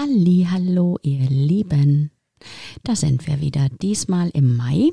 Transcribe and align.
Halli, 0.00 0.46
hallo, 0.50 0.96
ihr 1.02 1.28
Lieben. 1.28 2.10
Da 2.84 2.96
sind 2.96 3.26
wir 3.26 3.42
wieder, 3.42 3.68
diesmal 3.82 4.30
im 4.30 4.56
Mai. 4.56 4.92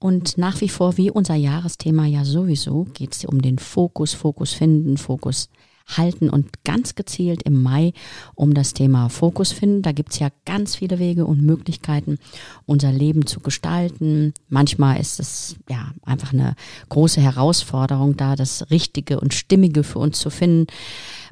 Und 0.00 0.38
nach 0.38 0.60
wie 0.60 0.68
vor, 0.68 0.96
wie 0.96 1.08
unser 1.08 1.36
Jahresthema 1.36 2.06
ja 2.06 2.24
sowieso, 2.24 2.82
geht 2.94 3.14
es 3.14 3.24
um 3.24 3.40
den 3.40 3.60
Fokus, 3.60 4.12
Fokus 4.12 4.52
finden, 4.52 4.96
Fokus 4.96 5.50
halten 5.86 6.30
und 6.30 6.64
ganz 6.64 6.94
gezielt 6.94 7.42
im 7.42 7.62
Mai 7.62 7.92
um 8.34 8.54
das 8.54 8.72
Thema 8.72 9.08
Fokus 9.08 9.52
finden. 9.52 9.82
Da 9.82 9.92
gibt's 9.92 10.18
ja 10.18 10.28
ganz 10.44 10.76
viele 10.76 10.98
Wege 10.98 11.26
und 11.26 11.42
Möglichkeiten, 11.42 12.18
unser 12.66 12.90
Leben 12.92 13.26
zu 13.26 13.40
gestalten. 13.40 14.32
Manchmal 14.48 15.00
ist 15.00 15.20
es 15.20 15.56
ja 15.68 15.92
einfach 16.02 16.32
eine 16.32 16.54
große 16.88 17.20
Herausforderung, 17.20 18.16
da 18.16 18.36
das 18.36 18.70
Richtige 18.70 19.20
und 19.20 19.34
Stimmige 19.34 19.84
für 19.84 19.98
uns 19.98 20.18
zu 20.18 20.30
finden. 20.30 20.66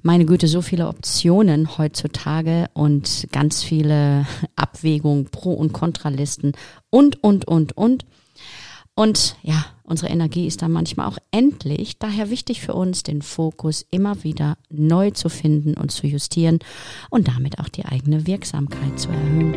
Meine 0.03 0.27
Güte, 0.27 0.49
so 0.49 0.63
viele 0.63 0.89
Optionen 0.89 1.79
heutzutage 1.79 2.69
und 2.75 3.29
ganz 3.33 3.63
viele 3.63 4.27
Abwägungen, 4.57 5.27
Pro- 5.27 5.55
und 5.55 5.73
Kontralisten 5.73 6.53
und, 6.91 7.23
und, 7.23 7.47
und, 7.47 7.77
und. 7.77 8.05
Und 8.95 9.37
ja, 9.43 9.65
unsere 9.93 10.11
Energie 10.11 10.47
ist 10.47 10.63
da 10.63 10.69
manchmal 10.69 11.07
auch 11.07 11.19
endlich. 11.31 11.99
Daher 11.99 12.31
wichtig 12.31 12.63
für 12.63 12.73
uns, 12.73 13.03
den 13.03 13.21
Fokus 13.21 13.87
immer 13.91 14.25
wieder 14.25 14.57
neu 14.71 15.11
zu 15.11 15.29
finden 15.29 15.75
und 15.75 15.93
zu 15.93 16.07
justieren 16.07 16.61
und 17.11 17.29
damit 17.29 17.59
auch 17.61 17.69
die 17.69 17.85
eigene 17.85 18.27
Wirksamkeit 18.27 18.99
zu 18.99 19.11
erhöhen. 19.11 19.53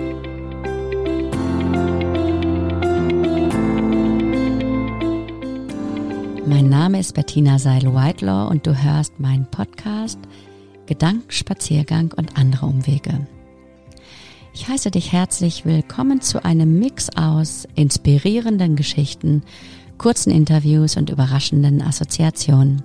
Mein 6.45 6.69
Name 6.69 6.99
ist 6.99 7.13
Bettina 7.13 7.57
Seil-Whitelaw 7.57 8.49
und 8.49 8.67
du 8.67 8.75
hörst 8.83 9.19
meinen 9.21 9.49
Podcast 9.49 10.19
Gedankenspaziergang 10.85 12.13
und 12.15 12.37
andere 12.37 12.65
Umwege. 12.65 13.25
Ich 14.53 14.69
heiße 14.69 14.89
dich 14.89 15.11
herzlich 15.11 15.65
willkommen 15.65 16.21
zu 16.21 16.45
einem 16.45 16.79
Mix 16.79 17.09
aus 17.17 17.67
inspirierenden 17.75 18.77
Geschichten, 18.77 19.43
kurzen 19.97 20.31
Interviews 20.31 20.97
und 20.97 21.09
überraschenden 21.09 21.81
Assoziationen. 21.81 22.83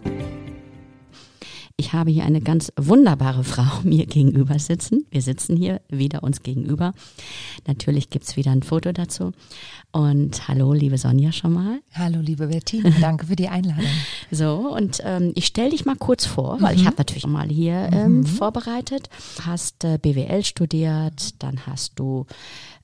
Ich 1.80 1.94
habe 1.94 2.11
hier 2.11 2.27
eine 2.27 2.42
ganz 2.42 2.70
wunderbare 2.77 3.42
Frau 3.42 3.64
mir 3.84 4.05
gegenüber 4.05 4.58
sitzen. 4.58 5.06
Wir 5.11 5.22
sitzen 5.22 5.56
hier 5.56 5.80
wieder 5.89 6.22
uns 6.22 6.42
gegenüber. 6.42 6.92
Natürlich 7.67 8.11
gibt's 8.11 8.36
wieder 8.36 8.50
ein 8.50 8.62
Foto 8.62 8.92
dazu. 8.92 9.33
Und 9.91 10.47
hallo, 10.47 10.75
liebe 10.75 10.98
Sonja 10.98 11.33
schon 11.33 11.55
mal. 11.55 11.80
Hallo, 11.94 12.20
liebe 12.20 12.48
Bettina, 12.48 12.91
danke 13.00 13.27
für 13.27 13.36
die 13.36 13.48
Einladung. 13.48 13.84
So, 14.33 14.72
und 14.77 15.00
ähm, 15.05 15.33
ich 15.34 15.47
stelle 15.47 15.70
dich 15.70 15.84
mal 15.86 15.97
kurz 15.97 16.24
vor, 16.24 16.61
weil 16.61 16.74
mhm. 16.74 16.80
ich 16.80 16.86
habe 16.86 16.97
natürlich 16.98 17.27
mal 17.27 17.48
hier 17.48 17.89
ähm, 17.92 18.19
mhm. 18.19 18.27
vorbereitet. 18.27 19.08
Hast 19.45 19.83
äh, 19.83 19.98
BWL 20.00 20.45
studiert, 20.45 21.42
dann 21.42 21.67
hast 21.67 21.98
du 21.98 22.27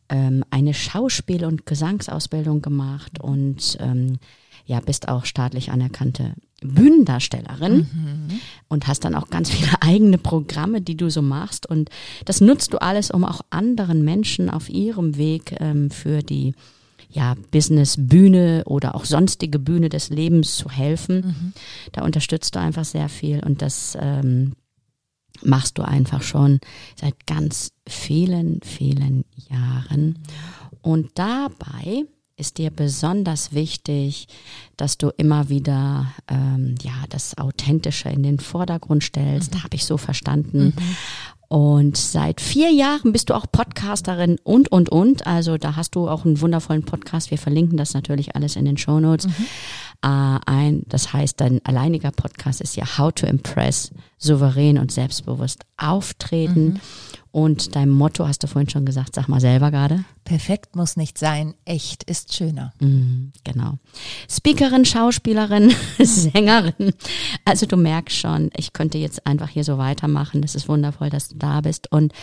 ähm, 0.09 0.45
eine 0.51 0.75
Schauspiel- 0.75 1.45
und 1.45 1.67
Gesangsausbildung 1.67 2.62
gemacht 2.62 3.21
und 3.21 3.77
ähm, 3.81 4.19
ja, 4.67 4.81
bist 4.81 5.09
auch 5.09 5.25
staatlich 5.25 5.71
anerkannte 5.71 6.35
Bühnendarstellerin 6.62 7.77
mhm. 7.93 8.41
und 8.69 8.87
hast 8.87 9.05
dann 9.05 9.15
auch 9.15 9.29
ganz 9.29 9.51
viele 9.51 9.71
eigene 9.81 10.19
Programme, 10.19 10.81
die 10.81 10.97
du 10.97 11.11
so 11.11 11.23
machst. 11.23 11.69
Und 11.69 11.91
das 12.25 12.41
nutzt 12.41 12.73
du 12.73 12.79
alles, 12.79 13.11
um 13.11 13.25
auch 13.25 13.43
anderen 13.51 14.05
Menschen 14.05 14.51
auf 14.51 14.69
ihrem 14.69 15.17
Weg 15.17 15.57
ähm, 15.61 15.91
für 15.91 16.23
die 16.23 16.55
ja, 17.11 17.34
Business-Bühne 17.51 18.65
oder 18.67 18.95
auch 18.95 19.05
sonstige 19.05 19.59
Bühne 19.59 19.89
des 19.89 20.11
Lebens 20.11 20.57
zu 20.57 20.71
helfen. 20.71 21.17
Mhm. 21.17 21.53
Da 21.93 22.05
unterstützt 22.05 22.57
du 22.57 22.61
einfach 22.61 22.84
sehr 22.84 23.09
viel 23.09 23.41
und 23.45 23.62
das 23.62 23.97
ähm, 24.01 24.55
machst 25.42 25.79
du 25.79 25.83
einfach 25.83 26.23
schon 26.23 26.61
seit 26.95 27.27
ganz 27.27 27.73
vielen, 27.89 28.61
vielen 28.62 29.25
Jahren. 29.51 30.19
Und 30.83 31.11
dabei 31.15 32.05
ist 32.37 32.59
dir 32.59 32.70
besonders 32.70 33.53
wichtig, 33.53 34.28
dass 34.77 34.98
du 34.98 35.11
immer 35.17 35.48
wieder 35.48 36.12
ähm, 36.28 36.75
ja 36.83 36.93
das 37.09 37.38
Authentische 37.38 38.11
in 38.11 38.22
den 38.22 38.38
Vordergrund 38.38 39.05
stellst. 39.05 39.55
Mhm. 39.55 39.62
Habe 39.65 39.77
ich 39.77 39.84
so 39.87 39.97
verstanden. 39.97 40.75
Mhm. 40.77 40.97
Und 41.49 41.97
seit 41.97 42.41
vier 42.41 42.72
Jahren 42.72 43.12
bist 43.12 43.31
du 43.31 43.34
auch 43.34 43.47
Podcasterin 43.50 44.38
und, 44.43 44.71
und, 44.71 44.88
und. 44.88 45.27
Also 45.27 45.56
da 45.59 45.77
hast 45.77 45.94
du 45.94 46.09
auch 46.09 46.25
einen 46.25 46.41
wundervollen 46.41 46.84
Podcast. 46.84 47.31
Wir 47.31 47.38
verlinken 47.38 47.77
das 47.77 47.94
natürlich 47.94 48.34
alles 48.34 48.56
in 48.56 48.65
den 48.65 48.77
Show 48.77 48.99
Notes. 48.99 49.28
Mhm. 49.28 49.47
Äh, 50.03 50.39
ein, 50.47 50.83
das 50.87 51.12
heißt, 51.12 51.41
dein 51.41 51.65
alleiniger 51.65 52.11
Podcast 52.11 52.61
ist 52.61 52.77
ja 52.77 52.99
How 52.99 53.12
to 53.12 53.27
Impress, 53.27 53.93
souverän 54.19 54.79
und 54.79 54.93
selbstbewusst 54.93 55.65
auftreten. 55.77 56.75
Mhm. 56.75 56.81
Und 57.37 57.77
dein 57.77 57.91
Motto 57.91 58.27
hast 58.27 58.43
du 58.43 58.47
vorhin 58.47 58.71
schon 58.71 58.87
gesagt, 58.87 59.15
sag 59.15 59.29
mal 59.29 59.43
selber 59.43 59.71
gerade. 59.71 60.06
Perfekt 60.25 60.75
muss 60.75 60.97
nicht 60.97 61.19
sein, 61.19 61.53
echt 61.67 62.03
ist 62.05 62.35
schöner. 62.35 62.73
Mhm, 62.81 63.33
genau. 63.45 63.75
Speakerin, 64.27 64.87
Schauspielerin, 64.87 65.75
Sängerin. 65.99 66.95
Also 67.45 67.67
du 67.67 67.77
merkst 67.77 68.17
schon, 68.17 68.51
ich 68.56 68.73
könnte 68.73 68.97
jetzt 68.97 69.27
einfach 69.27 69.51
hier 69.51 69.65
so 69.65 69.77
weitermachen. 69.77 70.41
Das 70.41 70.55
ist 70.55 70.67
wundervoll, 70.67 71.11
dass 71.11 71.29
du 71.29 71.37
da 71.37 71.61
bist. 71.61 71.93
Und 71.93 72.15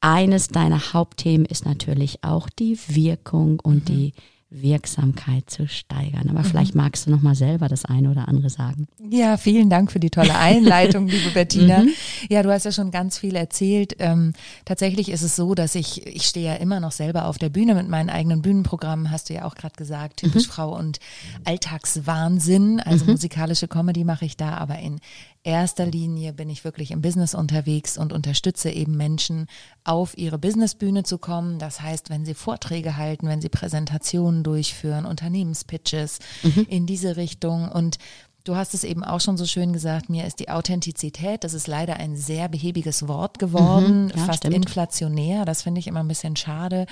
eines 0.00 0.46
deiner 0.46 0.92
Hauptthemen 0.92 1.44
ist 1.44 1.66
natürlich 1.66 2.22
auch 2.22 2.48
die 2.48 2.78
Wirkung 2.86 3.58
und 3.58 3.88
mhm. 3.88 3.94
die 3.94 4.12
Wirksamkeit 4.52 5.48
zu 5.48 5.66
steigern. 5.66 6.28
Aber 6.28 6.40
mhm. 6.40 6.44
vielleicht 6.44 6.74
magst 6.74 7.06
du 7.06 7.10
noch 7.10 7.22
mal 7.22 7.34
selber 7.34 7.68
das 7.68 7.84
eine 7.84 8.10
oder 8.10 8.28
andere 8.28 8.50
sagen. 8.50 8.86
Ja, 9.10 9.36
vielen 9.36 9.70
Dank 9.70 9.90
für 9.90 10.00
die 10.00 10.10
tolle 10.10 10.36
Einleitung, 10.36 11.08
liebe 11.08 11.30
Bettina. 11.34 11.80
Mhm. 11.80 11.90
Ja, 12.28 12.42
du 12.42 12.52
hast 12.52 12.64
ja 12.64 12.72
schon 12.72 12.90
ganz 12.90 13.18
viel 13.18 13.36
erzählt. 13.36 13.96
Ähm, 13.98 14.32
tatsächlich 14.64 15.10
ist 15.10 15.22
es 15.22 15.36
so, 15.36 15.54
dass 15.54 15.74
ich, 15.74 16.06
ich 16.06 16.26
stehe 16.26 16.46
ja 16.46 16.54
immer 16.54 16.80
noch 16.80 16.92
selber 16.92 17.26
auf 17.26 17.38
der 17.38 17.48
Bühne 17.48 17.74
mit 17.74 17.88
meinen 17.88 18.10
eigenen 18.10 18.42
Bühnenprogrammen, 18.42 19.10
hast 19.10 19.30
du 19.30 19.34
ja 19.34 19.44
auch 19.44 19.54
gerade 19.54 19.74
gesagt, 19.76 20.18
typisch 20.18 20.46
mhm. 20.46 20.52
Frau 20.52 20.76
und 20.76 20.98
Alltagswahnsinn. 21.44 22.80
Also 22.80 23.06
musikalische 23.06 23.68
Comedy 23.68 24.04
mache 24.04 24.24
ich 24.24 24.36
da, 24.36 24.56
aber 24.56 24.78
in 24.78 25.00
erster 25.44 25.86
Linie 25.86 26.32
bin 26.32 26.48
ich 26.48 26.64
wirklich 26.64 26.90
im 26.90 27.02
Business 27.02 27.34
unterwegs 27.34 27.98
und 27.98 28.12
unterstütze 28.12 28.70
eben 28.70 28.96
Menschen, 28.96 29.46
auf 29.84 30.16
ihre 30.16 30.38
Businessbühne 30.38 31.02
zu 31.02 31.18
kommen. 31.18 31.58
Das 31.58 31.80
heißt, 31.80 32.10
wenn 32.10 32.24
sie 32.24 32.34
Vorträge 32.34 32.96
halten, 32.96 33.26
wenn 33.28 33.40
sie 33.40 33.48
Präsentationen 33.48 34.44
durchführen, 34.44 35.04
Unternehmenspitches 35.04 36.20
mhm. 36.42 36.66
in 36.68 36.86
diese 36.86 37.16
Richtung 37.16 37.68
und 37.68 37.98
Du 38.44 38.56
hast 38.56 38.74
es 38.74 38.82
eben 38.82 39.04
auch 39.04 39.20
schon 39.20 39.36
so 39.36 39.46
schön 39.46 39.72
gesagt, 39.72 40.10
mir 40.10 40.26
ist 40.26 40.40
die 40.40 40.48
Authentizität, 40.48 41.44
das 41.44 41.54
ist 41.54 41.68
leider 41.68 41.98
ein 41.98 42.16
sehr 42.16 42.48
behäbiges 42.48 43.06
Wort 43.06 43.38
geworden, 43.38 44.06
mhm, 44.06 44.12
ja, 44.16 44.24
fast 44.24 44.38
stimmt. 44.38 44.56
inflationär. 44.56 45.44
Das 45.44 45.62
finde 45.62 45.78
ich 45.78 45.86
immer 45.86 46.00
ein 46.00 46.08
bisschen 46.08 46.34
schade. 46.34 46.86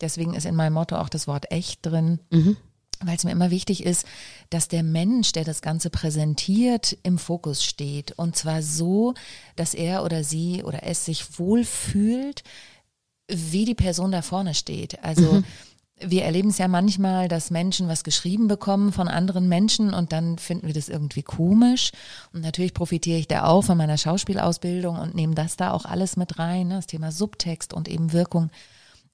Deswegen 0.00 0.32
ist 0.32 0.46
in 0.46 0.54
meinem 0.54 0.72
Motto 0.72 0.96
auch 0.96 1.10
das 1.10 1.26
Wort 1.28 1.52
echt 1.52 1.84
drin. 1.84 2.20
Mhm 2.30 2.56
weil 3.06 3.16
es 3.16 3.24
mir 3.24 3.32
immer 3.32 3.50
wichtig 3.50 3.84
ist, 3.84 4.06
dass 4.50 4.68
der 4.68 4.82
Mensch, 4.82 5.32
der 5.32 5.44
das 5.44 5.62
Ganze 5.62 5.90
präsentiert, 5.90 6.96
im 7.02 7.18
Fokus 7.18 7.64
steht. 7.64 8.12
Und 8.12 8.36
zwar 8.36 8.62
so, 8.62 9.14
dass 9.56 9.74
er 9.74 10.04
oder 10.04 10.24
sie 10.24 10.62
oder 10.62 10.84
es 10.84 11.04
sich 11.04 11.38
wohlfühlt, 11.38 12.42
wie 13.28 13.64
die 13.64 13.74
Person 13.74 14.12
da 14.12 14.22
vorne 14.22 14.54
steht. 14.54 15.02
Also 15.02 15.32
mhm. 15.34 15.44
wir 16.00 16.24
erleben 16.24 16.50
es 16.50 16.58
ja 16.58 16.68
manchmal, 16.68 17.28
dass 17.28 17.50
Menschen 17.50 17.88
was 17.88 18.04
geschrieben 18.04 18.48
bekommen 18.48 18.92
von 18.92 19.08
anderen 19.08 19.48
Menschen 19.48 19.94
und 19.94 20.12
dann 20.12 20.38
finden 20.38 20.66
wir 20.66 20.74
das 20.74 20.88
irgendwie 20.88 21.22
komisch. 21.22 21.92
Und 22.32 22.42
natürlich 22.42 22.74
profitiere 22.74 23.18
ich 23.18 23.28
da 23.28 23.44
auch 23.44 23.62
von 23.62 23.78
meiner 23.78 23.98
Schauspielausbildung 23.98 24.98
und 24.98 25.14
nehme 25.14 25.34
das 25.34 25.56
da 25.56 25.72
auch 25.72 25.84
alles 25.84 26.16
mit 26.16 26.38
rein, 26.38 26.68
ne? 26.68 26.76
das 26.76 26.86
Thema 26.86 27.12
Subtext 27.12 27.72
und 27.72 27.88
eben 27.88 28.12
Wirkung. 28.12 28.50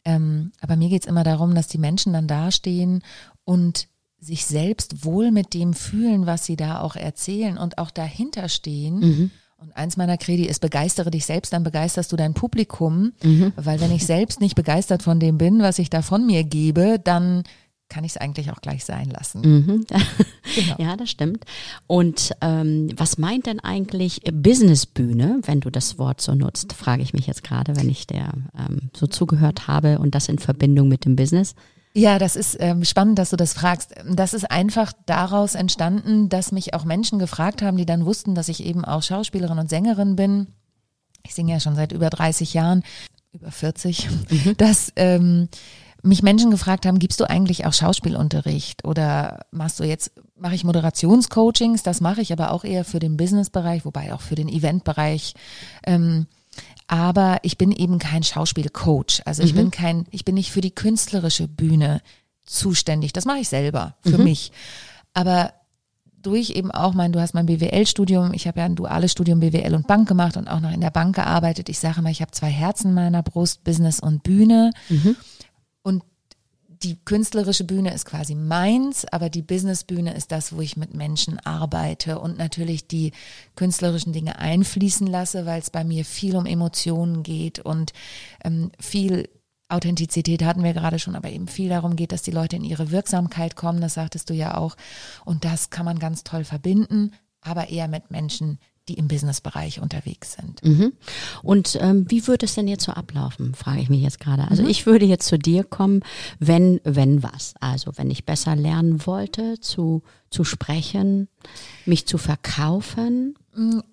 Ähm, 0.04 0.52
aber 0.60 0.76
mir 0.76 0.88
geht 0.88 1.02
es 1.02 1.08
immer 1.08 1.24
darum, 1.24 1.54
dass 1.54 1.68
die 1.68 1.78
Menschen 1.78 2.12
dann 2.12 2.26
dastehen 2.26 3.02
und 3.44 3.88
sich 4.18 4.44
selbst 4.46 5.04
wohl 5.04 5.30
mit 5.30 5.54
dem 5.54 5.72
fühlen, 5.74 6.26
was 6.26 6.44
sie 6.44 6.56
da 6.56 6.80
auch 6.80 6.96
erzählen 6.96 7.58
und 7.58 7.78
auch 7.78 7.90
dahinter 7.90 8.48
stehen. 8.48 8.98
Mhm. 8.98 9.30
Und 9.56 9.76
eins 9.76 9.96
meiner 9.96 10.16
Kredi 10.16 10.46
ist, 10.46 10.60
begeistere 10.60 11.10
dich 11.10 11.26
selbst, 11.26 11.52
dann 11.52 11.64
begeisterst 11.64 12.10
du 12.12 12.16
dein 12.16 12.32
Publikum. 12.32 13.12
Mhm. 13.22 13.52
Weil 13.56 13.80
wenn 13.80 13.92
ich 13.92 14.06
selbst 14.06 14.41
nicht 14.41 14.54
begeistert 14.54 15.02
von 15.02 15.20
dem 15.20 15.36
bin, 15.36 15.60
was 15.60 15.78
ich 15.78 15.91
da 15.91 16.00
von 16.00 16.24
mir 16.24 16.44
gebe, 16.44 16.98
dann 16.98 17.42
kann 17.91 18.04
ich 18.04 18.13
es 18.13 18.16
eigentlich 18.16 18.51
auch 18.51 18.63
gleich 18.63 18.84
sein 18.84 19.10
lassen. 19.10 19.41
Mhm. 19.42 19.87
genau. 20.54 20.77
Ja, 20.78 20.97
das 20.97 21.10
stimmt. 21.10 21.45
Und 21.87 22.34
ähm, 22.41 22.89
was 22.97 23.19
meint 23.19 23.47
denn 23.47 23.60
eigentlich 23.60 24.22
Businessbühne, 24.33 25.41
wenn 25.42 25.60
du 25.60 25.69
das 25.69 25.98
Wort 25.98 26.22
so 26.22 26.34
nutzt, 26.34 26.72
frage 26.72 27.03
ich 27.03 27.13
mich 27.13 27.27
jetzt 27.27 27.45
gerade, 27.45 27.77
wenn 27.77 27.91
ich 27.91 28.07
der 28.07 28.33
ähm, 28.57 28.91
so 28.97 29.07
zugehört 29.07 29.66
habe 29.66 29.98
und 29.98 30.15
das 30.15 30.28
in 30.28 30.39
Verbindung 30.39 30.89
mit 30.89 31.04
dem 31.04 31.16
Business. 31.16 31.54
Ja, 31.92 32.21
das 32.21 32.37
ist 32.37 32.57
ähm, 32.60 32.84
spannend, 32.84 33.19
dass 33.19 33.31
du 33.31 33.37
das 33.37 33.53
fragst. 33.53 33.95
Das 34.09 34.33
ist 34.33 34.48
einfach 34.48 34.92
daraus 35.07 35.57
entstanden, 35.57 36.28
dass 36.28 36.53
mich 36.53 36.72
auch 36.72 36.84
Menschen 36.84 37.19
gefragt 37.19 37.63
haben, 37.63 37.77
die 37.77 37.87
dann 37.87 38.07
wussten, 38.07 38.37
dass 38.37 38.48
ich 38.48 38.65
eben 38.65 38.84
auch 38.84 39.03
Schauspielerin 39.03 39.59
und 39.59 39.69
Sängerin 39.69 40.15
bin. 40.15 40.47
Ich 41.27 41.34
singe 41.34 41.53
ja 41.53 41.60
schon 41.60 41.75
seit 41.75 41.91
über 41.91 42.09
30 42.09 42.54
Jahren, 42.54 42.84
über 43.33 43.51
40, 43.51 44.09
mhm. 44.09 44.57
dass 44.57 44.92
ähm, 44.95 45.48
mich 46.02 46.22
Menschen 46.22 46.50
gefragt 46.50 46.86
haben, 46.86 46.98
gibst 46.98 47.20
du 47.20 47.28
eigentlich 47.28 47.66
auch 47.66 47.72
Schauspielunterricht 47.72 48.84
oder 48.84 49.41
machst 49.50 49.80
du 49.80 49.84
jetzt, 49.84 50.12
mache 50.36 50.54
ich 50.54 50.64
Moderationscoachings, 50.64 51.82
das 51.82 52.00
mache 52.00 52.20
ich 52.20 52.32
aber 52.32 52.52
auch 52.52 52.64
eher 52.64 52.84
für 52.84 52.98
den 52.98 53.16
Businessbereich, 53.16 53.84
wobei 53.84 54.14
auch 54.14 54.20
für 54.20 54.34
den 54.34 54.48
Eventbereich. 54.48 55.34
Ähm, 55.84 56.26
aber 56.88 57.38
ich 57.42 57.56
bin 57.58 57.70
eben 57.72 57.98
kein 57.98 58.22
Schauspielcoach. 58.22 59.22
Also 59.24 59.42
ich 59.42 59.52
Mhm. 59.52 59.56
bin 59.58 59.70
kein, 59.70 60.06
ich 60.10 60.24
bin 60.24 60.34
nicht 60.34 60.50
für 60.50 60.60
die 60.60 60.72
künstlerische 60.74 61.47
Bühne 61.48 62.00
zuständig. 62.44 63.12
Das 63.12 63.24
mache 63.26 63.38
ich 63.38 63.48
selber 63.48 63.94
für 64.03 64.18
Mhm. 64.18 64.24
mich. 64.24 64.53
Aber 65.14 65.53
durch 66.22 66.50
eben 66.50 66.70
auch 66.70 66.92
mein, 66.92 67.12
du 67.12 67.20
hast 67.20 67.32
mein 67.32 67.46
BWL-Studium, 67.46 68.34
ich 68.34 68.46
habe 68.46 68.58
ja 68.60 68.66
ein 68.66 68.74
duales 68.76 69.12
Studium 69.12 69.41
BWL 69.41 69.74
und 69.74 69.86
Bank 69.86 70.06
gemacht 70.08 70.36
und 70.36 70.48
auch 70.48 70.60
noch 70.60 70.72
in 70.72 70.80
der 70.80 70.91
Bank 70.91 71.14
gearbeitet. 71.14 71.68
Ich 71.68 71.78
sage 71.78 72.03
mal, 72.03 72.10
ich 72.12 72.20
habe 72.20 72.32
zwei 72.32 72.50
Herzen 72.50 72.88
in 72.88 72.94
meiner 72.94 73.22
Brust, 73.22 73.64
Business 73.64 74.00
und 74.00 74.22
Bühne. 74.22 74.72
Mhm. 74.88 75.16
Die 76.82 76.97
künstlerische 77.04 77.65
Bühne 77.65 77.92
ist 77.92 78.06
quasi 78.06 78.34
meins, 78.34 79.04
aber 79.04 79.28
die 79.28 79.42
Businessbühne 79.42 80.15
ist 80.15 80.32
das, 80.32 80.54
wo 80.54 80.62
ich 80.62 80.78
mit 80.78 80.94
Menschen 80.94 81.38
arbeite 81.41 82.18
und 82.18 82.38
natürlich 82.38 82.88
die 82.88 83.12
künstlerischen 83.54 84.15
Dinge 84.15 84.38
einfließen 84.38 85.06
lasse, 85.06 85.44
weil 85.44 85.60
es 85.60 85.68
bei 85.68 85.84
mir 85.84 86.06
viel 86.06 86.36
um 86.36 86.47
Emotionen 86.47 87.22
geht 87.22 87.59
und 87.59 87.92
ähm, 88.44 88.72
viel 88.78 89.28
Authentizität 89.68 90.42
hatten 90.42 90.65
wir 90.65 90.72
gerade 90.72 90.98
schon, 90.98 91.16
aber 91.16 91.30
eben 91.30 91.48
viel 91.48 91.68
darum 91.68 91.97
geht, 91.97 92.12
dass 92.12 92.22
die 92.22 92.32
Leute 92.32 92.56
in 92.56 92.65
ihre 92.65 92.91
Wirksamkeit 92.91 93.56
kommen, 93.56 93.82
das 93.82 93.94
sagtest 93.94 94.30
du 94.30 94.34
ja 94.34 94.56
auch. 94.56 94.77
Und 95.24 95.44
das 95.44 95.68
kann 95.68 95.84
man 95.84 95.98
ganz 95.98 96.24
toll 96.24 96.44
verbinden, 96.44 97.12
aber 97.42 97.68
eher 97.68 97.88
mit 97.88 98.10
Menschen, 98.10 98.59
die 98.88 98.94
im 98.94 99.09
Businessbereich 99.09 99.80
unterwegs 99.80 100.32
sind. 100.32 100.65
Mhm. 100.65 100.92
Und 101.42 101.78
ähm, 101.80 102.06
wie 102.09 102.27
würde 102.27 102.47
es 102.47 102.54
denn 102.54 102.68
jetzt 102.68 102.84
so 102.84 102.92
ablaufen, 102.92 103.54
frage 103.54 103.80
ich 103.80 103.88
mich 103.88 104.03
jetzt 104.03 104.21
gerade. 104.21 104.42
Mhm. 104.42 104.48
Also 104.48 104.66
ich 104.66 104.86
würde 104.86 105.04
jetzt 105.04 105.27
zu 105.27 105.38
dir 105.38 105.65
kommen, 105.65 106.03
wenn, 106.38 106.80
wenn 106.84 107.22
was. 107.22 107.54
Also 107.60 107.92
wenn 107.97 108.10
ich 108.10 108.24
besser 108.24 108.56
lernen 108.56 109.06
wollte, 109.06 109.60
zu, 109.60 110.03
zu 110.30 110.44
sprechen, 110.44 111.28
mich 111.86 112.06
zu 112.06 112.18
verkaufen. 112.18 113.34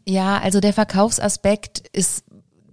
Ja, 0.08 0.40
also 0.40 0.60
der 0.60 0.74
Verkaufsaspekt 0.74 1.88
ist 1.94 2.24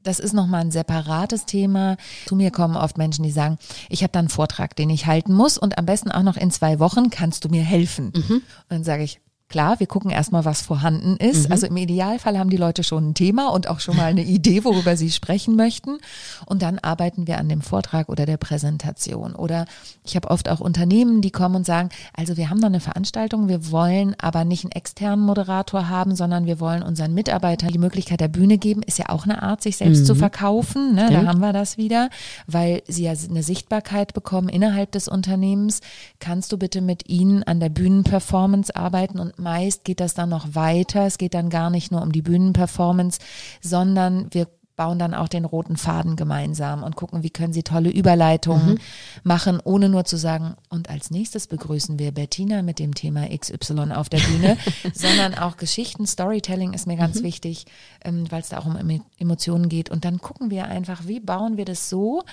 das 0.04 0.18
ist 0.20 0.34
nochmal 0.34 0.60
ein 0.60 0.70
separates 0.70 1.46
Thema. 1.46 1.96
Zu 2.26 2.36
mir 2.36 2.50
kommen 2.50 2.76
oft 2.76 2.98
Menschen, 2.98 3.24
die 3.24 3.30
sagen, 3.30 3.58
ich 3.88 4.02
habe 4.02 4.12
da 4.12 4.18
einen 4.18 4.28
Vortrag, 4.28 4.76
den 4.76 4.90
ich 4.90 5.06
halten 5.06 5.32
muss 5.32 5.58
und 5.58 5.78
am 5.78 5.86
besten 5.86 6.10
auch 6.10 6.22
noch 6.22 6.36
in 6.36 6.50
zwei 6.50 6.78
Wochen 6.78 7.08
kannst 7.10 7.44
du 7.44 7.48
mir 7.48 7.62
helfen. 7.62 8.12
Und 8.14 8.42
dann 8.68 8.84
sage 8.84 9.02
ich, 9.02 9.20
klar, 9.48 9.78
wir 9.78 9.86
gucken 9.86 10.10
erstmal, 10.10 10.44
was 10.44 10.62
vorhanden 10.62 11.16
ist. 11.16 11.50
Also 11.50 11.66
im 11.66 11.76
Idealfall 11.76 12.38
haben 12.38 12.50
die 12.50 12.56
Leute 12.56 12.82
schon 12.82 13.10
ein 13.10 13.14
Thema 13.14 13.48
und 13.52 13.68
auch 13.68 13.80
schon 13.80 13.96
mal 13.96 14.06
eine 14.06 14.24
Idee, 14.24 14.64
worüber 14.64 14.96
sie 14.96 15.10
sprechen 15.10 15.54
möchten. 15.54 15.98
Und 16.46 16.62
dann 16.62 16.78
arbeiten 16.78 17.26
wir 17.26 17.38
an 17.38 17.48
dem 17.48 17.60
Vortrag 17.60 18.08
oder 18.08 18.26
der 18.26 18.36
Präsentation. 18.36 19.34
Oder 19.34 19.66
ich 20.04 20.16
habe 20.16 20.30
oft 20.30 20.48
auch 20.48 20.60
Unternehmen, 20.60 21.20
die 21.20 21.30
kommen 21.30 21.56
und 21.56 21.66
sagen, 21.66 21.90
also 22.16 22.36
wir 22.36 22.50
haben 22.50 22.60
da 22.60 22.66
eine 22.66 22.80
Veranstaltung, 22.80 23.48
wir 23.48 23.70
wollen 23.70 24.16
aber 24.18 24.44
nicht 24.44 24.64
einen 24.64 24.72
externen 24.72 25.24
Moderator 25.24 25.88
haben, 25.88 26.16
sondern 26.16 26.46
wir 26.46 26.58
wollen 26.58 26.82
unseren 26.82 27.14
Mitarbeitern 27.14 27.70
die 27.70 27.78
Möglichkeit 27.78 28.20
der 28.20 28.28
Bühne 28.28 28.58
geben. 28.58 28.82
Ist 28.82 28.98
ja 28.98 29.08
auch 29.08 29.24
eine 29.24 29.42
Art, 29.42 29.62
sich 29.62 29.76
selbst 29.76 30.06
zu 30.06 30.14
verkaufen. 30.14 30.94
Ne? 30.94 31.10
Da 31.10 31.26
haben 31.26 31.40
wir 31.40 31.52
das 31.52 31.76
wieder, 31.76 32.08
weil 32.46 32.82
sie 32.88 33.04
ja 33.04 33.12
eine 33.12 33.42
Sichtbarkeit 33.42 34.14
bekommen 34.14 34.48
innerhalb 34.48 34.92
des 34.92 35.06
Unternehmens. 35.06 35.80
Kannst 36.18 36.50
du 36.52 36.58
bitte 36.58 36.80
mit 36.80 37.08
ihnen 37.08 37.42
an 37.42 37.60
der 37.60 37.68
Bühnenperformance 37.68 38.74
arbeiten? 38.74 39.18
Und 39.18 39.33
meist 39.38 39.84
geht 39.84 40.00
das 40.00 40.14
dann 40.14 40.28
noch 40.28 40.54
weiter. 40.54 41.06
Es 41.06 41.18
geht 41.18 41.34
dann 41.34 41.50
gar 41.50 41.70
nicht 41.70 41.90
nur 41.92 42.02
um 42.02 42.12
die 42.12 42.22
Bühnenperformance, 42.22 43.18
sondern 43.60 44.28
wir 44.32 44.48
bauen 44.76 44.98
dann 44.98 45.14
auch 45.14 45.28
den 45.28 45.44
roten 45.44 45.76
Faden 45.76 46.16
gemeinsam 46.16 46.82
und 46.82 46.96
gucken, 46.96 47.22
wie 47.22 47.30
können 47.30 47.52
sie 47.52 47.62
tolle 47.62 47.90
Überleitungen 47.90 48.80
machen, 49.22 49.60
ohne 49.62 49.88
nur 49.88 50.04
zu 50.04 50.16
sagen, 50.16 50.56
und 50.68 50.90
als 50.90 51.12
nächstes 51.12 51.46
begrüßen 51.46 51.98
wir 52.00 52.10
Bettina 52.10 52.60
mit 52.62 52.80
dem 52.80 52.92
Thema 52.92 53.28
XY 53.28 53.92
auf 53.92 54.08
der 54.08 54.18
Bühne, 54.18 54.56
sondern 54.92 55.34
auch 55.34 55.58
Geschichten, 55.58 56.08
Storytelling 56.08 56.72
ist 56.72 56.88
mir 56.88 56.96
ganz 56.96 57.22
wichtig, 57.22 57.66
ähm, 58.04 58.24
weil 58.30 58.40
es 58.40 58.48
da 58.48 58.58
auch 58.58 58.66
um 58.66 58.76
Emo- 58.76 59.04
Emotionen 59.16 59.68
geht. 59.68 59.90
Und 59.90 60.04
dann 60.04 60.18
gucken 60.18 60.50
wir 60.50 60.64
einfach, 60.66 61.06
wie 61.06 61.20
bauen 61.20 61.56
wir 61.56 61.64
das 61.66 61.88
so, 61.88 62.24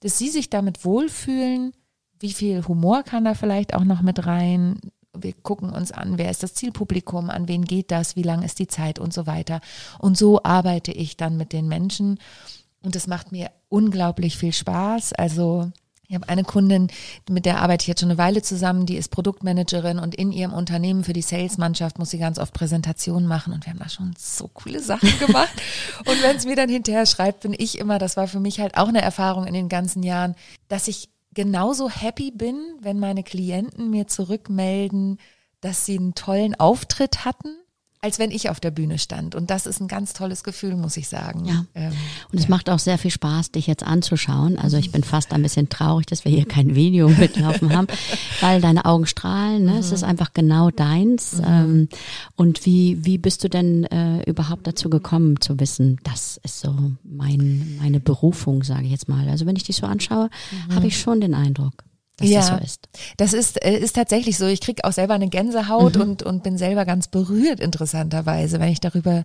dass 0.00 0.18
sie 0.18 0.30
sich 0.30 0.50
damit 0.50 0.84
wohlfühlen, 0.84 1.74
wie 2.18 2.32
viel 2.32 2.66
Humor 2.66 3.02
kann 3.04 3.24
da 3.24 3.34
vielleicht 3.34 3.74
auch 3.74 3.84
noch 3.84 4.02
mit 4.02 4.26
rein? 4.26 4.80
Wir 5.18 5.32
gucken 5.32 5.70
uns 5.70 5.92
an, 5.92 6.18
wer 6.18 6.30
ist 6.30 6.42
das 6.42 6.54
Zielpublikum, 6.54 7.30
an 7.30 7.48
wen 7.48 7.64
geht 7.64 7.90
das, 7.90 8.16
wie 8.16 8.22
lang 8.22 8.42
ist 8.42 8.58
die 8.58 8.66
Zeit 8.66 8.98
und 8.98 9.12
so 9.12 9.26
weiter. 9.26 9.60
Und 9.98 10.18
so 10.18 10.42
arbeite 10.42 10.92
ich 10.92 11.16
dann 11.16 11.36
mit 11.36 11.52
den 11.52 11.68
Menschen. 11.68 12.18
Und 12.82 12.96
es 12.96 13.06
macht 13.06 13.32
mir 13.32 13.50
unglaublich 13.68 14.36
viel 14.36 14.52
Spaß. 14.52 15.14
Also 15.14 15.70
ich 16.06 16.14
habe 16.14 16.28
eine 16.28 16.44
Kundin, 16.44 16.88
mit 17.30 17.46
der 17.46 17.60
arbeite 17.60 17.82
ich 17.82 17.88
jetzt 17.88 18.00
schon 18.00 18.10
eine 18.10 18.18
Weile 18.18 18.42
zusammen, 18.42 18.84
die 18.84 18.96
ist 18.96 19.10
Produktmanagerin 19.10 19.98
und 19.98 20.14
in 20.14 20.32
ihrem 20.32 20.52
Unternehmen 20.52 21.02
für 21.02 21.14
die 21.14 21.22
Salesmannschaft 21.22 21.98
muss 21.98 22.10
sie 22.10 22.18
ganz 22.18 22.38
oft 22.38 22.52
Präsentationen 22.52 23.26
machen 23.26 23.54
und 23.54 23.64
wir 23.64 23.72
haben 23.72 23.78
da 23.78 23.88
schon 23.88 24.14
so 24.18 24.48
coole 24.48 24.80
Sachen 24.80 25.18
gemacht. 25.26 25.52
und 26.00 26.22
wenn 26.22 26.36
es 26.36 26.44
mir 26.44 26.56
dann 26.56 26.68
hinterher 26.68 27.06
schreibt, 27.06 27.40
bin 27.40 27.54
ich 27.56 27.78
immer, 27.78 27.98
das 27.98 28.16
war 28.16 28.28
für 28.28 28.40
mich 28.40 28.60
halt 28.60 28.76
auch 28.76 28.88
eine 28.88 29.00
Erfahrung 29.00 29.46
in 29.46 29.54
den 29.54 29.70
ganzen 29.70 30.02
Jahren, 30.02 30.34
dass 30.68 30.88
ich 30.88 31.08
genauso 31.34 31.90
happy 31.90 32.30
bin, 32.30 32.56
wenn 32.80 32.98
meine 32.98 33.22
Klienten 33.22 33.90
mir 33.90 34.06
zurückmelden, 34.06 35.18
dass 35.60 35.84
sie 35.86 35.98
einen 35.98 36.14
tollen 36.14 36.54
Auftritt 36.54 37.24
hatten, 37.24 37.56
als 38.04 38.18
wenn 38.18 38.30
ich 38.30 38.50
auf 38.50 38.60
der 38.60 38.70
Bühne 38.70 38.98
stand. 38.98 39.34
Und 39.34 39.48
das 39.48 39.64
ist 39.64 39.80
ein 39.80 39.88
ganz 39.88 40.12
tolles 40.12 40.44
Gefühl, 40.44 40.76
muss 40.76 40.98
ich 40.98 41.08
sagen. 41.08 41.46
Ja. 41.46 41.64
Ähm, 41.74 41.94
Und 42.30 42.38
es 42.38 42.48
macht 42.48 42.68
auch 42.68 42.78
sehr 42.78 42.98
viel 42.98 43.10
Spaß, 43.10 43.52
dich 43.52 43.66
jetzt 43.66 43.82
anzuschauen. 43.82 44.58
Also 44.58 44.76
ich 44.76 44.92
bin 44.92 45.02
fast 45.02 45.32
ein 45.32 45.40
bisschen 45.40 45.70
traurig, 45.70 46.04
dass 46.04 46.26
wir 46.26 46.30
hier 46.30 46.44
kein 46.44 46.74
Video 46.74 47.08
mitlaufen 47.18 47.74
haben, 47.74 47.86
weil 48.42 48.60
deine 48.60 48.84
Augen 48.84 49.06
strahlen. 49.06 49.64
Ne? 49.64 49.78
Es 49.78 49.90
ist 49.90 50.04
einfach 50.04 50.34
genau 50.34 50.70
deins. 50.70 51.40
Ähm, 51.42 51.88
und 52.36 52.66
wie, 52.66 53.02
wie 53.06 53.16
bist 53.16 53.42
du 53.42 53.48
denn 53.48 53.84
äh, 53.84 54.22
überhaupt 54.28 54.66
dazu 54.66 54.90
gekommen 54.90 55.40
zu 55.40 55.58
wissen, 55.58 55.98
das 56.04 56.38
ist 56.42 56.60
so 56.60 56.74
mein, 57.04 57.78
meine 57.80 58.00
Berufung, 58.00 58.64
sage 58.64 58.84
ich 58.84 58.90
jetzt 58.90 59.08
mal. 59.08 59.30
Also 59.30 59.46
wenn 59.46 59.56
ich 59.56 59.64
dich 59.64 59.76
so 59.76 59.86
anschaue, 59.86 60.28
habe 60.74 60.86
ich 60.86 61.00
schon 61.00 61.22
den 61.22 61.32
Eindruck, 61.32 61.84
dass 62.16 62.30
das 62.30 62.46
so 62.48 62.54
ist. 62.56 62.88
Das 63.16 63.32
ist, 63.32 63.64
äh, 63.64 63.76
ist 63.76 63.96
tatsächlich 63.96 64.38
so. 64.38 64.46
Ich 64.46 64.60
krieg 64.60 64.84
auch 64.84 64.92
selber 64.92 65.14
eine 65.14 65.26
Mhm. 65.26 65.30
Gänsehaut 65.30 65.96
und, 65.96 66.22
und 66.22 66.42
bin 66.42 66.58
selber 66.58 66.84
ganz 66.84 67.08
berührt, 67.08 67.60
interessanterweise, 67.60 68.60
wenn 68.60 68.68
ich 68.68 68.80
darüber 68.80 69.24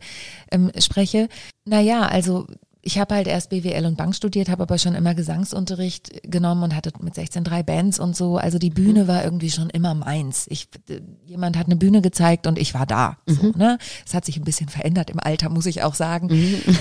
ähm, 0.52 0.72
spreche. 0.80 1.30
Naja, 1.66 2.02
also 2.08 2.48
ich 2.82 2.98
habe 2.98 3.16
halt 3.16 3.28
erst 3.28 3.50
BWL 3.50 3.86
und 3.86 3.98
Bank 3.98 4.16
studiert, 4.16 4.48
habe 4.48 4.64
aber 4.64 4.78
schon 4.78 4.96
immer 4.96 5.14
Gesangsunterricht 5.14 6.24
genommen 6.24 6.64
und 6.64 6.76
hatte 6.76 6.94
mit 7.02 7.14
16 7.14 7.44
drei 7.44 7.62
Bands 7.62 8.00
und 8.00 8.16
so. 8.16 8.38
Also 8.38 8.58
die 8.58 8.70
Bühne 8.70 9.06
war 9.08 9.22
irgendwie 9.24 9.52
schon 9.52 9.70
immer 9.70 9.94
meins. 9.94 10.46
Ich, 10.50 10.70
äh, 10.90 11.02
jemand 11.26 11.58
hat 11.58 11.66
eine 11.66 11.76
Bühne 11.76 12.02
gezeigt 12.02 12.48
und 12.48 12.58
ich 12.58 12.74
war 12.74 12.86
da. 12.86 13.18
So, 13.28 13.52
ne? 13.56 13.78
Es 14.06 14.14
hat 14.14 14.24
sich 14.24 14.38
ein 14.38 14.46
bisschen 14.46 14.70
verändert 14.70 15.10
im 15.10 15.20
Alter, 15.20 15.50
muss 15.50 15.66
ich 15.66 15.84
auch 15.84 15.94
sagen. 15.94 16.30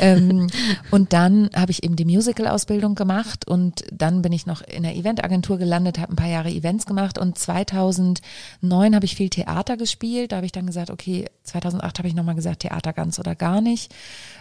Ähm, 0.00 0.46
und 0.92 1.12
dann 1.12 1.50
habe 1.54 1.72
ich 1.72 1.82
eben 1.82 1.96
die 1.96 2.04
Musical-Ausbildung 2.04 2.94
gemacht 2.94 3.48
und 3.48 3.84
dann 3.92 4.22
bin 4.22 4.32
ich 4.32 4.46
noch 4.46 4.62
in 4.62 4.84
der 4.84 4.94
Eventagentur 4.94 5.58
gelandet, 5.58 5.98
habe 5.98 6.12
ein 6.12 6.16
paar 6.16 6.28
Jahre 6.28 6.50
Events 6.50 6.86
gemacht 6.86 7.18
und 7.18 7.36
2009 7.36 8.94
habe 8.94 9.04
ich 9.04 9.16
viel 9.16 9.30
Theater 9.30 9.76
gespielt. 9.76 10.30
Da 10.30 10.36
habe 10.36 10.46
ich 10.46 10.52
dann 10.52 10.66
gesagt, 10.66 10.90
okay, 10.90 11.26
2008 11.42 11.98
habe 11.98 12.08
ich 12.08 12.14
nochmal 12.14 12.36
gesagt, 12.36 12.60
Theater 12.60 12.92
ganz 12.92 13.18
oder 13.18 13.34
gar 13.34 13.60
nicht. 13.60 13.92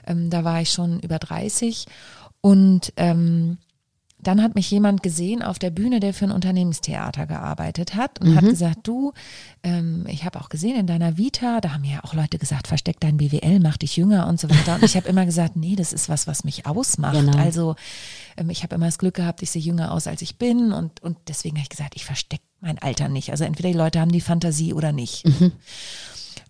Ähm, 0.05 0.29
da 0.29 0.43
war 0.43 0.61
ich 0.61 0.69
schon 0.69 0.99
über 0.99 1.17
30 1.17 1.56
und 2.41 2.93
ähm, 2.97 3.57
dann 4.19 4.41
hat 4.41 4.55
mich 4.55 4.69
jemand 4.71 5.03
gesehen 5.03 5.43
auf 5.43 5.59
der 5.59 5.69
Bühne, 5.69 5.99
der 5.99 6.13
für 6.13 6.25
ein 6.25 6.31
Unternehmenstheater 6.31 7.27
gearbeitet 7.27 7.95
hat 7.95 8.19
und 8.19 8.35
hat 8.35 8.45
gesagt, 8.45 8.79
du, 8.83 9.13
ähm, 9.63 10.05
ich 10.09 10.25
habe 10.25 10.41
auch 10.41 10.49
gesehen 10.49 10.75
in 10.75 10.87
deiner 10.87 11.17
Vita, 11.17 11.61
da 11.61 11.73
haben 11.73 11.83
ja 11.83 12.03
auch 12.03 12.15
Leute 12.15 12.39
gesagt, 12.39 12.67
versteck 12.67 12.99
dein 12.99 13.17
BWL, 13.17 13.59
mach 13.59 13.77
dich 13.77 13.95
jünger 13.95 14.27
und 14.27 14.39
so 14.39 14.49
weiter. 14.49 14.75
Und 14.75 14.83
ich 14.83 14.95
habe 14.95 15.07
immer 15.07 15.25
gesagt, 15.25 15.55
nee, 15.55 15.75
das 15.75 15.93
ist 15.93 16.09
was, 16.09 16.25
was 16.25 16.43
mich 16.43 16.65
ausmacht. 16.65 17.13
Genau. 17.13 17.37
Also 17.37 17.75
ähm, 18.37 18.49
ich 18.49 18.63
habe 18.63 18.73
immer 18.75 18.87
das 18.87 18.97
Glück 18.97 19.13
gehabt, 19.13 19.43
ich 19.43 19.51
sehe 19.51 19.61
jünger 19.61 19.91
aus, 19.91 20.07
als 20.07 20.23
ich 20.23 20.37
bin 20.37 20.71
und, 20.73 21.01
und 21.03 21.17
deswegen 21.27 21.57
habe 21.57 21.63
ich 21.63 21.69
gesagt, 21.69 21.95
ich 21.95 22.05
verstecke 22.05 22.43
mein 22.59 22.79
Alter 22.79 23.09
nicht. 23.09 23.29
Also 23.29 23.43
entweder 23.43 23.69
die 23.69 23.77
Leute 23.77 23.99
haben 23.99 24.11
die 24.11 24.21
Fantasie 24.21 24.73
oder 24.73 24.91
nicht. 24.91 25.25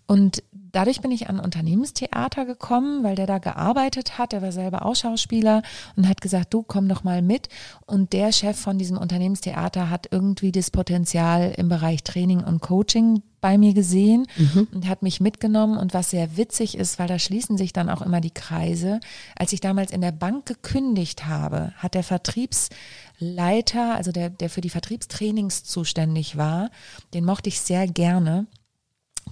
Und 0.08 0.42
dadurch 0.72 1.02
bin 1.02 1.10
ich 1.10 1.28
an 1.28 1.38
Unternehmenstheater 1.38 2.46
gekommen, 2.46 3.04
weil 3.04 3.14
der 3.14 3.26
da 3.26 3.36
gearbeitet 3.36 4.16
hat. 4.16 4.32
Der 4.32 4.40
war 4.40 4.52
selber 4.52 4.86
auch 4.86 4.96
Schauspieler 4.96 5.62
und 5.96 6.08
hat 6.08 6.22
gesagt, 6.22 6.54
du 6.54 6.62
komm 6.62 6.88
doch 6.88 7.04
mal 7.04 7.20
mit. 7.20 7.50
Und 7.84 8.14
der 8.14 8.32
Chef 8.32 8.58
von 8.58 8.78
diesem 8.78 8.96
Unternehmenstheater 8.96 9.90
hat 9.90 10.08
irgendwie 10.10 10.50
das 10.50 10.70
Potenzial 10.70 11.52
im 11.58 11.68
Bereich 11.68 12.04
Training 12.04 12.42
und 12.42 12.60
Coaching 12.62 13.22
bei 13.42 13.58
mir 13.58 13.74
gesehen 13.74 14.26
und 14.72 14.88
hat 14.88 15.02
mich 15.02 15.20
mitgenommen. 15.20 15.76
Und 15.76 15.92
was 15.92 16.10
sehr 16.10 16.38
witzig 16.38 16.78
ist, 16.78 16.98
weil 16.98 17.06
da 17.06 17.18
schließen 17.18 17.58
sich 17.58 17.74
dann 17.74 17.90
auch 17.90 18.00
immer 18.00 18.22
die 18.22 18.32
Kreise. 18.32 19.00
Als 19.36 19.52
ich 19.52 19.60
damals 19.60 19.92
in 19.92 20.00
der 20.00 20.12
Bank 20.12 20.46
gekündigt 20.46 21.26
habe, 21.26 21.74
hat 21.76 21.92
der 21.94 22.02
Vertriebsleiter, 22.02 23.94
also 23.94 24.10
der, 24.10 24.30
der 24.30 24.48
für 24.48 24.62
die 24.62 24.70
Vertriebstrainings 24.70 25.64
zuständig 25.64 26.38
war, 26.38 26.70
den 27.12 27.26
mochte 27.26 27.50
ich 27.50 27.60
sehr 27.60 27.86
gerne 27.86 28.46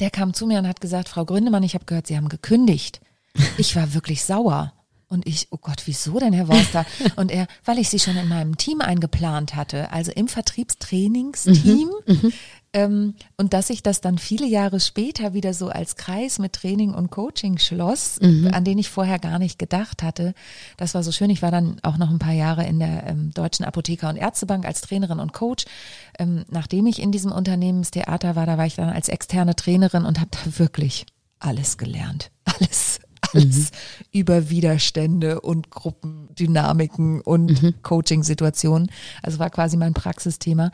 der 0.01 0.11
kam 0.11 0.35
zu 0.35 0.47
mir 0.47 0.59
und 0.59 0.69
hat 0.69 0.81
gesagt, 0.81 1.09
Frau 1.09 1.25
Gründemann, 1.25 1.63
ich 1.63 1.75
habe 1.75 1.85
gehört, 1.85 2.07
Sie 2.07 2.17
haben 2.17 2.29
gekündigt. 2.29 3.01
Ich 3.59 3.77
war 3.77 3.95
wirklich 3.95 4.25
sauer. 4.25 4.73
Und 5.09 5.27
ich, 5.27 5.49
oh 5.51 5.59
Gott, 5.59 5.83
wieso 5.87 6.19
denn, 6.19 6.33
Herr 6.33 6.49
Worster? 6.49 6.85
Und 7.17 7.31
er, 7.31 7.47
weil 7.65 7.79
ich 7.79 7.89
sie 7.89 8.01
schon 8.01 8.17
in 8.17 8.29
meinem 8.29 8.57
Team 8.57 8.81
eingeplant 8.81 9.55
hatte, 9.55 9.93
also 9.93 10.11
im 10.11 10.27
Vertriebstrainingsteam. 10.27 11.91
Mhm, 12.07 12.33
ähm, 12.77 13.15
und 13.39 13.55
dass 13.55 13.69
sich 13.69 13.83
das 13.83 14.03
dann 14.03 14.19
viele 14.19 14.47
Jahre 14.47 14.81
später 14.81 15.33
wieder 15.33 15.55
so 15.55 15.69
als 15.69 15.97
Kreis 15.97 16.39
mit 16.39 16.53
Training 16.53 16.93
und 16.93 17.11
Coaching 17.11 17.57
schloss, 17.57 18.19
mhm. 18.21 18.51
an 18.53 18.65
den 18.65 18.77
ich 18.77 18.91
vorher 18.91 19.19
gar 19.19 19.39
nicht 19.39 19.59
gedacht 19.59 20.03
hatte. 20.03 20.35
Das 20.77 20.95
war 20.95 21.03
so 21.03 21.11
schön. 21.11 21.31
Ich 21.31 21.41
war 21.41 21.51
dann 21.51 21.79
auch 21.83 21.97
noch 21.97 22.11
ein 22.11 22.19
paar 22.19 22.35
Jahre 22.35 22.67
in 22.67 22.79
der 22.79 23.07
ähm, 23.07 23.31
Deutschen 23.33 23.65
Apotheker- 23.65 24.11
und 24.11 24.17
Ärztebank 24.17 24.67
als 24.67 24.83
Trainerin 24.83 25.21
und 25.21 25.33
Coach. 25.33 25.65
Ähm, 26.19 26.45
nachdem 26.51 26.87
ich 26.87 27.01
in 27.01 27.13
diesem 27.13 27.33
Unternehmenstheater 27.33 28.37
war, 28.37 28.45
da 28.45 28.59
war 28.59 28.67
ich 28.67 28.75
dann 28.75 28.91
als 28.91 29.09
externe 29.09 29.57
Trainerin 29.57 30.05
und 30.05 30.21
habe 30.21 30.31
da 30.33 30.59
wirklich 30.59 31.07
alles 31.39 31.79
gelernt. 31.79 32.31
Alles 32.45 33.01
alles 33.37 33.71
mhm. 33.71 34.07
über 34.13 34.51
Widerstände 34.51 35.41
und 35.41 35.71
Gruppendynamiken 35.71 37.21
und 37.21 37.63
mhm. 37.63 37.75
Coaching-Situationen. 37.83 38.91
Also 39.23 39.39
war 39.39 39.51
quasi 39.51 39.77
mein 39.77 39.95
Praxisthema. 39.95 40.71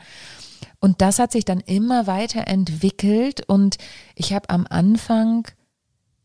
Und 0.79 1.01
das 1.01 1.19
hat 1.19 1.31
sich 1.31 1.45
dann 1.45 1.59
immer 1.61 2.07
weiter 2.07 2.47
entwickelt 2.47 3.43
und 3.47 3.77
ich 4.15 4.33
habe 4.33 4.49
am 4.49 4.65
Anfang 4.69 5.47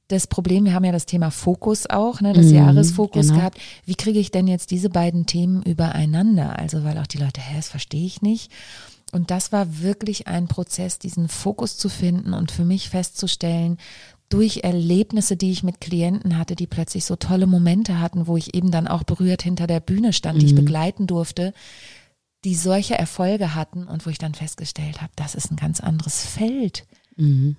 das 0.09 0.27
Problem, 0.27 0.65
wir 0.65 0.73
haben 0.73 0.85
ja 0.85 0.93
das 0.93 1.07
Thema 1.07 1.31
Fokus 1.31 1.89
auch, 1.89 2.21
ne, 2.21 2.33
das 2.33 2.47
mhm, 2.47 2.55
Jahresfokus 2.55 3.27
genau. 3.29 3.39
gehabt. 3.39 3.59
Wie 3.85 3.95
kriege 3.95 4.19
ich 4.19 4.31
denn 4.31 4.49
jetzt 4.49 4.71
diese 4.71 4.89
beiden 4.89 5.27
Themen 5.27 5.63
übereinander? 5.63 6.59
Also, 6.59 6.83
weil 6.83 6.99
auch 6.99 7.07
die 7.07 7.19
Leute, 7.19 7.43
hä, 7.43 7.57
das 7.57 7.69
verstehe 7.69 8.07
ich 8.07 8.23
nicht. 8.23 8.51
Und 9.13 9.31
das 9.31 9.53
war 9.53 9.81
wirklich 9.81 10.27
ein 10.27 10.49
Prozess, 10.49 10.99
diesen 10.99 11.29
Fokus 11.29 11.77
zu 11.77 11.89
finden 11.89 12.33
und 12.33 12.51
für 12.51 12.65
mich 12.65 12.89
festzustellen, 12.89 13.79
durch 14.29 14.59
Erlebnisse, 14.65 15.37
die 15.37 15.51
ich 15.51 15.63
mit 15.63 15.81
Klienten 15.81 16.37
hatte, 16.37 16.55
die 16.55 16.67
plötzlich 16.67 17.05
so 17.05 17.17
tolle 17.17 17.47
Momente 17.47 18.01
hatten, 18.01 18.27
wo 18.27 18.37
ich 18.37 18.55
eben 18.55 18.71
dann 18.71 18.89
auch 18.89 19.03
berührt 19.03 19.43
hinter 19.43 19.67
der 19.67 19.81
Bühne 19.81 20.13
stand, 20.13 20.37
mhm. 20.37 20.41
die 20.41 20.47
ich 20.47 20.53
mhm. 20.53 20.65
begleiten 20.65 21.07
durfte, 21.07 21.55
die 22.45 22.55
solche 22.55 22.97
Erfolge 22.97 23.55
hatten 23.55 23.85
und 23.85 24.07
wo 24.07 24.11
ich 24.11 24.19
dann 24.19 24.35
festgestellt 24.35 25.01
habe, 25.01 25.13
das 25.17 25.35
ist 25.35 25.51
ein 25.51 25.57
ganz 25.57 25.81
anderes 25.81 26.25
Feld. 26.25 26.87
Mhm 27.17 27.57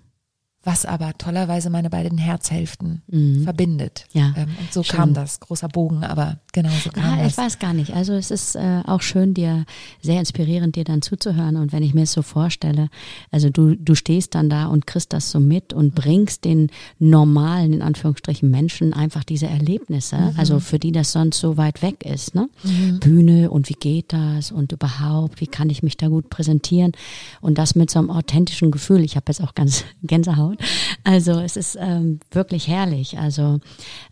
was 0.63 0.85
aber 0.85 1.17
tollerweise 1.17 1.69
meine 1.69 1.89
beiden 1.89 2.17
Herzhälften 2.17 3.01
mhm. 3.07 3.43
verbindet. 3.43 4.05
Ja. 4.11 4.33
Ähm, 4.35 4.49
und 4.59 4.73
so 4.73 4.83
schön. 4.83 4.97
kam 4.97 5.13
das, 5.13 5.39
großer 5.39 5.69
Bogen, 5.69 6.03
aber 6.03 6.39
genau 6.51 6.69
so 6.83 6.89
kam 6.89 7.17
ja, 7.17 7.23
das. 7.23 7.31
Ich 7.31 7.37
weiß 7.37 7.59
gar 7.59 7.73
nicht. 7.73 7.93
Also 7.93 8.13
es 8.13 8.29
ist 8.29 8.55
äh, 8.55 8.81
auch 8.85 9.01
schön, 9.01 9.33
dir 9.33 9.65
sehr 10.01 10.19
inspirierend, 10.19 10.75
dir 10.75 10.83
dann 10.83 11.01
zuzuhören. 11.01 11.55
Und 11.55 11.71
wenn 11.71 11.81
ich 11.81 11.93
mir 11.93 12.03
es 12.03 12.11
so 12.11 12.23
vorstelle, 12.23 12.89
also 13.31 13.49
du, 13.49 13.75
du 13.75 13.95
stehst 13.95 14.35
dann 14.35 14.49
da 14.49 14.65
und 14.65 14.85
kriegst 14.85 15.13
das 15.13 15.31
so 15.31 15.39
mit 15.39 15.71
und 15.71 15.95
bringst 15.95 16.43
den 16.43 16.69
normalen, 16.99 17.71
in 17.71 17.81
Anführungsstrichen, 17.81 18.51
Menschen 18.51 18.93
einfach 18.93 19.23
diese 19.23 19.47
Erlebnisse, 19.47 20.17
mhm. 20.17 20.33
also 20.35 20.59
für 20.59 20.77
die 20.77 20.91
das 20.91 21.13
sonst 21.13 21.39
so 21.39 21.55
weit 21.55 21.81
weg 21.81 22.05
ist. 22.05 22.35
Ne? 22.35 22.49
Mhm. 22.63 22.99
Bühne 22.99 23.49
und 23.49 23.69
wie 23.69 23.75
geht 23.75 24.11
das 24.11 24.51
und 24.51 24.73
überhaupt, 24.73 25.39
wie 25.39 25.47
kann 25.47 25.69
ich 25.69 25.83
mich 25.83 25.95
da 25.95 26.09
gut 26.09 26.29
präsentieren? 26.29 26.91
Und 27.39 27.57
das 27.57 27.75
mit 27.75 27.89
so 27.89 27.99
einem 27.99 28.09
authentischen 28.09 28.71
Gefühl. 28.71 29.05
Ich 29.05 29.15
habe 29.15 29.25
jetzt 29.29 29.41
auch 29.41 29.55
ganz 29.55 29.85
Gänsehaut 30.03 30.48
anschaut. 30.51 30.69
Also 31.03 31.39
es 31.39 31.55
ist 31.55 31.77
ähm, 31.79 32.19
wirklich 32.31 32.67
herrlich. 32.67 33.17
Also 33.17 33.59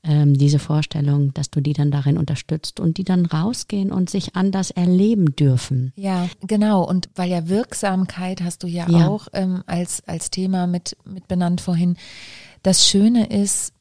ähm, 0.04 0.38
diese 0.38 0.60
Vorstellung, 0.60 1.34
dass 1.34 1.50
du 1.50 1.62
die 1.62 1.74
dann 1.74 1.92
darin 1.92 2.18
unterstützt 2.18 2.80
und 2.80 2.98
die 2.98 3.04
dann 3.04 3.26
rausgehen 3.26 3.92
und 3.92 4.10
sich 4.10 4.36
anders 4.36 4.72
erleben 4.72 5.36
dürfen. 5.36 5.94
Ja, 5.96 6.28
genau. 6.42 6.84
Und 6.84 7.10
weil 7.16 7.30
ja 7.30 7.48
Wirksamkeit 7.48 8.42
hast 8.42 8.64
du 8.64 8.68
ja, 8.68 8.90
ja. 8.90 9.08
auch 9.08 9.28
ähm, 9.34 9.64
als, 9.68 10.04
als 10.08 10.32
Thema 10.32 10.68
mit, 10.68 10.98
mit 11.06 11.28
benannt 11.28 11.62
vorhin. 11.62 11.98
Das 12.64 12.88
Schöne 12.88 13.28
ist, 13.28 13.74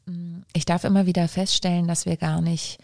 ich 0.52 0.64
darf 0.64 0.84
immer 0.84 1.06
wieder 1.06 1.26
feststellen, 1.28 1.88
dass 1.88 2.06
wir 2.06 2.16
gar 2.16 2.40
nicht 2.40 2.78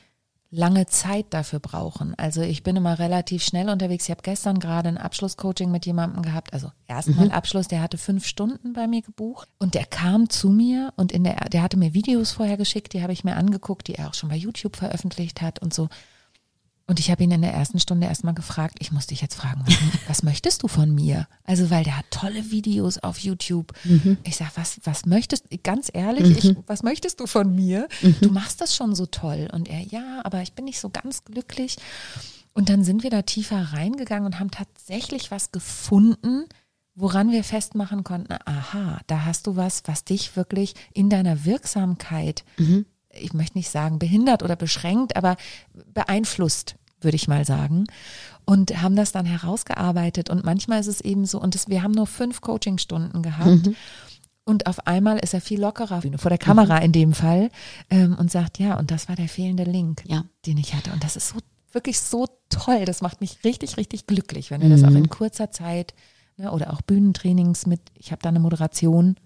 lange 0.55 0.87
Zeit 0.87 1.27
dafür 1.31 1.61
brauchen. 1.61 2.15
Also 2.19 2.43
ich 2.43 2.63
bin 2.63 2.77
immer 2.77 2.99
relativ 2.99 3.43
schnell 3.43 3.71
unterwegs. 3.71 4.05
Ich 4.05 4.11
habe 4.11 4.21
gestern 4.23 4.61
gerade 4.61 4.91
ein 4.91 4.99
Abschlusscoaching 4.99 5.71
mit 5.71 5.87
jemandem 5.87 6.23
gehabt, 6.23 6.53
also 6.53 6.71
erstmal 6.87 7.27
mhm. 7.27 7.33
Abschluss, 7.33 7.69
der 7.69 7.81
hatte 7.81 7.97
fünf 7.97 8.27
Stunden 8.27 8.75
bei 8.75 8.87
mir 8.87 9.01
gebucht 9.01 9.49
und 9.59 9.75
der 9.75 9.87
kam 9.87 10.29
zu 10.29 10.51
mir 10.51 10.93
und 10.97 11.11
in 11.11 11.25
der, 11.25 11.37
der 11.49 11.63
hatte 11.63 11.79
mir 11.79 11.95
Videos 11.95 12.33
vorher 12.33 12.59
geschickt, 12.59 12.93
die 12.93 13.03
habe 13.03 13.15
ich 13.15 13.25
mir 13.25 13.37
angeguckt, 13.37 13.89
die 13.89 13.95
er 13.95 14.11
auch 14.11 14.15
schon 14.15 14.29
bei 14.29 14.37
YouTube 14.37 14.77
veröffentlicht 14.77 15.41
hat 15.41 15.61
und 15.61 15.73
so. 15.73 15.89
Und 16.87 16.99
ich 16.99 17.11
habe 17.11 17.23
ihn 17.23 17.31
in 17.31 17.43
der 17.43 17.53
ersten 17.53 17.79
Stunde 17.79 18.07
erstmal 18.07 18.35
gefragt, 18.35 18.77
ich 18.81 18.93
muss 18.93 19.07
dich 19.07 19.21
jetzt 19.21 19.35
fragen, 19.35 19.63
was, 19.67 19.75
was, 20.09 20.23
möchtest 20.23 20.63
du 20.63 20.69
von 20.69 20.95
mir? 20.95 21.29
Also, 21.45 21.71
weil 21.71 21.85
der 21.85 21.99
hat 21.99 22.07
tolle 22.11 22.51
Videos 22.51 22.99
auf 22.99 23.19
YouTube. 23.19 23.73
Mhm. 23.85 24.19
Ich 24.25 24.37
sage, 24.37 24.51
was, 24.57 24.81
was 24.85 25.07
möchtest 25.07 25.51
du, 25.51 25.59
ganz 25.59 25.91
ehrlich, 25.93 26.29
mhm. 26.29 26.37
ich, 26.37 26.57
was 26.67 26.83
möchtest 26.83 27.21
du 27.21 27.27
von 27.27 27.55
mir? 27.55 27.89
Mhm. 28.03 28.17
Du 28.21 28.31
machst 28.31 28.61
das 28.61 28.75
schon 28.75 28.95
so 28.95 29.07
toll. 29.07 29.49
Und 29.53 29.69
er, 29.69 29.81
ja, 29.81 30.21
aber 30.25 30.43
ich 30.43 30.55
bin 30.55 30.65
nicht 30.65 30.81
so 30.81 30.91
ganz 30.91 31.25
glücklich. 31.25 31.77
Und 32.53 32.69
dann 32.69 32.85
sind 32.85 33.03
wir 33.03 33.11
da 33.11 33.23
tiefer 33.23 33.73
reingegangen 33.73 34.27
und 34.27 34.39
haben 34.39 34.51
tatsächlich 34.51 35.31
was 35.31 35.53
gefunden, 35.53 36.45
woran 36.95 37.31
wir 37.31 37.45
festmachen 37.45 38.05
konnten, 38.05 38.35
aha, 38.45 39.01
da 39.07 39.25
hast 39.25 39.47
du 39.47 39.57
was, 39.57 39.83
was 39.87 40.05
dich 40.05 40.37
wirklich 40.37 40.75
in 40.93 41.09
deiner 41.09 41.45
Wirksamkeit 41.45 42.45
mhm 42.59 42.87
ich 43.13 43.33
möchte 43.33 43.59
nicht 43.59 43.71
sagen 43.71 43.99
behindert 43.99 44.43
oder 44.43 44.57
beschränkt, 44.57 45.17
aber 45.17 45.37
beeinflusst, 45.93 46.77
würde 47.01 47.17
ich 47.17 47.29
mal 47.29 47.45
sagen. 47.45 47.87
Und 48.45 48.83
haben 48.83 48.97
das 48.97 49.13
dann 49.13 49.27
herausgearbeitet. 49.27 50.31
Und 50.31 50.45
manchmal 50.45 50.81
ist 50.81 50.89
es 50.89 51.01
eben 51.01 51.27
so, 51.27 51.41
und 51.41 51.55
das, 51.55 51.69
wir 51.69 51.83
haben 51.83 51.93
nur 51.93 52.07
fünf 52.07 52.41
Coachingstunden 52.41 53.23
gehabt. 53.23 53.67
Mhm. 53.67 53.77
Und 54.45 54.67
auf 54.67 54.87
einmal 54.87 55.19
ist 55.19 55.35
er 55.35 55.41
viel 55.41 55.61
lockerer 55.61 56.03
vor 56.17 56.29
der 56.29 56.39
Kamera 56.39 56.79
mhm. 56.79 56.87
in 56.87 56.93
dem 56.93 57.13
Fall 57.13 57.51
ähm, 57.91 58.17
und 58.19 58.31
sagt, 58.31 58.59
ja, 58.59 58.77
und 58.77 58.91
das 58.91 59.09
war 59.09 59.15
der 59.15 59.29
fehlende 59.29 59.63
Link, 59.63 60.03
ja. 60.07 60.25
den 60.47 60.59
ich 60.59 60.75
hatte. 60.75 60.93
Und 60.93 61.05
das 61.05 61.15
ist 61.15 61.29
so 61.29 61.37
wirklich 61.73 62.01
so 62.01 62.27
toll. 62.49 62.85
Das 62.85 63.03
macht 63.03 63.21
mich 63.21 63.45
richtig, 63.45 63.77
richtig 63.77 64.07
glücklich, 64.07 64.51
wenn 64.51 64.61
wir 64.61 64.69
mhm. 64.69 64.73
das 64.73 64.85
auch 64.85 64.97
in 64.97 65.09
kurzer 65.09 65.51
Zeit 65.53 65.95
ne, 66.37 66.51
oder 66.51 66.73
auch 66.73 66.83
Bühnentrainings 66.83 67.67
mit, 67.67 67.81
ich 67.95 68.11
habe 68.11 68.23
da 68.23 68.31
eine 68.31 68.41
Moderation, 68.41 69.17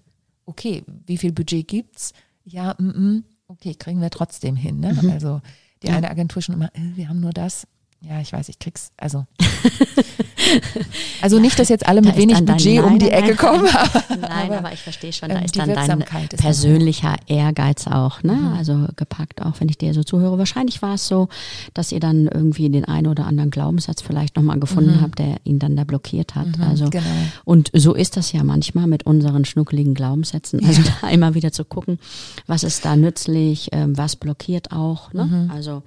okay, 0.44 0.84
wie 1.06 1.16
viel 1.16 1.32
Budget 1.32 1.66
gibt's? 1.66 2.12
Ja, 2.44 2.74
mm, 2.78 2.84
mm, 2.84 3.24
okay, 3.48 3.74
kriegen 3.74 4.00
wir 4.00 4.10
trotzdem 4.10 4.56
hin. 4.56 4.80
Ne? 4.80 4.92
Mhm. 4.92 5.10
Also 5.10 5.40
die 5.82 5.88
ja. 5.88 5.96
eine 5.96 6.10
Agentur 6.10 6.42
schon 6.42 6.54
immer, 6.54 6.74
äh, 6.74 6.96
wir 6.96 7.08
haben 7.08 7.20
nur 7.20 7.32
das. 7.32 7.66
Ja, 8.00 8.20
ich 8.20 8.32
weiß, 8.32 8.48
ich 8.48 8.58
krieg's. 8.58 8.92
Also, 8.96 9.26
also 11.22 11.38
nicht, 11.38 11.58
dass 11.58 11.68
jetzt 11.68 11.86
alle 11.86 12.02
mit 12.02 12.14
da 12.14 12.18
wenig 12.18 12.44
Budget 12.44 12.82
um 12.82 12.98
die 12.98 13.10
Ecke 13.10 13.28
nein, 13.28 13.36
kommen. 13.36 13.64
Nein, 14.20 14.52
aber, 14.52 14.72
ich 14.72 14.80
verstehe 14.80 15.12
schon, 15.12 15.28
da 15.28 15.36
ähm, 15.36 15.44
ist 15.44 15.56
dann 15.56 15.72
dein 15.72 16.04
persönlicher 16.36 17.16
Ehrgeiz 17.26 17.86
auch, 17.86 18.22
ne? 18.22 18.34
Mhm. 18.34 18.52
Also 18.56 18.86
gepackt, 18.96 19.42
auch 19.42 19.60
wenn 19.60 19.68
ich 19.68 19.78
dir 19.78 19.94
so 19.94 20.02
zuhöre. 20.02 20.38
Wahrscheinlich 20.38 20.82
war 20.82 20.94
es 20.94 21.06
so, 21.06 21.28
dass 21.74 21.92
ihr 21.92 22.00
dann 22.00 22.26
irgendwie 22.26 22.68
den 22.68 22.84
einen 22.84 23.06
oder 23.06 23.26
anderen 23.26 23.50
Glaubenssatz 23.50 24.02
vielleicht 24.02 24.36
nochmal 24.36 24.60
gefunden 24.60 24.96
mhm. 24.96 25.00
habt, 25.00 25.18
der 25.18 25.36
ihn 25.44 25.58
dann 25.58 25.76
da 25.76 25.84
blockiert 25.84 26.34
hat. 26.34 26.58
Mhm, 26.58 26.64
also 26.64 26.90
genau. 26.90 27.04
und 27.44 27.70
so 27.72 27.94
ist 27.94 28.16
das 28.16 28.32
ja 28.32 28.44
manchmal 28.44 28.86
mit 28.86 29.04
unseren 29.06 29.44
schnuckeligen 29.44 29.94
Glaubenssätzen. 29.94 30.64
Also 30.64 30.82
ja. 30.82 30.88
da 31.02 31.08
immer 31.08 31.34
wieder 31.34 31.52
zu 31.52 31.64
gucken, 31.64 31.98
was 32.46 32.62
ist 32.62 32.84
da 32.84 32.96
nützlich, 32.96 33.70
ähm, 33.72 33.96
was 33.96 34.16
blockiert 34.16 34.72
auch. 34.72 35.12
Ne? 35.12 35.24
Mhm. 35.24 35.50
Also 35.50 35.82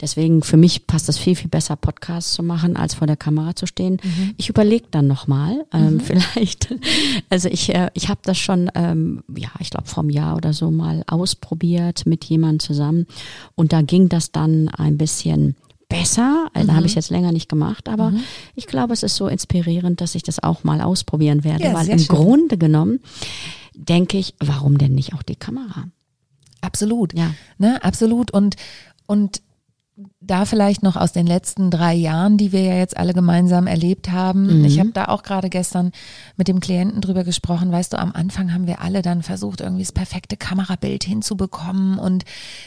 deswegen 0.00 0.42
für 0.42 0.56
mich 0.56 0.86
passt 0.86 1.08
das 1.08 1.18
viel, 1.18 1.36
viel 1.36 1.48
besser, 1.48 1.76
Podcasts 1.76 2.34
zu 2.34 2.42
machen, 2.42 2.76
als 2.76 2.94
vor 2.94 3.06
der 3.06 3.16
Kamera 3.16 3.56
zu 3.56 3.66
stehen. 3.66 3.93
Mhm. 4.02 4.34
Ich 4.36 4.48
überlege 4.48 4.86
dann 4.90 5.06
nochmal, 5.06 5.64
ähm, 5.72 5.94
mhm. 5.94 6.00
vielleicht. 6.00 6.74
Also 7.30 7.48
ich, 7.48 7.74
äh, 7.74 7.90
ich 7.94 8.08
habe 8.08 8.20
das 8.22 8.38
schon, 8.38 8.70
ähm, 8.74 9.22
ja, 9.36 9.50
ich 9.60 9.70
glaube 9.70 9.86
vor 9.86 10.02
einem 10.02 10.10
Jahr 10.10 10.36
oder 10.36 10.52
so 10.52 10.70
mal 10.70 11.02
ausprobiert 11.06 12.06
mit 12.06 12.24
jemandem 12.24 12.60
zusammen. 12.60 13.06
Und 13.54 13.72
da 13.72 13.82
ging 13.82 14.08
das 14.08 14.32
dann 14.32 14.68
ein 14.68 14.98
bisschen 14.98 15.56
besser. 15.88 16.48
Also 16.54 16.72
mhm. 16.72 16.76
habe 16.76 16.86
ich 16.86 16.94
jetzt 16.94 17.10
länger 17.10 17.32
nicht 17.32 17.48
gemacht, 17.48 17.88
aber 17.88 18.10
mhm. 18.10 18.20
ich 18.54 18.66
glaube, 18.66 18.92
es 18.92 19.02
ist 19.02 19.16
so 19.16 19.28
inspirierend, 19.28 20.00
dass 20.00 20.14
ich 20.14 20.22
das 20.22 20.42
auch 20.42 20.64
mal 20.64 20.80
ausprobieren 20.80 21.44
werde, 21.44 21.64
ja, 21.64 21.74
weil 21.74 21.88
im 21.88 21.98
schön. 21.98 22.08
Grunde 22.08 22.58
genommen 22.58 23.00
denke 23.74 24.18
ich, 24.18 24.34
warum 24.40 24.78
denn 24.78 24.94
nicht 24.94 25.14
auch 25.14 25.22
die 25.22 25.36
Kamera? 25.36 25.88
Absolut. 26.60 27.12
Ja. 27.14 27.34
Ne, 27.58 27.82
absolut. 27.82 28.30
Und, 28.30 28.56
und 29.06 29.42
da 30.20 30.44
vielleicht 30.44 30.82
noch 30.82 30.96
aus 30.96 31.12
den 31.12 31.26
letzten 31.26 31.70
drei 31.70 31.94
Jahren, 31.94 32.36
die 32.36 32.50
wir 32.50 32.62
ja 32.62 32.74
jetzt 32.74 32.96
alle 32.96 33.14
gemeinsam 33.14 33.68
erlebt 33.68 34.10
haben. 34.10 34.58
Mhm. 34.58 34.64
Ich 34.64 34.80
habe 34.80 34.90
da 34.90 35.04
auch 35.04 35.22
gerade 35.22 35.50
gestern 35.50 35.92
mit 36.36 36.48
dem 36.48 36.58
Klienten 36.58 37.00
drüber 37.00 37.22
gesprochen. 37.22 37.70
Weißt 37.70 37.92
du, 37.92 37.98
am 37.98 38.10
Anfang 38.12 38.52
haben 38.52 38.66
wir 38.66 38.80
alle 38.80 39.02
dann 39.02 39.22
versucht, 39.22 39.60
irgendwie 39.60 39.84
das 39.84 39.92
perfekte 39.92 40.36
Kamerabild 40.36 41.04
hinzubekommen. 41.04 41.98
Und 41.98 42.24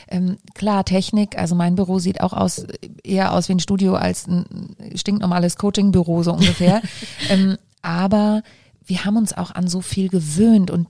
ähm, 0.07 0.37
klar, 0.53 0.85
Technik, 0.85 1.37
also 1.37 1.53
mein 1.53 1.75
Büro 1.75 1.99
sieht 1.99 2.21
auch 2.21 2.33
aus, 2.33 2.65
eher 3.03 3.33
aus 3.33 3.49
wie 3.49 3.53
ein 3.53 3.59
Studio 3.59 3.95
als 3.95 4.27
ein 4.27 4.75
stinknormales 4.95 5.57
Coachingbüro 5.57 6.23
so 6.23 6.33
ungefähr. 6.33 6.81
ähm, 7.29 7.57
aber 7.81 8.41
wir 8.85 9.03
haben 9.03 9.17
uns 9.17 9.35
auch 9.35 9.51
an 9.51 9.67
so 9.67 9.81
viel 9.81 10.07
gewöhnt 10.07 10.71
und 10.71 10.87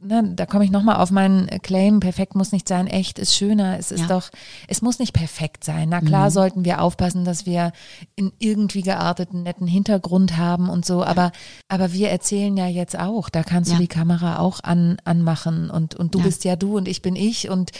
ne, 0.00 0.32
da 0.34 0.46
komme 0.46 0.64
ich 0.64 0.70
nochmal 0.70 0.96
auf 0.96 1.10
meinen 1.10 1.46
Claim, 1.62 2.00
perfekt 2.00 2.34
muss 2.34 2.52
nicht 2.52 2.68
sein, 2.68 2.86
echt 2.86 3.18
ist 3.18 3.34
schöner. 3.34 3.78
Es 3.78 3.90
ist 3.90 4.02
ja. 4.02 4.06
doch, 4.06 4.30
es 4.66 4.82
muss 4.82 4.98
nicht 4.98 5.12
perfekt 5.12 5.64
sein. 5.64 5.88
Na 5.88 6.00
klar 6.00 6.26
mhm. 6.26 6.32
sollten 6.32 6.64
wir 6.64 6.80
aufpassen, 6.80 7.24
dass 7.24 7.46
wir 7.46 7.72
einen 8.18 8.32
irgendwie 8.38 8.82
gearteten, 8.82 9.42
netten 9.42 9.66
Hintergrund 9.66 10.36
haben 10.36 10.68
und 10.68 10.84
so, 10.84 11.04
aber, 11.04 11.32
aber 11.68 11.92
wir 11.92 12.10
erzählen 12.10 12.56
ja 12.56 12.66
jetzt 12.66 12.98
auch, 12.98 13.28
da 13.28 13.42
kannst 13.42 13.70
ja. 13.70 13.76
du 13.76 13.82
die 13.82 13.88
Kamera 13.88 14.38
auch 14.38 14.60
an, 14.62 14.98
anmachen 15.04 15.70
und, 15.70 15.94
und 15.94 16.14
du 16.14 16.22
bist 16.22 16.44
ja 16.44 16.56
du 16.56 16.76
und 16.76 16.88
ich 16.88 17.02
bin 17.02 17.16
ich 17.16 17.50
und 17.50 17.72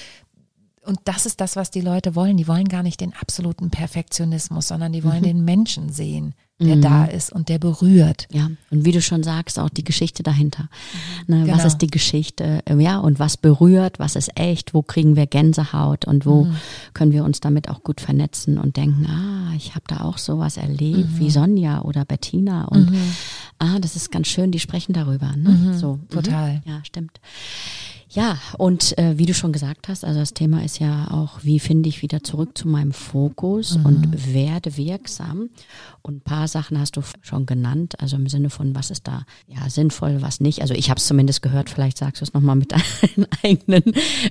und 0.88 1.00
das 1.04 1.26
ist 1.26 1.42
das, 1.42 1.54
was 1.54 1.70
die 1.70 1.82
Leute 1.82 2.14
wollen. 2.14 2.38
Die 2.38 2.48
wollen 2.48 2.66
gar 2.66 2.82
nicht 2.82 3.02
den 3.02 3.12
absoluten 3.12 3.68
Perfektionismus, 3.68 4.68
sondern 4.68 4.90
die 4.90 5.04
wollen 5.04 5.20
mhm. 5.20 5.24
den 5.24 5.44
Menschen 5.44 5.92
sehen, 5.92 6.32
der 6.58 6.76
mhm. 6.76 6.80
da 6.80 7.04
ist 7.04 7.30
und 7.30 7.50
der 7.50 7.58
berührt. 7.58 8.26
Ja, 8.32 8.48
und 8.70 8.86
wie 8.86 8.92
du 8.92 9.02
schon 9.02 9.22
sagst, 9.22 9.58
auch 9.58 9.68
die 9.68 9.84
Geschichte 9.84 10.22
dahinter. 10.22 10.62
Mhm. 11.26 11.34
Ne, 11.34 11.44
genau. 11.44 11.58
Was 11.58 11.66
ist 11.66 11.78
die 11.78 11.88
Geschichte? 11.88 12.62
Ja, 12.78 13.00
und 13.00 13.18
was 13.18 13.36
berührt? 13.36 13.98
Was 13.98 14.16
ist 14.16 14.30
echt? 14.34 14.72
Wo 14.72 14.80
kriegen 14.80 15.14
wir 15.14 15.26
Gänsehaut? 15.26 16.06
Und 16.06 16.24
wo 16.24 16.44
mhm. 16.44 16.56
können 16.94 17.12
wir 17.12 17.22
uns 17.22 17.40
damit 17.40 17.68
auch 17.68 17.82
gut 17.82 18.00
vernetzen 18.00 18.56
und 18.56 18.78
denken, 18.78 19.04
ah, 19.06 19.52
ich 19.56 19.74
habe 19.74 19.84
da 19.88 20.00
auch 20.00 20.16
sowas 20.16 20.56
erlebt, 20.56 21.18
wie 21.18 21.24
mhm. 21.24 21.30
Sonja 21.30 21.82
oder 21.82 22.06
Bettina. 22.06 22.64
Und 22.64 22.90
mhm. 22.92 23.12
ah, 23.58 23.78
das 23.78 23.94
ist 23.94 24.10
ganz 24.10 24.28
schön, 24.28 24.52
die 24.52 24.58
sprechen 24.58 24.94
darüber. 24.94 25.36
Ne? 25.36 25.76
So, 25.78 25.98
Total. 26.08 26.62
Ja, 26.64 26.82
stimmt. 26.82 27.20
Ja, 28.18 28.36
und 28.56 28.98
äh, 28.98 29.16
wie 29.16 29.26
du 29.26 29.32
schon 29.32 29.52
gesagt 29.52 29.86
hast, 29.86 30.04
also 30.04 30.18
das 30.18 30.34
Thema 30.34 30.64
ist 30.64 30.80
ja 30.80 31.08
auch, 31.12 31.44
wie 31.44 31.60
finde 31.60 31.88
ich 31.88 32.02
wieder 32.02 32.24
zurück 32.24 32.58
zu 32.58 32.66
meinem 32.66 32.90
Fokus 32.90 33.78
mhm. 33.78 33.86
und 33.86 34.34
werde 34.34 34.76
wirksam. 34.76 35.50
Und 36.02 36.16
ein 36.16 36.20
paar 36.22 36.48
Sachen 36.48 36.80
hast 36.80 36.96
du 36.96 37.02
schon 37.22 37.46
genannt, 37.46 38.00
also 38.00 38.16
im 38.16 38.26
Sinne 38.26 38.50
von, 38.50 38.74
was 38.74 38.90
ist 38.90 39.06
da 39.06 39.24
ja 39.46 39.70
sinnvoll, 39.70 40.20
was 40.20 40.40
nicht. 40.40 40.62
Also 40.62 40.74
ich 40.74 40.90
habe 40.90 40.98
es 40.98 41.06
zumindest 41.06 41.42
gehört, 41.42 41.70
vielleicht 41.70 41.96
sagst 41.96 42.20
du 42.20 42.24
es 42.24 42.34
nochmal 42.34 42.56
mit 42.56 42.72
deinen 42.72 43.28
eigenen 43.44 43.84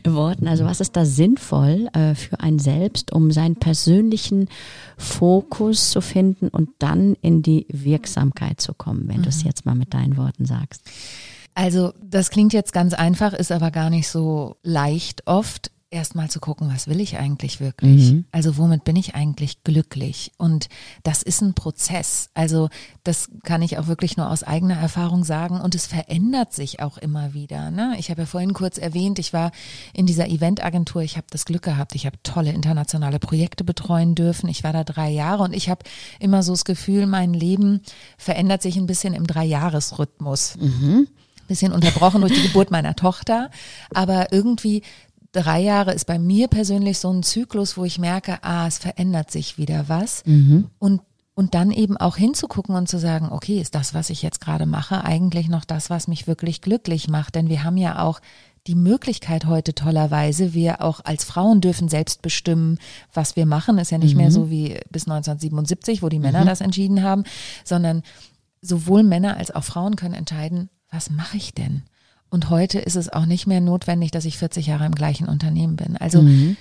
Worten. 0.06 0.50
Also 0.50 0.66
was 0.66 0.82
ist 0.82 0.98
da 0.98 1.06
sinnvoll 1.06 1.88
äh, 1.94 2.14
für 2.14 2.42
einen 2.42 2.60
selbst, 2.60 3.14
um 3.14 3.32
seinen 3.32 3.56
persönlichen 3.56 4.50
Fokus 4.98 5.92
zu 5.92 6.02
finden 6.02 6.50
und 6.50 6.72
dann 6.80 7.16
in 7.22 7.42
die 7.42 7.66
Wirksamkeit 7.70 8.60
zu 8.60 8.74
kommen, 8.74 9.08
wenn 9.08 9.20
mhm. 9.20 9.24
du 9.24 9.30
es 9.30 9.44
jetzt 9.44 9.66
mal 9.66 9.76
mit 9.76 9.94
deinen 9.94 10.18
Worten 10.18 10.44
sagst. 10.44 10.82
Also 11.58 11.92
das 12.00 12.30
klingt 12.30 12.54
jetzt 12.54 12.72
ganz 12.72 12.94
einfach, 12.94 13.34
ist 13.34 13.52
aber 13.52 13.72
gar 13.72 13.90
nicht 13.90 14.08
so 14.10 14.58
leicht 14.62 15.26
oft 15.26 15.72
erstmal 15.90 16.30
zu 16.30 16.40
gucken, 16.40 16.70
was 16.72 16.88
will 16.88 17.02
ich 17.02 17.18
eigentlich 17.18 17.60
wirklich? 17.60 18.12
Mhm. 18.12 18.26
Also 18.32 18.58
womit 18.58 18.84
bin 18.84 18.96
ich 18.96 19.16
eigentlich 19.16 19.64
glücklich? 19.64 20.34
Und 20.38 20.68
das 21.02 21.24
ist 21.24 21.42
ein 21.42 21.56
Prozess. 21.56 22.30
Also 22.36 22.70
das 23.04 23.32
kann 23.44 23.64
ich 23.64 23.80
auch 23.80 23.88
wirklich 23.88 24.18
nur 24.18 24.30
aus 24.30 24.44
eigener 24.44 24.76
Erfahrung 24.76 25.24
sagen. 25.24 25.60
Und 25.60 25.74
es 25.74 25.88
verändert 25.88 26.54
sich 26.54 26.80
auch 26.80 27.00
immer 27.00 27.34
wieder. 27.34 27.72
Ne? 27.72 27.96
Ich 27.98 28.12
habe 28.12 28.22
ja 28.22 28.26
vorhin 28.28 28.54
kurz 28.54 28.78
erwähnt, 28.78 29.18
ich 29.18 29.34
war 29.34 29.52
in 29.94 30.06
dieser 30.06 30.28
Eventagentur. 30.28 31.02
Ich 31.02 31.18
habe 31.18 31.26
das 31.32 31.46
Glück 31.46 31.64
gehabt, 31.64 31.96
ich 31.96 32.06
habe 32.06 32.22
tolle 32.22 32.52
internationale 32.52 33.18
Projekte 33.18 33.64
betreuen 33.64 34.14
dürfen. 34.14 34.48
Ich 34.48 34.64
war 34.64 34.74
da 34.74 34.84
drei 34.84 35.10
Jahre 35.10 35.42
und 35.42 35.56
ich 35.56 35.72
habe 35.72 35.84
immer 36.20 36.44
so 36.44 36.54
das 36.54 36.66
Gefühl, 36.66 37.08
mein 37.08 37.34
Leben 37.34 37.82
verändert 38.20 38.62
sich 38.62 38.78
ein 38.78 38.86
bisschen 38.86 39.16
im 39.16 39.26
Dreijahresrhythmus. 39.26 40.56
Mhm 40.58 41.08
bisschen 41.48 41.72
unterbrochen 41.72 42.22
durch 42.22 42.34
die 42.34 42.48
Geburt 42.48 42.72
meiner 42.72 42.96
Tochter. 42.96 43.50
Aber 43.94 44.32
irgendwie 44.32 44.84
drei 45.32 45.60
Jahre 45.60 45.94
ist 45.94 46.06
bei 46.06 46.20
mir 46.20 46.48
persönlich 46.48 47.00
so 47.00 47.12
ein 47.12 47.24
Zyklus, 47.24 47.78
wo 47.78 47.86
ich 47.86 48.00
merke, 48.00 48.44
ah, 48.44 48.68
es 48.68 48.78
verändert 48.78 49.32
sich 49.32 49.58
wieder 49.58 49.86
was. 49.88 50.24
Mhm. 50.26 50.70
Und 50.80 51.02
und 51.38 51.54
dann 51.54 51.70
eben 51.70 51.98
auch 51.98 52.18
hinzugucken 52.18 52.74
und 52.74 52.90
zu 52.90 52.98
sagen, 52.98 53.30
okay, 53.30 53.62
ist 53.62 53.76
das, 53.76 53.94
was 53.94 54.10
ich 54.10 54.24
jetzt 54.24 54.42
gerade 54.42 54.66
mache, 54.66 55.04
eigentlich 55.04 55.50
noch 55.50 55.66
das, 55.66 55.92
was 55.92 56.08
mich 56.08 56.26
wirklich 56.26 56.62
glücklich 56.62 57.10
macht? 57.10 57.36
Denn 57.36 57.48
wir 57.48 57.64
haben 57.64 57.78
ja 57.78 58.02
auch 58.02 58.22
die 58.66 58.74
Möglichkeit 58.74 59.46
heute 59.46 59.76
tollerweise, 59.76 60.56
wir 60.56 60.82
auch 60.82 61.00
als 61.04 61.24
Frauen 61.24 61.62
dürfen 61.62 61.90
selbst 61.90 62.24
bestimmen, 62.24 62.80
was 63.14 63.36
wir 63.36 63.46
machen. 63.46 63.78
Ist 63.78 63.92
ja 63.92 64.00
nicht 64.00 64.16
mhm. 64.16 64.22
mehr 64.22 64.32
so 64.32 64.50
wie 64.50 64.80
bis 64.90 65.04
1977, 65.04 66.02
wo 66.02 66.10
die 66.10 66.18
Männer 66.18 66.42
mhm. 66.42 66.48
das 66.48 66.62
entschieden 66.62 67.04
haben, 67.04 67.24
sondern 67.64 68.02
sowohl 68.62 69.04
Männer 69.04 69.38
als 69.38 69.52
auch 69.52 69.64
Frauen 69.64 69.96
können 69.96 70.16
entscheiden, 70.16 70.72
was 70.98 71.12
mache 71.12 71.38
ich 71.38 71.54
denn? 71.54 71.84
Und 72.32 72.50
heute 72.50 72.80
ist 72.80 72.96
es 72.96 73.08
auch 73.08 73.28
nicht 73.28 73.46
mehr 73.46 73.62
notwendig, 73.62 74.10
dass 74.10 74.26
ich 74.26 74.40
40 74.40 74.66
Jahre 74.66 74.88
im 74.88 74.96
gleichen 74.96 75.30
Unternehmen 75.30 75.76
bin. 75.76 75.96
Also 75.96 76.24
mhm. 76.24 76.58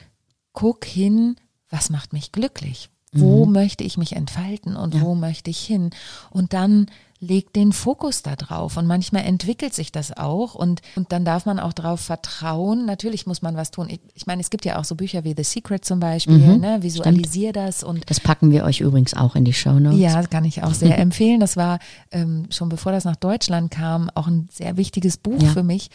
guck 0.53 0.85
hin, 0.85 1.37
was 1.71 1.89
macht 1.89 2.13
mich 2.13 2.33
glücklich? 2.33 2.91
Wo 3.21 3.47
mhm. 3.47 3.53
möchte 3.53 3.85
ich 3.85 3.99
mich 3.99 4.15
entfalten 4.15 4.77
und 4.77 4.95
ja. 4.95 5.01
wo 5.01 5.15
möchte 5.15 5.51
ich 5.51 5.59
hin? 5.59 5.91
Und 6.31 6.53
dann 6.53 6.87
leg 7.21 7.53
den 7.53 7.73
Fokus 7.73 8.23
da 8.23 8.37
drauf. 8.37 8.77
Und 8.77 8.87
manchmal 8.87 9.25
entwickelt 9.25 9.75
sich 9.75 9.93
das 9.93 10.17
auch 10.17 10.55
und, 10.55 10.83
und 10.97 11.13
dann 11.13 11.25
darf 11.25 11.47
man 11.47 11.59
auch 11.59 11.73
darauf 11.73 12.01
vertrauen. 12.01 12.85
Natürlich 12.87 13.27
muss 13.27 13.43
man 13.43 13.57
was 13.57 13.71
tun. 13.71 13.89
Ich, 13.89 14.01
ich, 14.15 14.27
meine, 14.27 14.41
es 14.41 14.51
gibt 14.51 14.65
ja 14.65 14.79
auch 14.79 14.85
so 14.85 14.95
Bücher 14.95 15.25
wie 15.25 15.35
The 15.37 15.45
Secret 15.45 15.85
zum 15.85 16.01
Beispiel, 16.01 16.39
mhm, 16.39 16.61
ne? 16.61 16.83
Visualisier 16.83 17.51
stimmt. 17.51 17.67
das 17.69 17.83
und. 17.83 18.09
Das 18.11 18.21
packen 18.21 18.51
wir 18.51 18.65
euch 18.65 18.81
übrigens 18.81 19.15
auch 19.15 19.35
in 19.35 19.45
die 19.45 19.55
Show 19.55 19.79
Notes. 19.79 19.99
Ja, 19.99 20.23
kann 20.27 20.45
ich 20.45 20.63
auch 20.63 20.75
sehr 20.75 20.99
empfehlen. 20.99 21.41
Das 21.41 21.57
war 21.57 21.79
ähm, 22.11 22.47
schon 22.51 22.69
bevor 22.69 22.93
das 22.93 23.05
nach 23.05 23.17
Deutschland 23.17 23.71
kam, 23.71 24.11
auch 24.15 24.27
ein 24.27 24.49
sehr 24.53 24.77
wichtiges 24.77 25.17
Buch 25.17 25.43
ja. 25.43 25.49
für 25.51 25.63
mich 25.63 25.91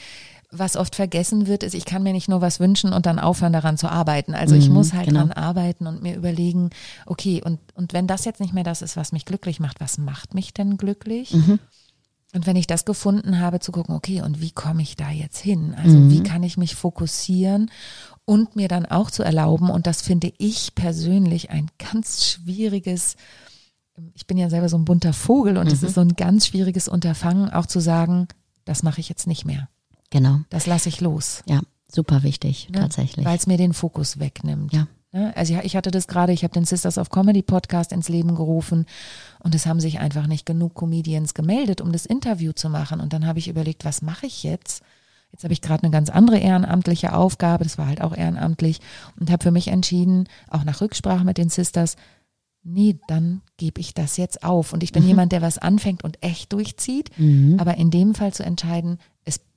was 0.52 0.76
oft 0.76 0.96
vergessen 0.96 1.48
wird, 1.48 1.64
ist, 1.64 1.74
ich 1.74 1.86
kann 1.86 2.04
mir 2.04 2.12
nicht 2.12 2.28
nur 2.28 2.42
was 2.42 2.60
wünschen 2.60 2.92
und 2.92 3.06
dann 3.06 3.20
aufhören, 3.20 3.54
daran 3.54 3.78
zu 3.78 3.90
arbeiten. 3.90 4.36
Also 4.36 4.56
ich 4.56 4.68
mhm, 4.68 4.76
muss 4.76 4.94
halt 4.94 5.08
genau. 5.08 5.22
dran 5.22 5.32
arbeiten 5.32 5.88
und 5.88 6.04
mir 6.04 6.16
überlegen, 6.16 6.72
okay, 7.06 7.42
und, 7.44 7.60
und 7.74 7.94
wenn 7.94 8.06
das 8.06 8.26
jetzt 8.26 8.42
nicht 8.42 8.54
mehr 8.54 8.66
das 8.66 8.82
ist, 8.82 8.98
was 8.98 9.14
mich 9.14 9.24
glücklich 9.26 9.62
macht, 9.62 9.80
was 9.80 9.98
macht 9.98 10.34
mich 10.34 10.54
denn 10.54 10.76
glücklich? 10.78 11.34
Mhm. 11.34 11.60
Und 12.34 12.48
wenn 12.48 12.56
ich 12.56 12.68
das 12.68 12.86
gefunden 12.86 13.40
habe, 13.40 13.60
zu 13.60 13.72
gucken, 13.72 13.96
okay, 13.96 14.22
und 14.22 14.42
wie 14.42 14.52
komme 14.52 14.82
ich 14.82 14.96
da 14.96 15.10
jetzt 15.10 15.40
hin? 15.40 15.74
Also 15.78 15.98
mhm. 15.98 16.12
wie 16.12 16.24
kann 16.24 16.44
ich 16.44 16.58
mich 16.58 16.76
fokussieren 16.76 17.72
und 18.26 18.56
mir 18.56 18.68
dann 18.68 18.86
auch 18.86 19.10
zu 19.10 19.24
erlauben, 19.24 19.70
und 19.70 19.88
das 19.88 20.02
finde 20.02 20.34
ich 20.38 20.76
persönlich 20.76 21.50
ein 21.50 21.70
ganz 21.78 22.26
schwieriges, 22.26 23.16
ich 24.14 24.28
bin 24.28 24.38
ja 24.38 24.50
selber 24.50 24.70
so 24.70 24.78
ein 24.78 24.86
bunter 24.86 25.14
Vogel 25.14 25.58
und 25.58 25.72
es 25.72 25.82
mhm. 25.82 25.88
ist 25.88 25.96
so 25.96 26.02
ein 26.02 26.16
ganz 26.16 26.48
schwieriges 26.48 26.90
Unterfangen, 26.90 27.50
auch 27.50 27.66
zu 27.66 27.80
sagen, 27.80 28.28
das 28.66 28.84
mache 28.84 29.00
ich 29.00 29.10
jetzt 29.10 29.28
nicht 29.28 29.46
mehr. 29.46 29.70
Genau. 30.12 30.42
Das 30.50 30.68
lasse 30.68 30.90
ich 30.90 31.02
los. 31.02 31.42
Ja, 31.48 31.62
super 31.88 32.22
wichtig, 32.22 32.70
ne? 32.70 32.80
tatsächlich. 32.80 33.26
Weil 33.26 33.38
es 33.38 33.48
mir 33.48 33.58
den 33.58 33.74
Fokus 33.74 34.20
wegnimmt. 34.20 34.72
Ja. 34.74 34.88
Ne? 35.12 35.36
Also 35.36 35.60
ich 35.64 35.76
hatte 35.76 35.92
das 35.92 36.08
gerade, 36.08 36.32
ich 36.32 36.44
habe 36.44 36.54
den 36.54 36.66
Sisters 36.66 36.98
of 36.98 37.10
Comedy 37.10 37.42
Podcast 37.42 37.92
ins 37.92 38.08
Leben 38.08 38.36
gerufen 38.36 38.86
und 39.40 39.56
es 39.56 39.66
haben 39.66 39.80
sich 39.80 40.00
einfach 40.00 40.28
nicht 40.28 40.46
genug 40.46 40.76
Comedians 40.76 41.34
gemeldet, 41.34 41.82
um 41.82 41.92
das 41.92 42.06
Interview 42.06 42.52
zu 42.54 42.70
machen. 42.70 43.00
Und 43.00 43.14
dann 43.14 43.26
habe 43.26 43.40
ich 43.40 43.48
überlegt, 43.48 43.84
was 43.84 44.02
mache 44.02 44.28
ich 44.28 44.44
jetzt? 44.44 44.84
Jetzt 45.32 45.44
habe 45.44 45.54
ich 45.54 45.62
gerade 45.62 45.84
eine 45.84 45.92
ganz 45.92 46.10
andere 46.10 46.40
ehrenamtliche 46.40 47.14
Aufgabe, 47.14 47.64
das 47.64 47.78
war 47.78 47.88
halt 47.88 48.02
auch 48.02 48.16
ehrenamtlich 48.16 48.82
und 49.18 49.32
habe 49.32 49.44
für 49.44 49.52
mich 49.52 49.70
entschieden, 49.70 50.28
auch 50.50 50.66
nach 50.66 50.82
Rücksprache 50.82 51.24
mit 51.24 51.38
den 51.38 51.48
Sisters, 51.48 51.96
nee, 52.64 53.00
dann 53.08 53.42
gebe 53.58 53.80
ich 53.80 53.94
das 53.94 54.18
jetzt 54.18 54.44
auf. 54.44 54.74
Und 54.74 54.84
ich 54.84 54.92
bin 54.92 55.04
mhm. 55.04 55.10
jemand, 55.10 55.32
der 55.32 55.42
was 55.42 55.58
anfängt 55.58 56.04
und 56.04 56.22
echt 56.22 56.54
durchzieht. 56.54 57.18
Mhm. 57.18 57.58
Aber 57.60 57.78
in 57.78 57.92
dem 57.92 58.14
Fall 58.14 58.34
zu 58.34 58.44
entscheiden, 58.44 59.00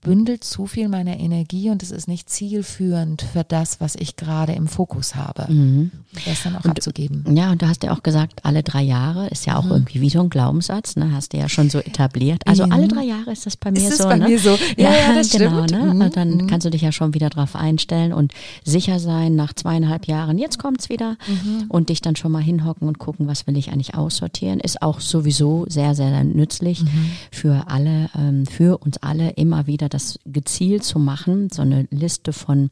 bündelt 0.05 0.45
zu 0.45 0.67
viel 0.67 0.89
meiner 0.89 1.19
Energie 1.19 1.71
und 1.71 1.83
es 1.83 1.91
ist 1.91 2.07
nicht 2.07 2.31
zielführend 2.31 3.23
für 3.23 3.43
das, 3.43 3.81
was 3.81 3.97
ich 3.97 4.15
gerade 4.15 4.53
im 4.53 4.69
Fokus 4.69 5.17
habe. 5.17 5.53
Mhm. 5.53 5.91
Das 6.27 6.45
dann 6.45 6.55
auch 6.55 6.65
und, 6.65 6.73
abzugeben. 6.73 7.25
Ja, 7.35 7.51
und 7.51 7.63
du 7.63 7.67
hast 7.67 7.83
ja 7.83 7.93
auch 7.93 8.05
gesagt, 8.05 8.45
alle 8.45 8.63
drei 8.63 8.83
Jahre 8.83 9.29
ist 9.29 9.47
ja 9.47 9.57
auch 9.57 9.65
mhm. 9.65 9.73
irgendwie 9.73 10.01
wie 10.03 10.11
so 10.11 10.21
ein 10.21 10.31
Glaubenssatz, 10.31 10.95
ne? 10.95 11.11
Hast 11.13 11.33
du 11.33 11.39
ja 11.39 11.49
schon 11.49 11.71
so 11.71 11.79
etabliert. 11.79 12.47
Also 12.47 12.67
mhm. 12.67 12.73
alle 12.73 12.89
drei 12.89 13.03
Jahre 13.03 13.33
ist 13.33 13.47
das 13.47 13.57
bei 13.57 13.73
mir 13.73 13.89
ist 13.89 13.99
so. 13.99 14.05
Bei 14.05 14.17
ne? 14.17 14.29
mir 14.29 14.39
so. 14.39 14.51
Ja, 14.77 14.91
ja, 14.91 14.93
ja 14.93 15.15
das 15.15 15.31
genau, 15.31 15.65
stimmt. 15.65 15.71
Ne? 15.83 15.95
Mhm. 15.95 16.13
Dann 16.13 16.31
mhm. 16.31 16.47
kannst 16.47 16.67
du 16.67 16.71
dich 16.71 16.83
ja 16.83 16.93
schon 16.93 17.15
wieder 17.15 17.31
drauf 17.31 17.57
einstellen 17.57 18.13
und 18.13 18.33
sicher 18.63 19.01
sein 19.01 19.35
nach 19.35 19.55
zweieinhalb 19.55 20.07
Jahren, 20.07 20.39
jetzt 20.39 20.59
kommt's 20.59 20.91
wieder 20.91 21.17
mhm. 21.27 21.65
und 21.69 21.89
dich 21.89 22.03
dann 22.03 22.15
schon 22.15 22.31
mal 22.31 22.43
hinhocken 22.43 22.87
und 22.87 22.99
gucken, 22.99 23.27
was 23.27 23.47
will 23.47 23.57
ich 23.57 23.73
eigentlich 23.73 23.95
aussortieren. 23.95 24.61
Ist 24.61 24.83
auch 24.83 25.01
sowieso 25.01 25.65
sehr, 25.69 25.95
sehr 25.95 26.23
nützlich 26.25 26.85
für 27.31 27.69
alle, 27.69 28.11
ähm, 28.17 28.45
für 28.47 28.79
uns 28.79 28.99
alle 28.99 29.31
immer 29.31 29.67
wieder 29.67 29.89
das 29.95 30.19
gezielt 30.27 30.85
zu 30.85 30.99
machen, 30.99 31.49
so 31.51 31.63
eine 31.63 31.87
Liste 31.91 32.33
von, 32.33 32.71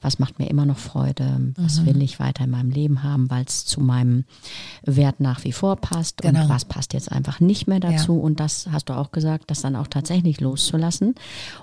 was 0.00 0.18
macht 0.18 0.38
mir 0.38 0.48
immer 0.48 0.66
noch 0.66 0.78
Freude, 0.78 1.52
was 1.56 1.80
mhm. 1.80 1.86
will 1.86 2.02
ich 2.02 2.18
weiter 2.18 2.44
in 2.44 2.50
meinem 2.50 2.70
Leben 2.70 3.02
haben, 3.02 3.30
weil 3.30 3.44
es 3.44 3.64
zu 3.64 3.80
meinem 3.80 4.24
Wert 4.84 5.20
nach 5.20 5.44
wie 5.44 5.52
vor 5.52 5.76
passt 5.76 6.22
genau. 6.22 6.42
und 6.42 6.48
was 6.48 6.64
passt 6.64 6.94
jetzt 6.94 7.12
einfach 7.12 7.40
nicht 7.40 7.68
mehr 7.68 7.80
dazu. 7.80 8.14
Ja. 8.14 8.20
Und 8.20 8.40
das 8.40 8.68
hast 8.72 8.88
du 8.88 8.94
auch 8.94 9.12
gesagt, 9.12 9.50
das 9.50 9.60
dann 9.60 9.76
auch 9.76 9.86
tatsächlich 9.86 10.40
loszulassen 10.40 11.14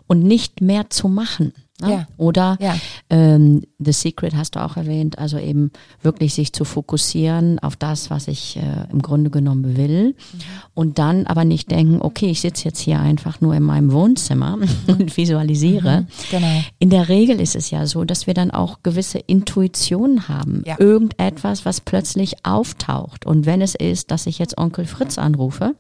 und 0.08 0.24
nicht 0.24 0.62
mehr 0.62 0.90
zu 0.90 1.10
machen. 1.10 1.54
Ne? 1.82 1.92
Ja. 1.92 2.08
Oder 2.18 2.58
ja. 2.60 2.76
Ähm, 3.10 3.62
The 3.80 3.94
Secret 3.94 4.36
hast 4.36 4.56
du 4.56 4.64
auch 4.64 4.76
erwähnt, 4.76 5.18
also 5.18 5.38
eben 5.38 5.72
wirklich 6.02 6.34
sich 6.34 6.52
zu 6.52 6.66
fokussieren 6.66 7.60
auf 7.60 7.76
das, 7.76 8.10
was 8.10 8.28
ich 8.28 8.58
äh, 8.58 8.92
im 8.92 9.02
Grunde 9.02 9.30
genommen 9.30 9.78
will. 9.78 10.08
Mhm. 10.08 10.40
Und 10.74 11.00
dann 11.00 11.26
aber 11.28 11.46
nicht 11.46 11.72
denken, 11.72 12.02
okay, 12.02 12.30
ich 12.30 12.42
sitze 12.42 12.66
jetzt 12.66 12.80
hier 12.80 13.00
einfach 13.00 13.40
nur 13.40 13.56
in 13.56 13.64
meinem 13.64 13.92
Wohnzimmer 13.94 14.58
mhm. 14.58 14.68
und 14.88 15.18
visualisiere. 15.18 16.02
Mhm. 16.02 16.08
Genau. 16.30 16.64
In 16.80 16.90
der 16.90 17.08
Regel 17.08 17.40
ist 17.40 17.56
es 17.56 17.72
ja 17.72 17.86
so, 17.86 18.04
dass 18.04 18.28
wir 18.28 18.34
dann 18.34 18.52
auch 18.52 18.80
gewisse 18.84 19.20
Intuitionen 19.20 20.28
haben. 20.28 20.64
Ja. 20.66 20.76
Irgendetwas, 20.80 21.66
was 21.66 21.80
plötzlich 21.80 22.46
auftaucht. 22.46 23.26
Und 23.26 23.46
wenn 23.46 23.62
es 23.62 23.76
ist, 23.76 24.12
dass 24.12 24.26
ich 24.26 24.40
jetzt 24.40 24.58
Onkel 24.58 24.86
Fritz 24.86 25.18
anrufe 25.18 25.76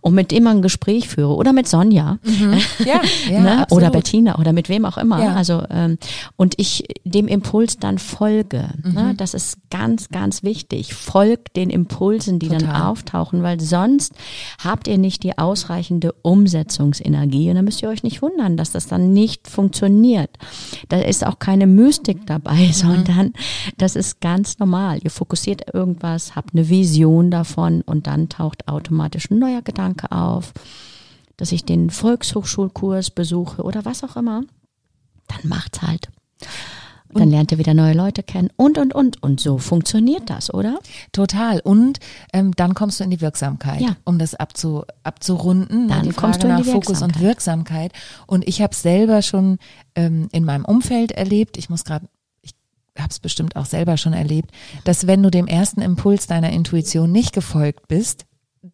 und 0.00 0.14
mit 0.14 0.30
dem 0.30 0.46
ein 0.46 0.62
Gespräch 0.62 1.08
führe 1.08 1.34
oder 1.34 1.52
mit 1.52 1.68
Sonja 1.68 2.18
mhm. 2.24 2.58
ja, 2.84 3.00
ja, 3.30 3.40
ne? 3.40 3.66
oder 3.70 3.90
Bettina 3.90 4.38
oder 4.38 4.52
mit 4.52 4.68
wem 4.68 4.84
auch 4.84 4.96
immer 4.96 5.18
Also 5.42 5.64
ähm, 5.70 5.98
und 6.36 6.54
ich 6.58 6.84
dem 7.02 7.26
Impuls 7.26 7.76
dann 7.76 7.98
folge. 7.98 8.68
Mhm. 8.84 8.92
Ne? 8.92 9.14
Das 9.16 9.34
ist 9.34 9.56
ganz, 9.70 10.08
ganz 10.08 10.44
wichtig. 10.44 10.94
Folgt 10.94 11.56
den 11.56 11.68
Impulsen, 11.68 12.38
die 12.38 12.46
Total. 12.46 12.68
dann 12.68 12.82
auftauchen, 12.82 13.42
weil 13.42 13.58
sonst 13.58 14.14
habt 14.62 14.86
ihr 14.86 14.98
nicht 14.98 15.24
die 15.24 15.38
ausreichende 15.38 16.12
Umsetzungsenergie 16.22 17.48
und 17.48 17.56
dann 17.56 17.64
müsst 17.64 17.82
ihr 17.82 17.88
euch 17.88 18.04
nicht 18.04 18.22
wundern, 18.22 18.56
dass 18.56 18.70
das 18.70 18.86
dann 18.86 19.12
nicht 19.12 19.48
funktioniert. 19.48 20.30
Da 20.88 21.00
ist 21.00 21.26
auch 21.26 21.40
keine 21.40 21.66
Mystik 21.66 22.24
dabei, 22.24 22.68
mhm. 22.68 22.72
sondern 22.72 23.32
das 23.78 23.96
ist 23.96 24.20
ganz 24.20 24.60
normal. 24.60 25.00
Ihr 25.02 25.10
fokussiert 25.10 25.74
irgendwas, 25.74 26.36
habt 26.36 26.54
eine 26.54 26.68
Vision 26.68 27.32
davon 27.32 27.80
und 27.80 28.06
dann 28.06 28.28
taucht 28.28 28.68
automatisch 28.68 29.28
ein 29.28 29.40
neuer 29.40 29.62
Gedanke 29.62 30.12
auf 30.12 30.52
dass 31.38 31.50
ich 31.50 31.64
den 31.64 31.90
Volkshochschulkurs 31.90 33.10
besuche 33.10 33.62
oder 33.62 33.84
was 33.84 34.04
auch 34.04 34.14
immer, 34.14 34.44
dann 35.36 35.48
macht's 35.48 35.82
halt. 35.82 36.08
Und 37.12 37.20
dann 37.20 37.30
lernt 37.30 37.52
ihr 37.52 37.58
wieder 37.58 37.74
neue 37.74 37.92
Leute 37.92 38.22
kennen 38.22 38.48
und, 38.56 38.78
und, 38.78 38.94
und. 38.94 39.22
Und 39.22 39.38
so 39.38 39.58
funktioniert 39.58 40.30
das, 40.30 40.52
oder? 40.52 40.78
Total. 41.12 41.60
Und 41.60 42.00
ähm, 42.32 42.52
dann 42.56 42.74
kommst 42.74 43.00
du 43.00 43.04
in 43.04 43.10
die 43.10 43.20
Wirksamkeit, 43.20 43.82
ja. 43.82 43.96
um 44.04 44.18
das 44.18 44.34
abzu, 44.34 44.84
abzurunden. 45.02 45.88
Dann 45.88 46.04
die 46.04 46.12
kommst 46.12 46.40
Frage 46.40 46.54
du 46.54 46.60
in 46.60 46.64
die 46.64 46.70
nach 46.70 46.82
Fokus 46.82 47.02
und 47.02 47.20
Wirksamkeit. 47.20 47.92
Und 48.26 48.48
ich 48.48 48.62
habe 48.62 48.74
selber 48.74 49.20
schon 49.20 49.58
ähm, 49.94 50.28
in 50.32 50.44
meinem 50.44 50.64
Umfeld 50.64 51.12
erlebt, 51.12 51.58
ich 51.58 51.68
muss 51.68 51.84
gerade 51.84 52.06
ich 52.40 52.54
habe 52.98 53.10
es 53.10 53.20
bestimmt 53.20 53.56
auch 53.56 53.64
selber 53.64 53.96
schon 53.96 54.12
erlebt, 54.12 54.50
dass 54.84 55.06
wenn 55.06 55.22
du 55.22 55.30
dem 55.30 55.46
ersten 55.46 55.80
Impuls 55.80 56.26
deiner 56.26 56.50
Intuition 56.50 57.10
nicht 57.10 57.32
gefolgt 57.32 57.88
bist, 57.88 58.26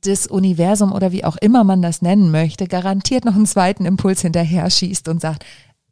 das 0.03 0.27
Universum 0.27 0.93
oder 0.93 1.13
wie 1.13 1.25
auch 1.25 1.37
immer 1.37 1.65
man 1.65 1.83
das 1.83 2.03
nennen 2.03 2.31
möchte, 2.31 2.67
garantiert 2.67 3.25
noch 3.25 3.35
einen 3.35 3.47
zweiten 3.47 3.87
Impuls 3.87 4.21
hinterher 4.21 4.69
schießt 4.69 5.09
und 5.09 5.21
sagt, 5.21 5.45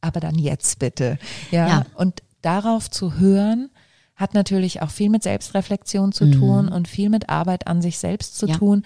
aber 0.06 0.20
dann 0.20 0.36
jetzt 0.36 0.78
bitte. 0.78 1.18
Ja. 1.50 1.68
ja. 1.68 1.86
Und 1.94 2.22
darauf 2.42 2.90
zu 2.90 3.18
hören, 3.18 3.70
hat 4.14 4.32
natürlich 4.32 4.80
auch 4.82 4.90
viel 4.90 5.10
mit 5.10 5.22
Selbstreflexion 5.22 6.12
zu 6.12 6.30
tun 6.30 6.66
mhm. 6.66 6.72
und 6.72 6.88
viel 6.88 7.10
mit 7.10 7.28
Arbeit 7.28 7.66
an 7.66 7.82
sich 7.82 7.98
selbst 7.98 8.38
zu 8.38 8.46
ja. 8.46 8.56
tun. 8.56 8.82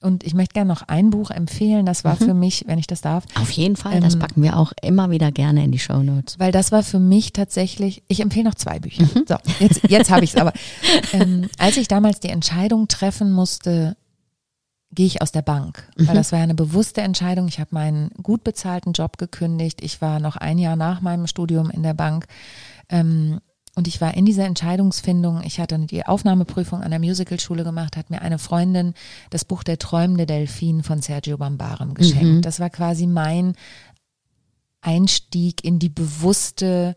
Und 0.00 0.24
ich 0.24 0.34
möchte 0.34 0.54
gerne 0.54 0.68
noch 0.68 0.82
ein 0.88 1.10
Buch 1.10 1.30
empfehlen. 1.30 1.86
Das 1.86 2.02
war 2.02 2.14
mhm. 2.14 2.24
für 2.24 2.34
mich, 2.34 2.64
wenn 2.66 2.78
ich 2.78 2.88
das 2.88 3.00
darf. 3.00 3.24
Auf 3.40 3.50
jeden 3.52 3.76
Fall. 3.76 3.94
Ähm, 3.94 4.02
das 4.02 4.18
packen 4.18 4.42
wir 4.42 4.56
auch 4.56 4.72
immer 4.82 5.10
wieder 5.10 5.30
gerne 5.30 5.62
in 5.62 5.70
die 5.70 5.78
Show 5.78 6.02
Notes. 6.02 6.40
Weil 6.40 6.50
das 6.50 6.72
war 6.72 6.82
für 6.82 6.98
mich 6.98 7.32
tatsächlich, 7.32 8.02
ich 8.08 8.18
empfehle 8.18 8.46
noch 8.46 8.56
zwei 8.56 8.80
Bücher. 8.80 9.04
Mhm. 9.04 9.24
So, 9.28 9.36
jetzt, 9.60 9.80
jetzt 9.88 10.10
habe 10.10 10.24
ich 10.24 10.34
es 10.34 10.40
aber. 10.40 10.52
Ähm, 11.12 11.48
als 11.58 11.76
ich 11.76 11.86
damals 11.86 12.18
die 12.18 12.30
Entscheidung 12.30 12.88
treffen 12.88 13.30
musste, 13.30 13.96
gehe 14.94 15.06
ich 15.06 15.22
aus 15.22 15.32
der 15.32 15.42
Bank, 15.42 15.88
mhm. 15.96 16.08
weil 16.08 16.14
das 16.14 16.32
war 16.32 16.38
ja 16.38 16.44
eine 16.44 16.54
bewusste 16.54 17.00
Entscheidung. 17.00 17.48
Ich 17.48 17.58
habe 17.58 17.70
meinen 17.72 18.10
gut 18.22 18.44
bezahlten 18.44 18.92
Job 18.92 19.18
gekündigt. 19.18 19.82
Ich 19.82 20.00
war 20.00 20.20
noch 20.20 20.36
ein 20.36 20.58
Jahr 20.58 20.76
nach 20.76 21.00
meinem 21.00 21.26
Studium 21.26 21.70
in 21.70 21.82
der 21.82 21.94
Bank. 21.94 22.26
Ähm, 22.88 23.40
und 23.74 23.88
ich 23.88 24.02
war 24.02 24.14
in 24.14 24.26
dieser 24.26 24.44
Entscheidungsfindung. 24.44 25.42
Ich 25.44 25.58
hatte 25.58 25.78
die 25.78 26.04
Aufnahmeprüfung 26.04 26.82
an 26.82 26.90
der 26.90 27.00
Musicalschule 27.00 27.64
gemacht, 27.64 27.96
hat 27.96 28.10
mir 28.10 28.20
eine 28.20 28.38
Freundin 28.38 28.92
das 29.30 29.46
Buch 29.46 29.62
Der 29.64 29.78
träumende 29.78 30.26
Delfin 30.26 30.82
von 30.82 31.00
Sergio 31.00 31.38
Bambarem 31.38 31.94
geschenkt. 31.94 32.24
Mhm. 32.24 32.42
Das 32.42 32.60
war 32.60 32.68
quasi 32.68 33.06
mein 33.06 33.54
Einstieg 34.82 35.64
in 35.64 35.78
die 35.78 35.88
bewusste 35.88 36.96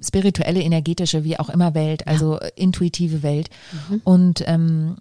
spirituelle, 0.00 0.60
energetische, 0.62 1.24
wie 1.24 1.38
auch 1.38 1.48
immer 1.48 1.74
Welt, 1.74 2.06
also 2.06 2.34
ja. 2.34 2.48
intuitive 2.56 3.22
Welt. 3.22 3.50
Mhm. 3.72 4.00
Und 4.04 4.44
ähm, 4.46 4.96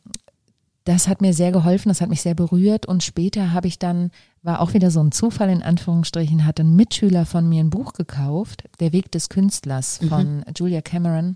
das 0.90 1.08
hat 1.08 1.22
mir 1.22 1.36
sehr 1.36 1.52
geholfen, 1.52 1.90
das 1.90 2.02
hat 2.02 2.10
mich 2.10 2.24
sehr 2.24 2.34
berührt 2.34 2.88
und 2.88 3.04
später 3.04 3.54
habe 3.54 3.68
ich 3.68 3.78
dann, 3.78 4.10
war 4.42 4.60
auch 4.60 4.74
wieder 4.74 4.90
so 4.90 5.00
ein 5.02 5.12
Zufall 5.12 5.52
in 5.52 5.62
Anführungsstrichen, 5.62 6.48
hat 6.48 6.60
ein 6.60 6.76
Mitschüler 6.76 7.28
von 7.28 7.48
mir 7.48 7.64
ein 7.64 7.70
Buch 7.70 7.94
gekauft, 7.94 8.64
Der 8.80 8.92
Weg 8.92 9.12
des 9.12 9.30
Künstlers 9.30 10.02
mhm. 10.02 10.10
von 10.10 10.38
mhm. 10.38 10.44
Julia 10.58 10.82
Cameron. 10.82 11.36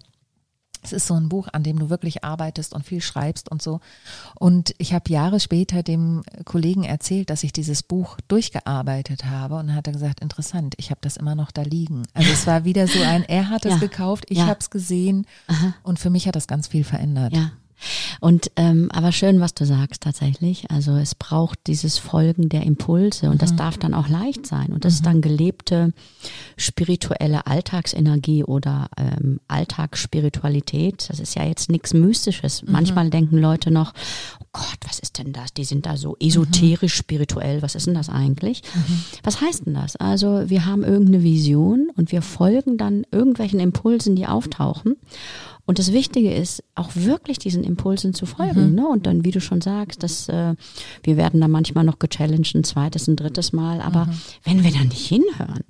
Es 0.81 0.91
ist 0.91 1.05
so 1.05 1.13
ein 1.13 1.29
Buch, 1.29 1.49
an 1.53 1.61
dem 1.61 1.77
du 1.77 1.91
wirklich 1.91 2.23
arbeitest 2.23 2.73
und 2.73 2.83
viel 2.83 2.99
schreibst 2.99 3.49
und 3.49 3.61
so. 3.61 3.79
Und 4.37 4.73
ich 4.79 4.91
habe 4.93 5.09
Jahre 5.11 5.39
später 5.39 5.83
dem 5.83 6.23
Kollegen 6.45 6.83
erzählt, 6.83 7.29
dass 7.29 7.43
ich 7.43 7.53
dieses 7.53 7.83
Buch 7.83 8.17
durchgearbeitet 8.27 9.25
habe 9.25 9.55
und 9.55 9.75
hat 9.75 9.85
er 9.85 9.93
gesagt, 9.93 10.19
interessant, 10.19 10.73
ich 10.77 10.89
habe 10.89 10.99
das 11.01 11.15
immer 11.15 11.35
noch 11.35 11.51
da 11.51 11.61
liegen. 11.61 12.03
Also 12.15 12.31
es 12.31 12.47
war 12.47 12.65
wieder 12.65 12.87
so 12.87 13.01
ein, 13.01 13.23
er 13.23 13.49
hat 13.49 13.65
es 13.65 13.73
ja, 13.73 13.77
gekauft, 13.77 14.25
ich 14.29 14.39
ja. 14.39 14.47
habe 14.47 14.59
es 14.59 14.71
gesehen 14.71 15.27
Aha. 15.45 15.75
und 15.83 15.99
für 15.99 16.09
mich 16.09 16.27
hat 16.27 16.35
das 16.35 16.47
ganz 16.47 16.67
viel 16.67 16.83
verändert. 16.83 17.33
Ja. 17.33 17.51
Und 18.19 18.51
ähm, 18.55 18.89
aber 18.91 19.11
schön, 19.11 19.39
was 19.39 19.53
du 19.53 19.65
sagst 19.65 20.03
tatsächlich. 20.03 20.69
Also 20.69 20.95
es 20.95 21.15
braucht 21.15 21.59
dieses 21.67 21.97
Folgen 21.97 22.49
der 22.49 22.63
Impulse 22.63 23.27
und 23.27 23.35
mhm. 23.35 23.39
das 23.39 23.55
darf 23.55 23.77
dann 23.77 23.93
auch 23.93 24.07
leicht 24.07 24.45
sein. 24.47 24.67
Und 24.67 24.85
das 24.85 24.93
mhm. 24.93 24.95
ist 24.95 25.05
dann 25.05 25.21
gelebte 25.21 25.93
spirituelle 26.57 27.47
Alltagsenergie 27.47 28.43
oder 28.43 28.89
ähm, 28.97 29.39
Alltagsspiritualität. 29.47 31.09
Das 31.09 31.19
ist 31.19 31.35
ja 31.35 31.43
jetzt 31.45 31.69
nichts 31.69 31.93
Mystisches. 31.93 32.63
Mhm. 32.63 32.71
Manchmal 32.71 33.09
denken 33.09 33.37
Leute 33.37 33.71
noch, 33.71 33.93
oh 34.39 34.45
Gott, 34.53 34.79
was 34.87 34.99
ist 34.99 35.17
denn 35.17 35.33
das? 35.33 35.53
Die 35.53 35.65
sind 35.65 35.85
da 35.85 35.97
so 35.97 36.15
esoterisch 36.19 36.95
spirituell. 36.95 37.61
Was 37.61 37.75
ist 37.75 37.87
denn 37.87 37.95
das 37.95 38.09
eigentlich? 38.09 38.61
Mhm. 38.73 39.03
Was 39.23 39.41
heißt 39.41 39.65
denn 39.65 39.73
das? 39.73 39.95
Also 39.95 40.49
wir 40.49 40.65
haben 40.65 40.83
irgendeine 40.83 41.23
Vision 41.23 41.89
und 41.95 42.11
wir 42.11 42.21
folgen 42.21 42.77
dann 42.77 43.05
irgendwelchen 43.11 43.59
Impulsen, 43.59 44.15
die 44.15 44.27
auftauchen. 44.27 44.95
Und 45.65 45.79
das 45.79 45.93
Wichtige 45.93 46.33
ist, 46.33 46.61
auch 46.75 46.89
wirklich 46.93 47.39
diesen 47.39 47.63
Impulsen 47.63 48.13
zu 48.13 48.25
folgen. 48.25 48.71
Mhm. 48.71 48.75
Ne? 48.75 48.87
Und 48.87 49.05
dann, 49.05 49.23
wie 49.23 49.31
du 49.31 49.39
schon 49.39 49.61
sagst, 49.61 50.03
dass 50.03 50.27
äh, 50.27 50.55
wir 51.03 51.17
werden 51.17 51.39
da 51.39 51.47
manchmal 51.47 51.85
noch 51.85 51.99
gechallenged, 51.99 52.55
ein 52.55 52.65
zweites, 52.65 53.07
ein 53.07 53.15
drittes 53.15 53.53
Mal. 53.53 53.79
Aber 53.79 54.05
mhm. 54.05 54.11
wenn 54.43 54.63
wir 54.63 54.71
da 54.71 54.83
nicht 54.83 55.07
hinhören, 55.07 55.63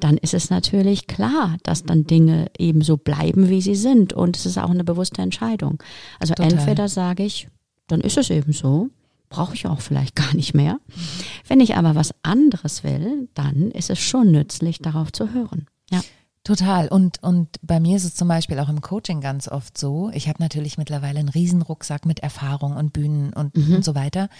dann 0.00 0.18
ist 0.18 0.34
es 0.34 0.50
natürlich 0.50 1.06
klar, 1.06 1.56
dass 1.62 1.84
dann 1.84 2.04
Dinge 2.04 2.50
eben 2.58 2.82
so 2.82 2.98
bleiben, 2.98 3.48
wie 3.48 3.62
sie 3.62 3.74
sind. 3.74 4.12
Und 4.12 4.36
es 4.36 4.44
ist 4.44 4.58
auch 4.58 4.70
eine 4.70 4.84
bewusste 4.84 5.22
Entscheidung. 5.22 5.82
Also 6.18 6.34
Total. 6.34 6.52
entweder 6.52 6.88
sage 6.88 7.24
ich, 7.24 7.48
dann 7.86 8.02
ist 8.02 8.18
es 8.18 8.28
eben 8.28 8.52
so, 8.52 8.90
brauche 9.30 9.54
ich 9.54 9.66
auch 9.66 9.80
vielleicht 9.80 10.14
gar 10.14 10.34
nicht 10.34 10.52
mehr. 10.52 10.74
Mhm. 10.74 11.00
Wenn 11.46 11.60
ich 11.60 11.76
aber 11.76 11.94
was 11.94 12.14
anderes 12.22 12.84
will, 12.84 13.28
dann 13.32 13.70
ist 13.70 13.88
es 13.88 13.98
schon 13.98 14.30
nützlich, 14.30 14.80
darauf 14.80 15.10
zu 15.10 15.32
hören. 15.32 15.66
Ja. 15.90 16.02
Total. 16.48 16.88
Und, 16.88 17.22
und 17.22 17.58
bei 17.60 17.78
mir 17.78 17.98
ist 17.98 18.04
es 18.04 18.14
zum 18.14 18.26
Beispiel 18.26 18.58
auch 18.58 18.70
im 18.70 18.80
Coaching 18.80 19.20
ganz 19.20 19.48
oft 19.48 19.76
so. 19.76 20.10
Ich 20.14 20.30
habe 20.30 20.42
natürlich 20.42 20.78
mittlerweile 20.78 21.18
einen 21.18 21.28
Riesenrucksack 21.28 22.06
mit 22.06 22.20
Erfahrung 22.20 22.74
und 22.74 22.94
Bühnen 22.94 23.34
und, 23.34 23.54
mhm. 23.54 23.74
und 23.74 23.84
so 23.84 23.94
weiter. 23.94 24.30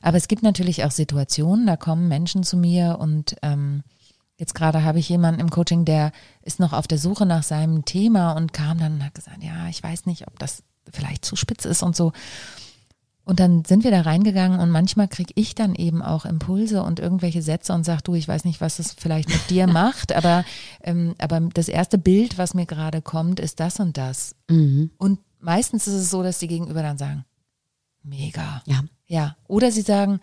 Aber 0.00 0.16
es 0.16 0.26
gibt 0.26 0.42
natürlich 0.42 0.84
auch 0.84 0.90
Situationen, 0.90 1.64
da 1.64 1.76
kommen 1.76 2.08
Menschen 2.08 2.42
zu 2.42 2.56
mir 2.56 2.98
und 2.98 3.36
ähm, 3.42 3.84
jetzt 4.38 4.56
gerade 4.56 4.82
habe 4.82 4.98
ich 4.98 5.08
jemanden 5.08 5.40
im 5.40 5.50
Coaching, 5.50 5.84
der 5.84 6.10
ist 6.42 6.58
noch 6.58 6.72
auf 6.72 6.88
der 6.88 6.98
Suche 6.98 7.26
nach 7.26 7.44
seinem 7.44 7.84
Thema 7.84 8.32
und 8.32 8.52
kam 8.52 8.78
dann 8.78 8.94
und 8.94 9.04
hat 9.04 9.14
gesagt, 9.14 9.44
ja, 9.44 9.68
ich 9.68 9.80
weiß 9.80 10.06
nicht, 10.06 10.26
ob 10.26 10.40
das 10.40 10.64
vielleicht 10.92 11.24
zu 11.24 11.36
spitz 11.36 11.64
ist 11.64 11.84
und 11.84 11.94
so. 11.94 12.10
Und 13.24 13.38
dann 13.38 13.64
sind 13.64 13.84
wir 13.84 13.92
da 13.92 14.00
reingegangen 14.00 14.58
und 14.58 14.70
manchmal 14.70 15.06
kriege 15.06 15.32
ich 15.36 15.54
dann 15.54 15.76
eben 15.76 16.02
auch 16.02 16.24
Impulse 16.24 16.82
und 16.82 16.98
irgendwelche 16.98 17.40
Sätze 17.40 17.72
und 17.72 17.84
sag 17.84 18.02
du, 18.02 18.14
ich 18.14 18.26
weiß 18.26 18.44
nicht, 18.44 18.60
was 18.60 18.80
es 18.80 18.92
vielleicht 18.92 19.28
mit 19.28 19.48
dir 19.48 19.66
macht, 19.68 20.12
aber, 20.12 20.44
ähm, 20.82 21.14
aber 21.18 21.40
das 21.40 21.68
erste 21.68 21.98
Bild, 21.98 22.36
was 22.36 22.54
mir 22.54 22.66
gerade 22.66 23.00
kommt, 23.00 23.38
ist 23.38 23.60
das 23.60 23.78
und 23.78 23.96
das. 23.96 24.34
Mhm. 24.50 24.90
Und 24.98 25.20
meistens 25.38 25.86
ist 25.86 25.94
es 25.94 26.10
so, 26.10 26.24
dass 26.24 26.40
die 26.40 26.48
Gegenüber 26.48 26.82
dann 26.82 26.98
sagen, 26.98 27.24
mega. 28.02 28.62
Ja. 28.66 28.82
Ja. 29.06 29.36
Oder 29.46 29.70
sie 29.70 29.82
sagen, 29.82 30.20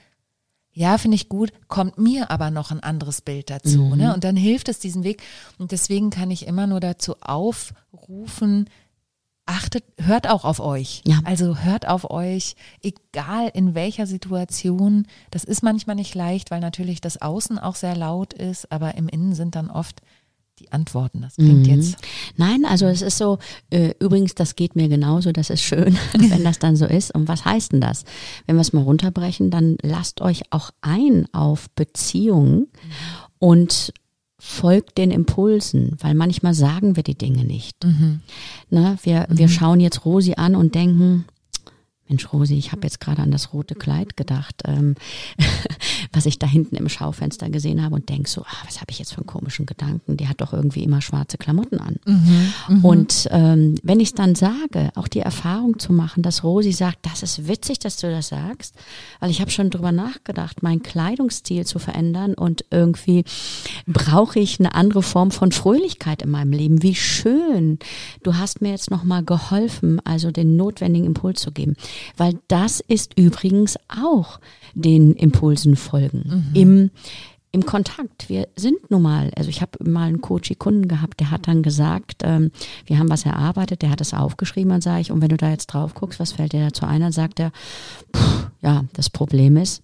ja, 0.72 0.98
finde 0.98 1.16
ich 1.16 1.30
gut, 1.30 1.52
kommt 1.68 1.98
mir 1.98 2.32
aber 2.32 2.52
noch 2.52 2.72
ein 2.72 2.82
anderes 2.82 3.22
Bild 3.22 3.50
dazu. 3.50 3.80
Mhm. 3.80 3.98
Ne? 3.98 4.14
Und 4.14 4.24
dann 4.24 4.36
hilft 4.36 4.70
es 4.70 4.80
diesen 4.80 5.04
Weg. 5.04 5.22
Und 5.58 5.72
deswegen 5.72 6.10
kann 6.10 6.32
ich 6.32 6.48
immer 6.48 6.68
nur 6.68 6.80
dazu 6.80 7.16
aufrufen, 7.22 8.70
achtet, 9.50 9.84
hört 9.98 10.30
auch 10.30 10.46
auf 10.46 10.60
euch. 10.60 11.02
Ja. 11.06 11.20
Also 11.26 11.58
hört 11.58 11.88
auf 11.88 12.10
euch, 12.12 12.56
egal 12.84 13.50
in 13.54 13.74
welcher 13.74 14.06
Situation. 14.06 15.08
Das 15.32 15.44
ist 15.44 15.64
manchmal 15.64 15.96
nicht 15.96 16.14
leicht, 16.14 16.52
weil 16.52 16.60
natürlich 16.60 17.02
das 17.02 17.22
Außen 17.22 17.58
auch 17.58 17.76
sehr 17.76 17.96
laut 17.96 18.34
ist, 18.34 18.72
aber 18.72 18.96
im 18.96 19.10
Innen 19.10 19.34
sind 19.34 19.56
dann 19.56 19.72
oft 19.72 20.02
die 20.60 20.72
Antworten. 20.72 21.22
Das 21.22 21.36
klingt 21.36 21.66
mhm. 21.66 21.76
jetzt. 21.76 21.98
Nein, 22.38 22.64
also 22.66 22.86
es 22.86 23.02
ist 23.02 23.18
so, 23.18 23.40
äh, 23.72 23.94
übrigens, 24.00 24.36
das 24.36 24.56
geht 24.56 24.76
mir 24.76 24.88
genauso, 24.88 25.32
das 25.32 25.50
ist 25.50 25.64
schön, 25.64 25.98
wenn 26.18 26.44
das 26.44 26.60
dann 26.60 26.76
so 26.76 26.86
ist. 26.86 27.16
Und 27.16 27.28
was 27.28 27.46
heißt 27.46 27.72
denn 27.72 27.82
das? 27.82 28.04
Wenn 28.46 28.56
wir 28.56 28.62
es 28.62 28.74
mal 28.74 28.84
runterbrechen, 28.84 29.50
dann 29.50 29.78
lasst 29.82 30.22
euch 30.22 30.44
auch 30.52 30.70
ein 30.82 31.26
auf 31.34 31.70
Beziehungen 31.72 32.60
mhm. 32.60 32.68
und 33.40 33.94
folgt 34.40 34.98
den 34.98 35.12
Impulsen, 35.12 35.98
weil 36.00 36.16
manchmal 36.16 36.54
sagen 36.54 36.96
wir 36.96 37.04
die 37.04 37.18
Dinge 37.18 37.44
nicht. 37.44 37.84
Mhm. 37.84 38.22
Na, 38.70 38.98
wir, 39.04 39.28
mhm. 39.30 39.38
wir 39.38 39.50
schauen 39.50 39.80
jetzt 39.82 40.06
Rosi 40.06 40.36
an 40.36 40.56
und 40.56 40.74
denken, 40.76 41.26
Mensch, 42.10 42.34
Rosi, 42.34 42.58
ich 42.58 42.72
habe 42.72 42.82
jetzt 42.84 43.00
gerade 43.00 43.22
an 43.22 43.32
das 43.32 43.54
rote 43.54 43.76
Kleid 43.76 44.18
gedacht. 44.18 44.64
Ähm, 44.66 44.96
was 46.12 46.26
ich 46.26 46.40
da 46.40 46.48
hinten 46.48 46.76
im 46.76 46.90
Schaufenster 46.90 47.50
gesehen 47.50 47.84
habe 47.84 47.96
und 47.96 48.10
denke 48.10 48.30
so, 48.30 48.42
ah, 48.42 48.66
was 48.66 48.82
habe 48.82 48.92
ich 48.92 49.00
jetzt 49.00 49.14
für 49.14 49.20
einen 49.20 49.28
komischen 49.28 49.66
Gedanken? 49.66 50.18
Die 50.18 50.28
hat 50.28 50.42
doch 50.42 50.54
irgendwie 50.54 50.84
immer 50.84 51.02
schwarze 51.02 51.38
Klamotten 51.38 51.80
an. 51.80 51.98
Mhm, 52.06 52.54
mhm. 52.68 52.86
und 52.86 53.28
ähm, 53.32 53.76
wenn 53.84 54.00
ich 54.00 54.10
es 54.10 54.16
dann 54.16 54.36
sage, 54.36 54.90
auch 54.96 55.08
die 55.08 55.20
Erfahrung 55.20 55.78
zu 55.78 55.94
machen, 55.94 56.24
dass 56.24 56.44
Rosi 56.44 56.72
sagt, 56.72 57.00
das 57.04 57.24
ist 57.24 57.48
witzig, 57.48 57.80
dass 57.80 57.98
du 57.98 58.10
das 58.10 58.30
sagst, 58.30 58.76
weil 59.20 59.30
ich 59.30 59.42
habe 59.42 59.52
schon 59.52 59.70
drüber 59.70 59.92
nachgedacht, 59.92 60.64
meinen 60.64 60.82
Kleidungsstil 60.82 61.66
zu 61.66 61.80
verändern 61.80 62.34
und 62.34 62.66
irgendwie 62.72 63.24
brauche 63.86 64.40
ich 64.40 64.60
eine 64.60 64.74
andere 64.74 65.04
Form 65.04 65.32
von 65.32 65.52
Fröhlichkeit 65.52 66.24
in 66.24 66.32
meinem 66.32 66.52
Leben. 66.52 66.82
Wie 66.82 66.96
schön. 66.96 67.78
Du 68.24 68.36
hast 68.36 68.62
mir 68.62 68.72
jetzt 68.72 68.90
nochmal 68.90 69.24
geholfen, 69.24 70.00
also 70.06 70.32
den 70.32 70.56
notwendigen 70.56 71.06
Impuls 71.06 71.42
zu 71.42 71.52
geben. 71.52 71.76
Weil 72.18 72.40
das 72.48 72.80
ist 72.80 73.18
übrigens 73.18 73.78
auch 73.88 74.40
den 74.74 75.14
Impulsen 75.14 75.76
folgen. 75.76 76.50
Mhm. 76.54 76.56
Im, 76.56 76.92
im 77.52 77.66
Kontakt. 77.66 78.30
Wir 78.30 78.48
sind 78.56 78.92
nun 78.92 79.02
mal, 79.02 79.32
also 79.36 79.50
ich 79.50 79.62
habe 79.62 79.84
mal 79.84 80.08
einen 80.08 80.22
Coach-Kunden 80.22 80.88
gehabt, 80.88 81.20
der 81.20 81.32
hat 81.32 81.48
dann 81.48 81.64
gesagt, 81.64 82.22
ähm, 82.24 82.52
wir 82.86 83.00
haben 83.00 83.10
was 83.10 83.26
erarbeitet, 83.26 83.82
der 83.82 83.90
hat 83.90 84.02
es 84.02 84.14
aufgeschrieben, 84.14 84.72
und 84.72 84.84
sage 84.84 85.02
ich, 85.02 85.12
und 85.12 85.22
wenn 85.22 85.30
du 85.30 85.38
da 85.38 85.50
jetzt 85.50 85.68
drauf 85.68 85.96
guckst, 85.96 86.20
was 86.20 86.34
fällt 86.34 86.54
dir 86.54 86.66
dazu 86.66 86.86
ein? 86.86 87.02
Dann 87.02 87.12
sagt 87.12 87.40
er, 87.40 87.52
pff, 88.16 88.50
ja, 88.62 88.86
das 88.94 89.10
Problem 89.10 89.58
ist, 89.58 89.82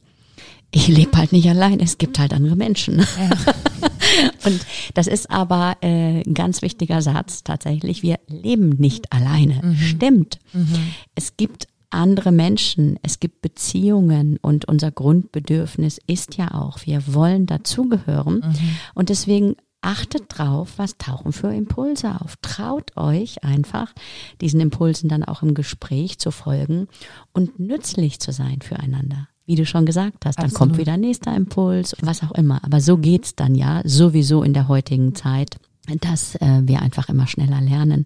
ich 0.72 0.88
lebe 0.90 1.18
halt 1.18 1.32
nicht 1.32 1.48
allein, 1.48 1.80
es 1.80 1.98
gibt 1.98 2.20
halt 2.20 2.34
andere 2.34 2.56
Menschen. 2.56 3.00
Ja. 3.00 3.06
Und 4.46 4.66
das 4.94 5.08
ist 5.08 5.32
aber 5.32 5.78
äh, 5.82 6.22
ein 6.22 6.34
ganz 6.34 6.62
wichtiger 6.62 7.02
Satz 7.02 7.44
tatsächlich. 7.44 8.04
Wir 8.04 8.20
leben 8.28 8.70
nicht 8.78 9.12
alleine. 9.12 9.62
Mhm. 9.64 9.76
Stimmt. 9.78 10.40
Mhm. 10.54 10.94
Es 11.16 11.38
gibt 11.38 11.68
andere 11.96 12.32
Menschen, 12.32 13.00
es 13.02 13.20
gibt 13.20 13.42
Beziehungen 13.42 14.38
und 14.42 14.66
unser 14.66 14.92
Grundbedürfnis 14.92 16.00
ist 16.08 16.38
ja 16.38 16.54
auch, 16.54 16.80
wir 16.86 17.14
wollen 17.14 17.46
dazugehören. 17.46 18.36
Mhm. 18.36 18.78
Und 18.94 19.10
deswegen 19.10 19.56
achtet 19.82 20.24
drauf, 20.30 20.74
was 20.78 20.98
tauchen 20.98 21.32
für 21.32 21.54
Impulse 21.54 22.20
auf. 22.20 22.36
Traut 22.42 22.98
euch 22.98 23.44
einfach, 23.44 23.94
diesen 24.42 24.60
Impulsen 24.60 25.10
dann 25.10 25.24
auch 25.24 25.44
im 25.44 25.54
Gespräch 25.54 26.18
zu 26.20 26.32
folgen 26.32 26.88
und 27.34 27.60
nützlich 27.60 28.20
zu 28.20 28.32
sein 28.32 28.62
füreinander 28.62 29.28
wie 29.48 29.56
du 29.56 29.66
schon 29.66 29.86
gesagt 29.86 30.26
hast, 30.26 30.40
dann 30.40 30.46
Absolut. 30.46 30.58
kommt 30.58 30.78
wieder 30.80 30.98
nächster 30.98 31.36
Impuls, 31.36 31.96
was 32.02 32.24
auch 32.24 32.32
immer. 32.32 32.64
Aber 32.64 32.82
so 32.82 32.98
geht's 32.98 33.36
dann 33.36 33.54
ja 33.56 33.82
sowieso 33.86 34.42
in 34.42 34.54
der 34.54 34.68
heutigen 34.68 35.14
Zeit, 35.14 35.58
dass 36.02 36.36
äh, 36.36 36.62
wir 36.64 36.82
einfach 36.82 37.10
immer 37.10 37.28
schneller 37.28 37.62
lernen, 37.62 38.06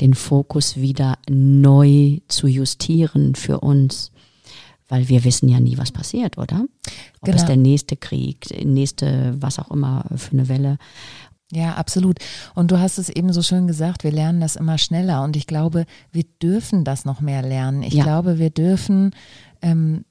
den 0.00 0.14
Fokus 0.14 0.76
wieder 0.76 1.18
neu 1.28 2.18
zu 2.28 2.46
justieren 2.46 3.34
für 3.34 3.60
uns. 3.60 4.12
Weil 4.88 5.08
wir 5.08 5.22
wissen 5.22 5.48
ja 5.48 5.60
nie, 5.60 5.78
was 5.78 5.92
passiert, 5.92 6.36
oder? 6.36 6.64
Ob 7.20 7.26
genau. 7.26 7.36
es 7.36 7.44
der 7.44 7.56
nächste 7.56 7.96
Krieg, 7.96 8.46
nächste, 8.64 9.36
was 9.40 9.60
auch 9.60 9.70
immer 9.70 10.04
für 10.16 10.32
eine 10.32 10.48
Welle. 10.48 10.78
Ja, 11.52 11.74
absolut. 11.74 12.18
Und 12.54 12.70
du 12.70 12.78
hast 12.78 12.98
es 12.98 13.08
eben 13.08 13.32
so 13.32 13.42
schön 13.42 13.66
gesagt, 13.66 14.04
wir 14.04 14.12
lernen 14.12 14.40
das 14.40 14.56
immer 14.56 14.78
schneller. 14.78 15.22
Und 15.22 15.36
ich 15.36 15.46
glaube, 15.46 15.86
wir 16.12 16.24
dürfen 16.42 16.84
das 16.84 17.04
noch 17.04 17.20
mehr 17.20 17.42
lernen. 17.42 17.82
Ich 17.82 17.94
ja. 17.94 18.04
glaube, 18.04 18.38
wir 18.38 18.50
dürfen 18.50 19.14
ähm, 19.62 20.04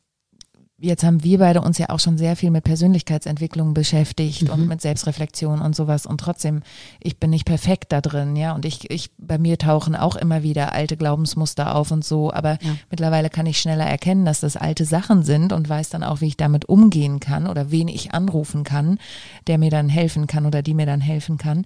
jetzt 0.82 1.04
haben 1.04 1.24
wir 1.24 1.40
beide 1.40 1.62
uns 1.62 1.78
ja 1.78 1.90
auch 1.90 2.00
schon 2.00 2.18
sehr 2.18 2.36
viel 2.36 2.52
mit 2.52 2.64
Persönlichkeitsentwicklung 2.64 3.74
beschäftigt 3.74 4.44
mhm. 4.44 4.50
und 4.50 4.68
mit 4.68 4.82
Selbstreflexion 4.82 5.62
und 5.62 5.76
sowas. 5.76 6.06
Und 6.06 6.20
trotzdem, 6.20 6.62
ich 7.00 7.20
bin 7.20 7.30
nicht 7.30 7.46
perfekt 7.46 7.92
da 7.92 8.02
drin, 8.02 8.36
ja. 8.36 8.54
Und 8.54 8.66
ich, 8.66 8.90
ich, 8.90 9.12
bei 9.18 9.38
mir 9.38 9.58
tauchen 9.58 9.96
auch 9.96 10.16
immer 10.16 10.44
wieder 10.44 10.74
alte 10.74 10.98
Glaubensmuster 10.98 11.76
auf 11.76 11.92
und 11.92 12.04
so. 12.04 12.32
Aber 12.32 12.58
ja. 12.62 12.76
mittlerweile 12.90 13.30
kann 13.30 13.46
ich 13.46 13.60
schneller 13.60 13.86
erkennen, 13.86 14.26
dass 14.26 14.40
das 14.40 14.56
alte 14.56 14.86
Sachen 14.86 15.24
sind 15.24 15.54
und 15.54 15.68
weiß 15.68 15.90
dann 15.90 16.04
auch, 16.04 16.22
wie 16.22 16.28
ich 16.28 16.38
damit 16.38 16.66
umgehen 16.66 17.20
kann 17.20 17.48
oder 17.48 17.72
wen 17.72 17.88
ich 17.88 18.14
anrufen 18.14 18.64
kann, 18.64 19.00
der 19.48 19.58
mir 19.58 19.72
dann 19.72 19.90
helfen 19.90 20.28
kann 20.28 20.46
oder 20.46 20.62
die 20.62 20.74
mir 20.74 20.86
dann 20.86 21.02
helfen 21.02 21.38
kann. 21.38 21.66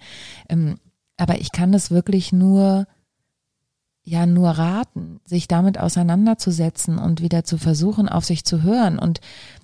Ähm, 0.50 0.78
aber 1.18 1.40
ich 1.40 1.52
kann 1.52 1.72
das 1.72 1.92
wirklich 1.92 2.32
nur 2.32 2.88
ja 4.06 4.26
nur 4.26 4.50
raten, 4.50 5.22
sich 5.26 5.48
damit 5.48 5.80
auseinanderzusetzen 5.80 6.98
und 6.98 7.22
wieder 7.22 7.46
zu 7.46 7.58
versuchen, 7.58 8.10
auf 8.10 8.26
sich 8.26 8.44
zu 8.44 8.62
hören. 8.62 9.00
Und 9.00 9.22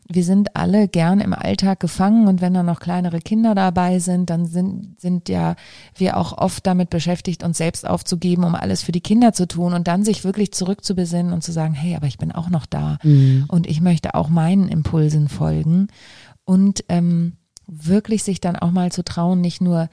wir 0.08 0.24
sind 0.24 0.56
alle 0.56 0.88
gern 0.88 1.20
im 1.20 1.34
Alltag 1.34 1.82
gefangen 1.82 2.28
und 2.28 2.40
wenn 2.40 2.54
da 2.54 2.64
noch 2.64 2.80
kleinere 2.80 3.20
Kinder 3.20 3.54
dabei 3.54 4.00
sind, 4.00 4.30
dann 4.30 4.46
sind, 4.46 5.00
sind 5.00 5.28
ja 5.28 5.56
wir 5.96 6.16
auch 6.16 6.38
oft 6.38 6.66
damit 6.66 6.90
beschäftigt, 6.90 7.44
uns 7.44 7.58
selbst 7.58 7.88
aufzugeben, 7.88 8.46
um 8.46 8.56
alles 8.56 8.82
für 8.82 8.94
die 8.94 9.02
Kinder 9.02 9.34
zu 9.34 9.46
tun 9.48 9.74
und 9.74 9.88
dann 9.88 10.06
sich 10.06 10.24
wirklich 10.24 10.54
zurückzubesinnen 10.54 11.34
und 11.34 11.44
zu 11.44 11.52
sagen, 11.52 11.74
hey, 11.74 11.96
aber 11.96 12.08
ich 12.08 12.18
bin 12.18 12.32
auch 12.32 12.50
noch 12.50 12.66
da 12.66 12.98
mhm. 13.04 13.46
und 13.50 13.68
ich 13.68 13.82
möchte 13.82 14.16
auch 14.16 14.30
meinen 14.30 14.70
Impulsen 14.70 15.28
folgen 15.28 15.90
und 16.46 16.84
ähm, 16.88 17.34
wirklich 17.68 18.24
sich 18.24 18.42
dann 18.42 18.56
auch 18.56 18.72
mal 18.72 18.92
zu 18.92 19.04
trauen, 19.04 19.42
nicht 19.42 19.62
nur 19.62 19.90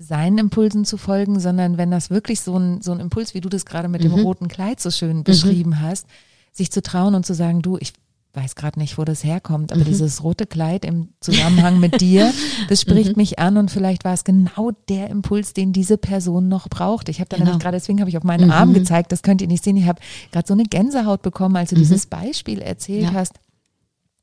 seinen 0.00 0.38
Impulsen 0.38 0.86
zu 0.86 0.96
folgen, 0.96 1.38
sondern 1.38 1.76
wenn 1.76 1.90
das 1.90 2.08
wirklich 2.08 2.40
so 2.40 2.58
ein, 2.58 2.80
so 2.80 2.90
ein 2.90 3.00
Impuls, 3.00 3.34
wie 3.34 3.42
du 3.42 3.50
das 3.50 3.66
gerade 3.66 3.86
mit 3.86 4.02
mhm. 4.02 4.08
dem 4.08 4.20
roten 4.20 4.48
Kleid 4.48 4.80
so 4.80 4.90
schön 4.90 5.18
mhm. 5.18 5.24
beschrieben 5.24 5.70
mhm. 5.70 5.80
hast, 5.80 6.06
sich 6.52 6.72
zu 6.72 6.82
trauen 6.82 7.14
und 7.14 7.26
zu 7.26 7.34
sagen, 7.34 7.60
du, 7.60 7.76
ich 7.76 7.92
weiß 8.32 8.54
gerade 8.54 8.78
nicht, 8.78 8.96
wo 8.96 9.04
das 9.04 9.24
herkommt, 9.24 9.72
aber 9.72 9.82
mhm. 9.82 9.88
dieses 9.88 10.24
rote 10.24 10.46
Kleid 10.46 10.86
im 10.86 11.10
Zusammenhang 11.20 11.80
mit 11.80 12.00
dir, 12.00 12.32
das 12.70 12.80
spricht 12.80 13.10
mhm. 13.10 13.16
mich 13.16 13.38
an 13.38 13.58
und 13.58 13.70
vielleicht 13.70 14.04
war 14.06 14.14
es 14.14 14.24
genau 14.24 14.70
der 14.88 15.10
Impuls, 15.10 15.52
den 15.52 15.74
diese 15.74 15.98
Person 15.98 16.48
noch 16.48 16.68
braucht. 16.68 17.10
Ich 17.10 17.20
habe 17.20 17.28
da 17.28 17.36
genau. 17.36 17.50
nämlich 17.50 17.62
gerade, 17.62 17.76
deswegen 17.76 18.00
habe 18.00 18.08
ich 18.08 18.16
auf 18.16 18.24
meinen 18.24 18.46
mhm. 18.46 18.52
Arm 18.52 18.72
gezeigt, 18.72 19.12
das 19.12 19.22
könnt 19.22 19.42
ihr 19.42 19.48
nicht 19.48 19.62
sehen, 19.62 19.76
ich 19.76 19.86
habe 19.86 20.00
gerade 20.32 20.48
so 20.48 20.54
eine 20.54 20.64
Gänsehaut 20.64 21.20
bekommen, 21.20 21.56
als 21.56 21.70
du 21.70 21.76
dieses 21.76 22.06
Beispiel 22.06 22.62
erzählt 22.62 23.02
ja. 23.02 23.12
hast. 23.12 23.34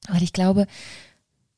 Weil 0.10 0.24
ich 0.24 0.34
glaube, 0.34 0.66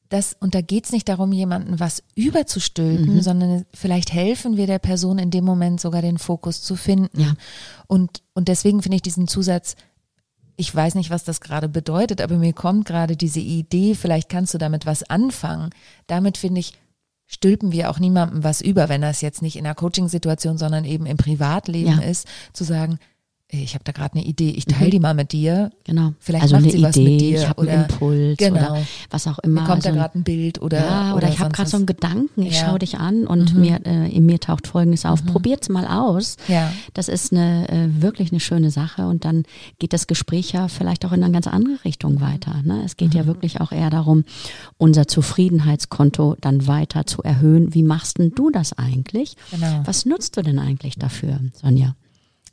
das, 0.09 0.35
und 0.39 0.55
da 0.55 0.61
geht's 0.61 0.91
nicht 0.91 1.07
darum, 1.07 1.31
jemanden 1.31 1.79
was 1.79 2.03
überzustülpen, 2.15 3.15
mhm. 3.15 3.21
sondern 3.21 3.65
vielleicht 3.73 4.11
helfen 4.11 4.57
wir 4.57 4.65
der 4.65 4.79
Person 4.79 5.19
in 5.19 5.29
dem 5.29 5.45
Moment 5.45 5.79
sogar 5.79 6.01
den 6.01 6.17
Fokus 6.17 6.63
zu 6.63 6.75
finden. 6.75 7.21
Ja. 7.21 7.33
Und, 7.85 8.23
und 8.33 8.47
deswegen 8.47 8.81
finde 8.81 8.95
ich 8.95 9.03
diesen 9.03 9.27
Zusatz, 9.27 9.75
ich 10.55 10.73
weiß 10.75 10.95
nicht, 10.95 11.11
was 11.11 11.23
das 11.23 11.41
gerade 11.41 11.69
bedeutet, 11.69 12.21
aber 12.21 12.37
mir 12.37 12.53
kommt 12.53 12.85
gerade 12.85 13.15
diese 13.15 13.39
Idee, 13.39 13.93
vielleicht 13.93 14.29
kannst 14.29 14.53
du 14.53 14.57
damit 14.57 14.85
was 14.87 15.03
anfangen. 15.03 15.69
Damit 16.07 16.37
finde 16.37 16.59
ich, 16.59 16.73
stülpen 17.27 17.71
wir 17.71 17.91
auch 17.91 17.99
niemandem 17.99 18.43
was 18.43 18.59
über, 18.61 18.89
wenn 18.89 19.01
das 19.01 19.21
jetzt 19.21 19.43
nicht 19.43 19.57
in 19.57 19.65
einer 19.65 19.75
Coaching-Situation, 19.75 20.57
sondern 20.57 20.85
eben 20.85 21.05
im 21.05 21.17
Privatleben 21.17 22.01
ja. 22.01 22.05
ist, 22.05 22.27
zu 22.51 22.63
sagen, 22.63 22.97
ich 23.51 23.73
habe 23.73 23.83
da 23.83 23.91
gerade 23.91 24.13
eine 24.13 24.23
Idee, 24.23 24.51
ich 24.51 24.65
teile 24.65 24.85
mhm. 24.85 24.91
die 24.91 24.99
mal 24.99 25.15
mit 25.15 25.31
dir. 25.31 25.71
Genau. 25.83 26.13
Vielleicht 26.19 26.43
also 26.43 26.55
macht 26.55 26.65
eine 26.65 26.71
sie 26.71 26.77
Idee, 26.77 26.87
was 26.87 26.95
mit 26.97 27.21
dir. 27.21 27.39
Ich 27.39 27.49
habe 27.49 27.61
einen 27.63 27.81
Impuls 27.81 28.37
genau. 28.37 28.59
oder 28.59 28.77
was 29.09 29.27
auch 29.27 29.39
immer. 29.39 29.61
Mir 29.61 29.67
kommt 29.67 29.85
also, 29.85 29.89
da 29.89 29.95
gerade 29.95 30.19
ein 30.19 30.23
Bild 30.23 30.61
oder 30.61 30.79
Ja, 30.79 31.07
oder, 31.09 31.17
oder 31.17 31.29
ich 31.29 31.39
habe 31.39 31.51
gerade 31.51 31.67
so 31.67 31.77
einen 31.77 31.87
Gedanken, 31.87 32.43
ich 32.43 32.61
ja. 32.61 32.67
schaue 32.67 32.77
dich 32.77 32.99
an 32.99 33.25
und 33.25 33.55
mhm. 33.55 33.61
mir 33.61 33.79
äh, 33.85 34.15
in 34.15 34.27
mir 34.27 34.39
taucht 34.39 34.67
folgendes 34.67 35.03
auf. 35.03 35.23
Mhm. 35.23 35.29
Probiert's 35.29 35.67
mal 35.67 35.87
aus. 35.87 36.37
Ja. 36.47 36.71
Das 36.93 37.07
ist 37.07 37.33
eine 37.33 37.67
äh, 37.69 38.01
wirklich 38.01 38.31
eine 38.31 38.39
schöne 38.39 38.69
Sache 38.69 39.07
und 39.07 39.25
dann 39.25 39.43
geht 39.79 39.93
das 39.93 40.05
Gespräch 40.05 40.51
ja 40.51 40.67
vielleicht 40.67 41.03
auch 41.05 41.11
in 41.11 41.23
eine 41.23 41.33
ganz 41.33 41.47
andere 41.47 41.83
Richtung 41.85 42.21
weiter. 42.21 42.61
Ne? 42.63 42.83
Es 42.85 42.97
geht 42.97 43.13
mhm. 43.13 43.19
ja 43.19 43.25
wirklich 43.25 43.61
auch 43.61 43.71
eher 43.71 43.89
darum, 43.89 44.25
unser 44.77 45.07
Zufriedenheitskonto 45.07 46.35
dann 46.39 46.67
weiter 46.67 47.07
zu 47.07 47.23
erhöhen. 47.23 47.73
Wie 47.73 47.83
machst 47.83 48.19
denn 48.19 48.31
du 48.35 48.51
das 48.51 48.73
eigentlich? 48.73 49.35
Genau. 49.49 49.81
Was 49.85 50.05
nutzt 50.05 50.37
du 50.37 50.43
denn 50.43 50.59
eigentlich 50.59 50.99
dafür, 50.99 51.39
Sonja? 51.59 51.95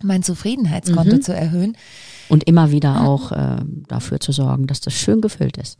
Mein 0.03 0.23
Zufriedenheitskonto 0.23 1.17
mhm. 1.17 1.23
zu 1.23 1.35
erhöhen. 1.35 1.77
Und 2.29 2.45
immer 2.45 2.71
wieder 2.71 3.03
auch 3.05 3.33
äh, 3.33 3.59
dafür 3.89 4.21
zu 4.21 4.33
sorgen, 4.33 4.67
dass 4.67 4.81
das 4.81 4.95
schön 4.95 5.21
gefüllt 5.21 5.57
ist. 5.57 5.79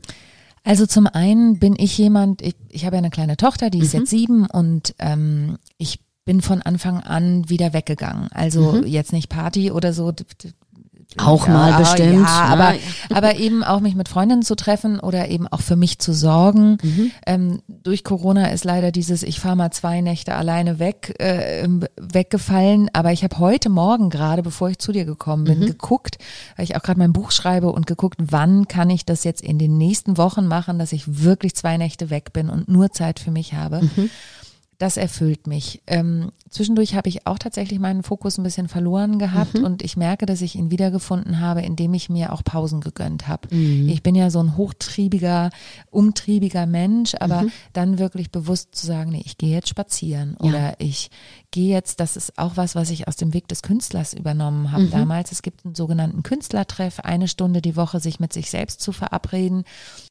Also 0.63 0.85
zum 0.85 1.07
einen 1.07 1.59
bin 1.59 1.75
ich 1.77 1.97
jemand, 1.97 2.41
ich, 2.41 2.55
ich 2.69 2.85
habe 2.85 2.95
ja 2.95 2.99
eine 2.99 3.09
kleine 3.09 3.37
Tochter, 3.37 3.69
die 3.69 3.79
ist 3.79 3.93
mhm. 3.93 3.99
jetzt 4.01 4.09
sieben 4.09 4.45
und 4.45 4.95
ähm, 4.99 5.57
ich 5.77 5.99
bin 6.25 6.41
von 6.41 6.61
Anfang 6.61 6.99
an 6.99 7.49
wieder 7.49 7.71
weggegangen. 7.71 8.27
Also 8.31 8.73
mhm. 8.73 8.85
jetzt 8.85 9.13
nicht 9.13 9.29
Party 9.29 9.71
oder 9.71 9.93
so, 9.93 10.11
auch 11.15 11.47
ja, 11.47 11.53
mal 11.53 11.79
bestimmt. 11.79 12.13
Ja, 12.13 12.19
ne? 12.55 12.63
aber, 12.63 12.73
aber 13.09 13.35
eben 13.37 13.63
auch 13.63 13.79
mich 13.79 13.95
mit 13.95 14.09
Freundinnen 14.09 14.41
zu 14.41 14.55
treffen 14.55 14.99
oder 14.99 15.29
eben 15.29 15.47
auch 15.47 15.61
für 15.61 15.75
mich 15.75 15.99
zu 15.99 16.13
sorgen. 16.13 16.77
Mhm. 16.83 17.11
Ähm, 17.25 17.61
durch 17.67 18.03
Corona 18.03 18.47
ist 18.47 18.65
leider 18.65 18.91
dieses, 18.91 19.23
ich 19.23 19.39
fahre 19.39 19.55
mal 19.55 19.71
zwei 19.71 20.01
Nächte 20.01 20.35
alleine 20.35 20.79
weg, 20.79 21.15
äh, 21.19 21.67
weggefallen. 21.95 22.89
Aber 22.93 23.13
ich 23.13 23.23
habe 23.23 23.39
heute 23.39 23.69
Morgen 23.69 24.09
gerade, 24.09 24.43
bevor 24.43 24.69
ich 24.69 24.79
zu 24.79 24.91
dir 24.91 25.05
gekommen 25.05 25.45
bin, 25.45 25.59
mhm. 25.59 25.65
geguckt, 25.67 26.17
weil 26.55 26.65
ich 26.65 26.75
auch 26.75 26.83
gerade 26.83 26.99
mein 26.99 27.13
Buch 27.13 27.31
schreibe 27.31 27.71
und 27.71 27.87
geguckt, 27.87 28.19
wann 28.19 28.67
kann 28.67 28.89
ich 28.89 29.05
das 29.05 29.23
jetzt 29.23 29.41
in 29.41 29.57
den 29.57 29.77
nächsten 29.77 30.17
Wochen 30.17 30.45
machen, 30.45 30.77
dass 30.77 30.91
ich 30.91 31.23
wirklich 31.23 31.55
zwei 31.55 31.77
Nächte 31.77 32.09
weg 32.09 32.33
bin 32.33 32.49
und 32.49 32.67
nur 32.67 32.91
Zeit 32.91 33.19
für 33.19 33.31
mich 33.31 33.53
habe. 33.53 33.81
Mhm 33.81 34.09
das 34.79 34.95
erfüllt 34.95 35.47
mich. 35.47 35.81
Ähm, 35.87 36.31
zwischendurch 36.51 36.93
habe 36.93 37.09
ich 37.09 37.25
auch 37.25 37.39
tatsächlich 37.39 37.79
meinen 37.79 38.03
Fokus 38.03 38.37
ein 38.37 38.43
bisschen 38.43 38.67
verloren 38.67 39.17
gehabt 39.17 39.55
Mhm. 39.57 39.63
und 39.63 39.81
ich 39.81 39.97
merke, 39.97 40.27
dass 40.27 40.41
ich 40.41 40.55
ihn 40.55 40.69
wiedergefunden 40.69 41.39
habe, 41.39 41.61
indem 41.63 41.95
ich 41.95 42.09
mir 42.09 42.31
auch 42.31 42.43
Pausen 42.43 42.79
gegönnt 42.81 43.27
habe. 43.27 43.53
Mhm. 43.55 43.89
Ich 43.89 44.03
bin 44.03 44.13
ja 44.13 44.29
so 44.29 44.39
ein 44.39 44.55
hochtriebiger, 44.55 45.49
umtriebiger 45.89 46.67
Mensch, 46.67 47.15
aber 47.19 47.43
Mhm. 47.43 47.51
dann 47.73 47.97
wirklich 47.99 48.31
bewusst 48.31 48.75
zu 48.75 48.85
sagen, 48.85 49.11
nee, 49.11 49.23
ich 49.25 49.37
gehe 49.39 49.49
jetzt 49.55 49.69
spazieren 49.69 50.37
Ja. 50.41 50.47
oder 50.49 50.73
ich 50.79 51.09
gehe 51.49 51.73
jetzt, 51.73 51.99
das 51.99 52.15
ist 52.15 52.37
auch 52.37 52.55
was, 52.55 52.75
was 52.75 52.89
ich 52.91 53.07
aus 53.07 53.15
dem 53.15 53.33
Weg 53.33 53.47
des 53.47 53.63
Künstlers 53.63 54.13
übernommen 54.13 54.71
habe 54.71 54.83
Mhm. 54.83 54.91
damals. 54.91 55.31
Es 55.31 55.41
gibt 55.41 55.65
einen 55.65 55.73
sogenannten 55.75 56.21
Künstlertreff, 56.21 56.99
eine 56.99 57.27
Stunde 57.27 57.61
die 57.63 57.75
Woche 57.75 57.99
sich 57.99 58.19
mit 58.19 58.31
sich 58.31 58.49
selbst 58.51 58.81
zu 58.81 58.91
verabreden. 58.91 59.63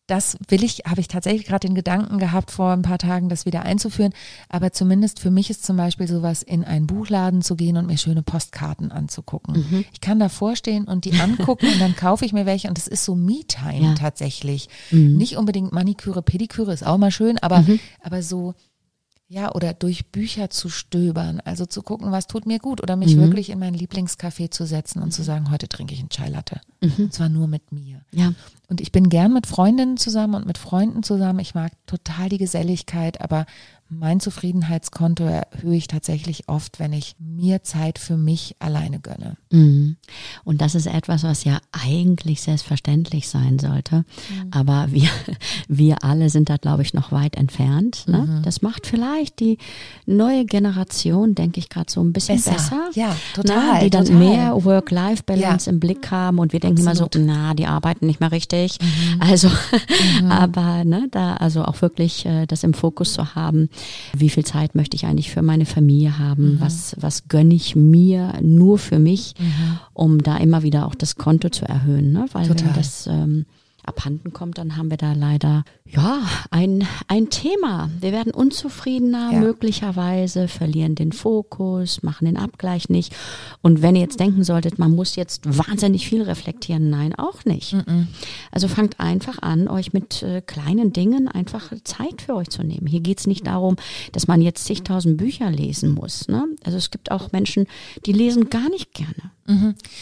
Das 0.07 0.37
will 0.49 0.63
ich, 0.63 0.83
habe 0.87 1.01
ich 1.01 1.09
tatsächlich 1.09 1.47
gerade 1.47 1.67
den 1.67 1.75
Gedanken 1.75 2.19
gehabt, 2.19 2.53
vor 2.53 2.71
ein 2.73 2.83
paar 2.83 2.99
Tagen 2.99 3.29
das 3.29 3.45
wieder 3.45 3.63
einzuführen. 3.63 4.13
Aber 4.49 4.73
zumindest 4.73 5.19
für 5.19 5.33
mich 5.33 5.51
ist 5.51 5.65
zum 5.67 5.77
Beispiel 5.77 6.07
sowas, 6.07 6.43
in 6.45 6.63
einen 6.65 6.87
Buchladen 6.87 7.43
zu 7.43 7.57
gehen 7.57 7.77
und 7.77 7.87
mir 7.87 7.99
schöne 7.99 8.23
Postkarten 8.23 8.93
anzugucken. 8.93 9.67
Mhm. 9.69 9.85
Ich 9.93 10.01
kann 10.01 10.21
davor 10.21 10.55
stehen 10.55 10.85
und 10.85 11.05
die 11.07 11.19
angucken 11.21 11.67
und 11.67 11.81
dann 11.81 11.97
kaufe 11.97 12.25
ich 12.25 12.33
mir 12.33 12.47
welche 12.47 12.69
und 12.69 12.79
es 12.79 12.87
ist 12.87 13.05
so 13.05 13.17
Me-Time 13.17 13.81
Ja. 13.89 13.95
tatsächlich. 13.95 14.69
Mhm. 14.93 15.17
Nicht 15.17 15.37
unbedingt 15.37 15.73
Maniküre, 15.73 16.23
Pediküre 16.23 16.73
ist 16.73 16.87
auch 16.87 16.99
mal 16.99 17.11
schön, 17.11 17.39
aber, 17.39 17.65
aber 18.03 18.23
so, 18.23 18.55
ja, 19.29 19.53
oder 19.55 19.75
durch 19.75 20.13
Bücher 20.13 20.51
zu 20.51 20.69
stöbern, 20.69 21.41
also 21.45 21.67
zu 21.67 21.83
gucken, 21.83 22.13
was 22.13 22.29
tut 22.29 22.47
mir 22.47 22.61
gut 22.61 22.81
oder 22.81 22.95
mich 22.95 23.17
Mhm. 23.17 23.23
wirklich 23.23 23.51
in 23.51 23.59
mein 23.59 23.75
Lieblingscafé 23.75 24.51
zu 24.51 24.67
setzen 24.67 25.03
und 25.03 25.13
zu 25.13 25.23
sagen, 25.25 25.51
heute 25.51 25.69
trinke 25.69 25.95
ich 25.95 26.01
einen 26.01 26.11
Chai 26.11 26.29
Latte. 26.29 26.61
Mhm. 26.81 26.93
Und 26.99 27.13
zwar 27.13 27.29
nur 27.29 27.49
mit 27.49 27.73
mir. 27.73 28.03
Ja. 28.13 28.35
Und 28.69 28.81
ich 28.81 28.93
bin 28.93 29.09
gern 29.09 29.33
mit 29.33 29.47
Freundinnen 29.47 29.97
zusammen 29.97 30.35
und 30.35 30.47
mit 30.47 30.59
Freunden 30.59 31.03
zusammen. 31.03 31.41
Ich 31.41 31.55
mag 31.55 31.73
total 31.87 32.29
die 32.29 32.39
Geselligkeit, 32.39 33.21
aber 33.21 33.47
mein 33.89 34.19
Zufriedenheitskonto 34.21 35.25
erhöhe 35.25 35.77
ich 35.77 35.87
tatsächlich 35.87 36.49
oft, 36.49 36.81
wenn 36.81 36.93
ich 36.93 37.15
mir 37.19 37.63
Zeit 37.63 37.99
für 37.99 38.17
mich 38.17 38.57
alleine 38.59 38.99
gönne. 38.99 39.37
Mhm. 39.51 39.97
Und 40.45 40.61
das 40.61 40.75
ist 40.75 40.87
etwas, 40.87 41.23
was 41.23 41.45
ja 41.45 41.59
eigentlich 41.71 42.43
selbstverständlich 42.43 43.29
sein 43.29 43.59
sollte. 43.61 44.05
Aber 44.51 44.89
wir, 44.91 45.09
wir 45.69 46.03
alle 46.03 46.31
sind 46.31 46.51
da, 46.51 46.57
glaube 46.57 46.83
ich, 46.83 46.95
noch 46.95 47.13
weit 47.13 47.37
entfernt. 47.37 48.05
Ne? 48.09 48.43
Das 48.45 48.61
macht 48.63 48.87
vielleicht 48.87 49.39
die 49.41 49.59
neue 50.05 50.45
Generation, 50.47 51.35
denke 51.35 51.61
ich, 51.61 51.69
gerade 51.69 51.91
so 51.91 52.03
ein 52.03 52.13
bisschen 52.13 52.37
Besser. 52.37 52.53
besser. 52.53 52.91
Ja, 52.95 53.09
ne? 53.09 53.15
total, 53.35 53.81
Die 53.85 53.91
dann 53.91 54.05
total. 54.07 54.19
mehr 54.19 54.65
Work-Life-Balance 54.65 55.71
Ja. 55.71 55.73
im 55.73 55.81
Blick 55.81 56.11
haben 56.11 56.39
und 56.39 56.53
wir 56.53 56.61
denken 56.61 56.87
Absolut. 56.87 57.15
immer 57.15 57.25
so, 57.25 57.31
na, 57.33 57.55
die 57.55 57.67
arbeiten 57.67 58.07
nicht 58.07 58.19
mehr 58.21 58.33
richtig. 58.33 58.79
Mhm. 58.81 59.23
Also, 59.23 59.49
aber 60.29 60.85
ne, 60.85 61.07
da 61.11 61.35
also 61.35 61.65
auch 61.65 61.81
wirklich 61.83 62.27
äh, 62.27 62.47
das 62.47 62.63
im 62.65 62.75
Fokus 62.75 63.13
zu 63.13 63.35
haben, 63.35 63.69
wie 64.17 64.29
viel 64.31 64.45
Zeit 64.45 64.75
möchte 64.75 64.97
ich 64.97 65.07
eigentlich 65.07 65.31
für 65.31 65.43
meine 65.43 65.67
Familie 65.67 66.19
haben, 66.19 66.55
Mhm. 66.55 66.61
was, 66.61 66.97
was 66.99 67.29
gönne 67.29 67.55
ich 67.55 67.77
mir 67.77 68.35
nur 68.43 68.79
für 68.79 68.99
mich, 68.99 69.35
um 69.93 70.23
da 70.23 70.37
immer 70.39 70.63
wieder 70.63 70.87
auch 70.87 70.95
das 70.95 71.17
Konto 71.17 71.49
zu 71.51 71.65
erhöhen. 71.67 72.13
Ne? 72.13 72.27
Weil 72.33 72.47
Total. 72.49 72.69
wenn 72.69 72.75
das 72.75 73.07
ähm, 73.07 73.47
abhanden 73.87 74.33
kommt, 74.33 74.59
dann 74.59 74.77
haben 74.77 74.91
wir 74.91 74.97
da 74.97 75.13
leider 75.13 75.65
ja 75.85 76.21
ein, 76.51 76.87
ein 77.09 77.31
Thema. 77.31 77.91
Wir 78.01 78.13
werden 78.13 78.33
unzufriedener 78.33 79.31
Ja. 79.33 79.41
möglicherweise, 79.41 80.49
verlieren 80.49 80.95
den 80.95 81.13
Fokus, 81.13 82.03
machen 82.03 82.25
den 82.27 82.37
Abgleich 82.37 82.89
nicht. 82.89 83.15
Und 83.63 83.83
wenn 83.83 83.95
ihr 83.95 84.03
jetzt 84.03 84.21
denken 84.21 84.45
solltet, 84.45 84.79
man 84.79 84.93
muss 84.95 85.17
jetzt 85.17 85.43
wahnsinnig 85.59 86.09
viel 86.09 86.23
reflektieren, 86.23 86.91
nein, 86.91 87.15
auch 87.15 87.45
nicht. 87.45 87.77
Also 88.51 88.69
fangt 88.69 88.99
einfach 89.01 89.41
an, 89.43 89.69
euch 89.69 89.93
mit 89.93 90.23
äh, 90.23 90.41
kleinen 90.41 90.93
Dingen 90.93 91.29
einfach 91.29 91.73
Zeit 91.85 92.23
für 92.23 92.35
euch 92.35 92.49
zu 92.49 92.63
nehmen. 92.63 92.87
Hier 92.87 93.01
geht's 93.01 93.27
nicht 93.27 93.47
darum, 93.47 93.77
dass 94.13 94.27
man 94.27 94.41
jetzt 94.43 94.65
zigtausend 94.65 95.17
Bücher 95.17 95.51
lesen 95.51 95.93
muss. 95.95 96.29
Ne? 96.29 96.45
Also 96.65 96.79
es 96.79 96.91
gibt 96.91 97.11
auch 97.11 97.33
Menschen, 97.33 97.67
die 98.05 98.13
lesen 98.13 98.51
gar 98.51 98.69
nicht 98.71 98.93
gerne. 98.95 99.31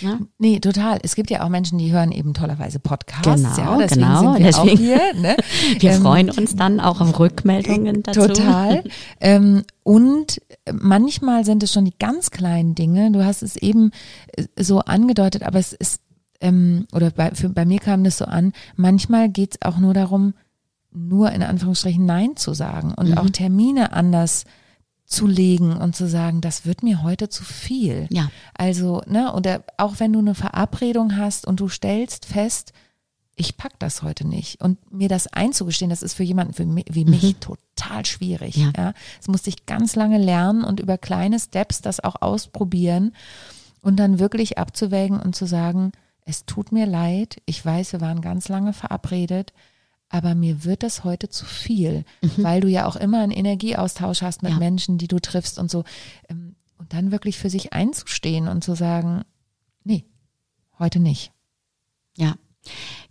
Ja? 0.01 0.19
Nee, 0.39 0.61
total. 0.61 0.99
Es 1.03 1.15
gibt 1.15 1.31
ja 1.31 1.43
auch 1.45 1.49
Menschen, 1.49 1.79
die 1.79 1.93
hören 1.93 2.13
eben 2.13 2.35
tollerweise 2.35 2.79
Podcasts. 2.79 3.57
Genau, 3.57 3.73
ja, 3.73 3.79
deswegen 3.79 4.01
genau, 4.03 4.21
sind 4.21 4.39
wir 4.39 4.47
deswegen- 4.47 4.71
auch 4.71 4.79
hier. 4.79 5.15
Ne? 5.21 5.37
Wir 5.81 5.91
Ähm, 5.93 6.03
freuen 6.03 6.31
uns 6.31 6.57
dann 6.57 6.81
auch 6.81 7.01
auf 7.01 7.19
Rückmeldungen 7.19 8.03
dazu. 8.03 8.27
Total. 8.29 8.85
ähm, 9.21 9.65
und 9.83 10.41
manchmal 10.73 11.45
sind 11.45 11.63
es 11.63 11.73
schon 11.73 11.85
die 11.85 11.97
ganz 11.99 12.31
kleinen 12.31 12.75
Dinge. 12.75 13.13
Du 13.13 13.25
hast 13.25 13.43
es 13.43 13.57
eben 13.57 13.91
äh, 14.37 14.45
so 14.59 14.81
angedeutet, 14.81 15.43
aber 15.43 15.59
es 15.59 15.73
ist, 15.73 16.01
ähm, 16.41 16.87
oder 16.93 17.11
bei, 17.11 17.31
für, 17.33 17.49
bei 17.49 17.65
mir 17.65 17.79
kam 17.81 18.05
das 18.05 18.19
so 18.19 18.25
an, 18.25 18.53
manchmal 18.77 19.29
geht 19.29 19.55
es 19.57 19.63
auch 19.63 19.79
nur 19.79 19.95
darum, 19.95 20.35
nur 20.93 21.33
in 21.33 21.43
Anführungsstrichen 21.43 22.07
Nein 22.07 22.37
zu 22.37 22.55
sagen 22.55 22.95
und 22.97 23.11
Mhm. 23.11 23.19
auch 23.19 23.29
Termine 23.31 23.93
anders 23.93 24.45
zu 24.45 24.49
legen 25.27 25.77
und 25.77 25.95
zu 25.97 26.09
sagen, 26.09 26.41
das 26.41 26.67
wird 26.67 26.83
mir 26.83 27.03
heute 27.03 27.29
zu 27.29 27.45
viel. 27.45 28.07
Ja. 28.11 28.31
Also, 28.55 29.03
ne, 29.07 29.33
oder 29.33 29.65
auch 29.77 30.01
wenn 30.01 30.13
du 30.13 30.19
eine 30.19 30.35
Verabredung 30.35 31.17
hast 31.17 31.47
und 31.47 31.61
du 31.61 31.69
stellst 31.69 32.27
fest, 32.27 32.73
ich 33.37 33.57
pack 33.57 33.79
das 33.81 34.03
heute 34.03 34.27
nicht. 34.27 34.61
Und 34.63 34.93
mir 34.93 35.09
das 35.09 35.27
einzugestehen, 35.27 35.91
das 35.91 36.03
ist 36.03 36.15
für 36.15 36.23
jemanden 36.23 36.55
für 36.55 36.63
mi- 36.65 36.87
wie 36.89 37.05
mich 37.05 37.37
total 37.41 38.07
schwierig. 38.07 38.57
Ja. 38.57 38.73
Ja. 38.77 38.95
Das 39.19 39.29
musste 39.29 39.51
ich 39.51 39.67
ganz 39.67 39.97
lange 39.97 40.19
lernen 40.19 40.63
und 40.63 40.79
über 40.81 40.99
kleine 40.99 41.41
Steps 41.41 41.81
das 41.81 41.99
auch 41.99 42.23
ausprobieren 42.23 43.13
und 43.81 43.97
dann 43.97 44.19
wirklich 44.21 44.59
abzuwägen 44.59 45.19
und 45.21 45.35
zu 45.35 45.47
sagen, 45.47 45.91
es 46.25 46.47
tut 46.47 46.73
mir 46.73 46.87
leid, 46.87 47.43
ich 47.45 47.65
weiß, 47.65 47.93
wir 47.93 48.01
waren 48.01 48.21
ganz 48.21 48.49
lange 48.49 48.73
verabredet, 48.73 49.53
aber 50.09 50.35
mir 50.35 50.65
wird 50.65 50.83
das 50.83 51.05
heute 51.05 51.29
zu 51.29 51.45
viel, 51.45 52.05
weil 52.37 52.61
du 52.61 52.69
ja 52.69 52.87
auch 52.87 52.97
immer 52.97 53.21
einen 53.23 53.33
Energieaustausch 53.33 54.23
hast 54.23 54.43
mit 54.43 54.53
Ja. 54.53 54.59
Menschen, 54.59 54.99
die 54.99 55.09
du 55.09 55.19
triffst 55.19 55.59
und 55.59 55.71
so. 55.71 55.85
Ähm, 56.29 56.55
Und 56.79 56.93
dann 56.93 57.13
wirklich 57.13 57.39
für 57.39 57.51
sich 57.51 57.73
einzustehen 57.73 58.49
und 58.49 58.63
zu 58.65 58.75
sagen, 58.75 59.23
nee, 59.85 60.05
heute 60.79 60.99
nicht. 61.01 61.33
Ja, 62.17 62.35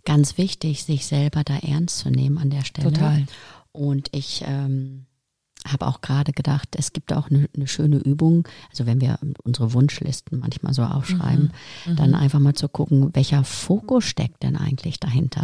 ganz 0.04 0.38
wichtig, 0.38 0.84
sich 0.84 1.06
selber 1.06 1.44
da 1.44 1.56
ernst 1.58 1.98
zu 1.98 2.10
nehmen 2.10 2.38
an 2.38 2.50
der 2.50 2.64
Stelle. 2.64 2.92
Total. 2.92 3.26
Und 3.72 4.08
ich 4.12 4.44
ähm, 4.46 5.06
habe 5.66 5.86
auch 5.86 6.00
gerade 6.02 6.32
gedacht, 6.32 6.68
es 6.76 6.92
gibt 6.92 7.12
auch 7.12 7.30
eine, 7.30 7.48
eine 7.56 7.66
schöne 7.66 7.96
Übung, 7.96 8.46
also 8.70 8.84
wenn 8.86 9.00
wir 9.00 9.18
unsere 9.44 9.72
Wunschlisten 9.72 10.38
manchmal 10.40 10.74
so 10.74 10.82
aufschreiben, 10.82 11.50
dann 11.96 12.14
einfach 12.14 12.38
mal 12.40 12.54
zu 12.54 12.68
gucken, 12.68 13.10
welcher 13.14 13.44
Fokus 13.44 14.04
steckt 14.04 14.42
denn 14.42 14.56
eigentlich 14.56 15.00
dahinter. 15.00 15.42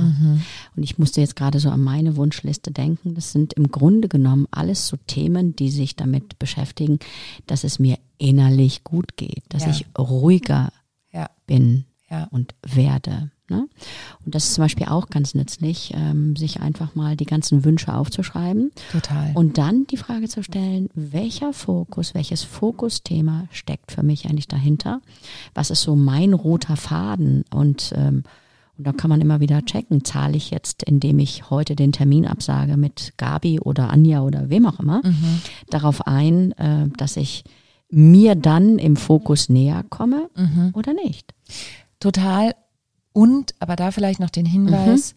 Und 0.77 0.83
ich 0.83 0.99
musste 0.99 1.21
jetzt 1.21 1.37
gerade 1.37 1.59
so 1.59 1.71
an 1.71 1.81
meine 1.81 2.17
Wunschliste 2.17 2.71
denken. 2.71 3.15
Das 3.15 3.33
sind 3.33 3.55
im 3.55 3.71
Grunde 3.71 4.09
genommen 4.09 4.47
alles 4.51 4.89
so 4.89 4.97
Themen, 5.07 5.57
die 5.57 5.71
sich 5.71 5.97
damit 5.97 6.39
beschäftigen, 6.39 6.99
dass 7.47 7.65
es 7.65 7.79
mir 7.79 7.99
innerlich 8.19 8.85
gut 8.85 9.17
geht, 9.17 9.43
dass 9.49 9.65
Ja. 9.65 9.71
ich 9.71 9.87
ruhiger 9.99 10.73
Ja, 11.13 11.29
bin 11.47 11.87
ja. 12.11 12.25
und 12.31 12.55
werde. 12.63 13.31
Ne? 13.51 13.69
Und 14.25 14.35
das 14.35 14.45
ist 14.45 14.55
zum 14.55 14.63
Beispiel 14.65 14.87
auch 14.87 15.09
ganz 15.09 15.35
nützlich, 15.35 15.93
ähm, 15.95 16.37
sich 16.37 16.61
einfach 16.61 16.95
mal 16.95 17.17
die 17.17 17.27
ganzen 17.27 17.65
Wünsche 17.65 17.93
aufzuschreiben 17.93 18.71
Total. 18.93 19.33
und 19.35 19.59
dann 19.59 19.87
die 19.89 19.97
Frage 19.97 20.29
zu 20.29 20.43
stellen, 20.43 20.89
welcher 20.95 21.53
Fokus, 21.53 22.15
welches 22.15 22.45
Fokusthema 22.45 23.49
steckt 23.51 23.93
für 23.93 24.03
mich 24.05 24.27
eigentlich 24.27 24.49
dahinter? 24.49 25.01
Was 25.55 25.71
ist 25.71 25.83
so 25.83 25.97
mein 25.97 26.33
roter 26.33 26.77
Faden? 26.77 27.45
Und, 27.53 27.93
ähm, 27.97 28.23
und 28.79 28.87
da 28.87 28.93
kann 28.93 29.11
man 29.11 29.21
immer 29.21 29.41
wieder 29.41 29.63
checken, 29.65 30.05
zahle 30.05 30.37
ich 30.37 30.51
jetzt, 30.51 30.85
indem 30.85 31.19
ich 31.19 31.51
heute 31.51 31.75
den 31.77 31.93
Termin 31.93 32.27
absage 32.27 32.77
mit 32.77 33.15
Gabi 33.17 33.59
oder 33.61 33.91
Anja 33.91 34.23
oder 34.23 34.49
wem 34.49 34.65
auch 34.65 34.79
immer, 34.81 35.03
Mhm. 35.05 35.41
darauf 35.71 36.07
ein, 36.07 36.53
äh, 36.53 36.89
dass 36.97 37.17
ich 37.17 37.45
mir 37.91 38.37
dann 38.37 38.79
im 38.79 38.95
Fokus 38.95 39.49
näher 39.49 39.85
komme 39.91 40.31
Mhm. 40.37 40.71
oder 40.75 40.95
nicht. 40.95 41.35
Total. 41.99 42.55
Und, 43.13 43.55
aber 43.59 43.77
da 43.77 43.91
vielleicht 43.91 44.21
noch 44.21 44.31
den 44.31 44.47
Hinweis, 44.47 45.15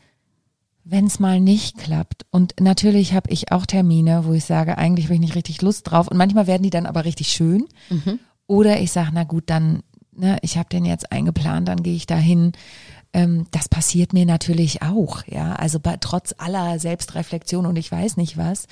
wenn 0.83 1.05
es 1.05 1.19
mal 1.19 1.39
nicht 1.39 1.77
klappt. 1.77 2.25
Und 2.31 2.55
natürlich 2.59 3.13
habe 3.13 3.29
ich 3.29 3.51
auch 3.51 3.65
Termine, 3.65 4.25
wo 4.25 4.33
ich 4.33 4.45
sage, 4.45 4.77
eigentlich 4.77 5.05
habe 5.05 5.15
ich 5.15 5.19
nicht 5.21 5.35
richtig 5.35 5.61
Lust 5.61 5.89
drauf. 5.89 6.07
Und 6.07 6.17
manchmal 6.17 6.47
werden 6.47 6.63
die 6.63 6.69
dann 6.69 6.85
aber 6.85 7.05
richtig 7.05 7.27
schön. 7.29 7.65
Oder 8.47 8.79
ich 8.81 8.91
sage, 8.91 9.11
na 9.13 9.23
gut, 9.23 9.45
dann, 9.47 9.83
ne, 10.11 10.37
ich 10.41 10.57
habe 10.57 10.69
den 10.69 10.85
jetzt 10.85 11.11
eingeplant, 11.11 11.67
dann 11.67 11.83
gehe 11.83 11.95
ich 11.95 12.05
dahin. 12.05 12.51
Ähm, 13.13 13.45
das 13.51 13.69
passiert 13.69 14.11
mir 14.11 14.25
natürlich 14.25 14.81
auch, 14.81 15.23
ja. 15.27 15.53
Also 15.53 15.79
bei, 15.79 15.97
trotz 15.97 16.33
aller 16.37 16.79
Selbstreflexion 16.79 17.65
und 17.65 17.77
ich 17.77 17.91
weiß 17.91 18.17
nicht 18.17 18.37
was. 18.37 18.67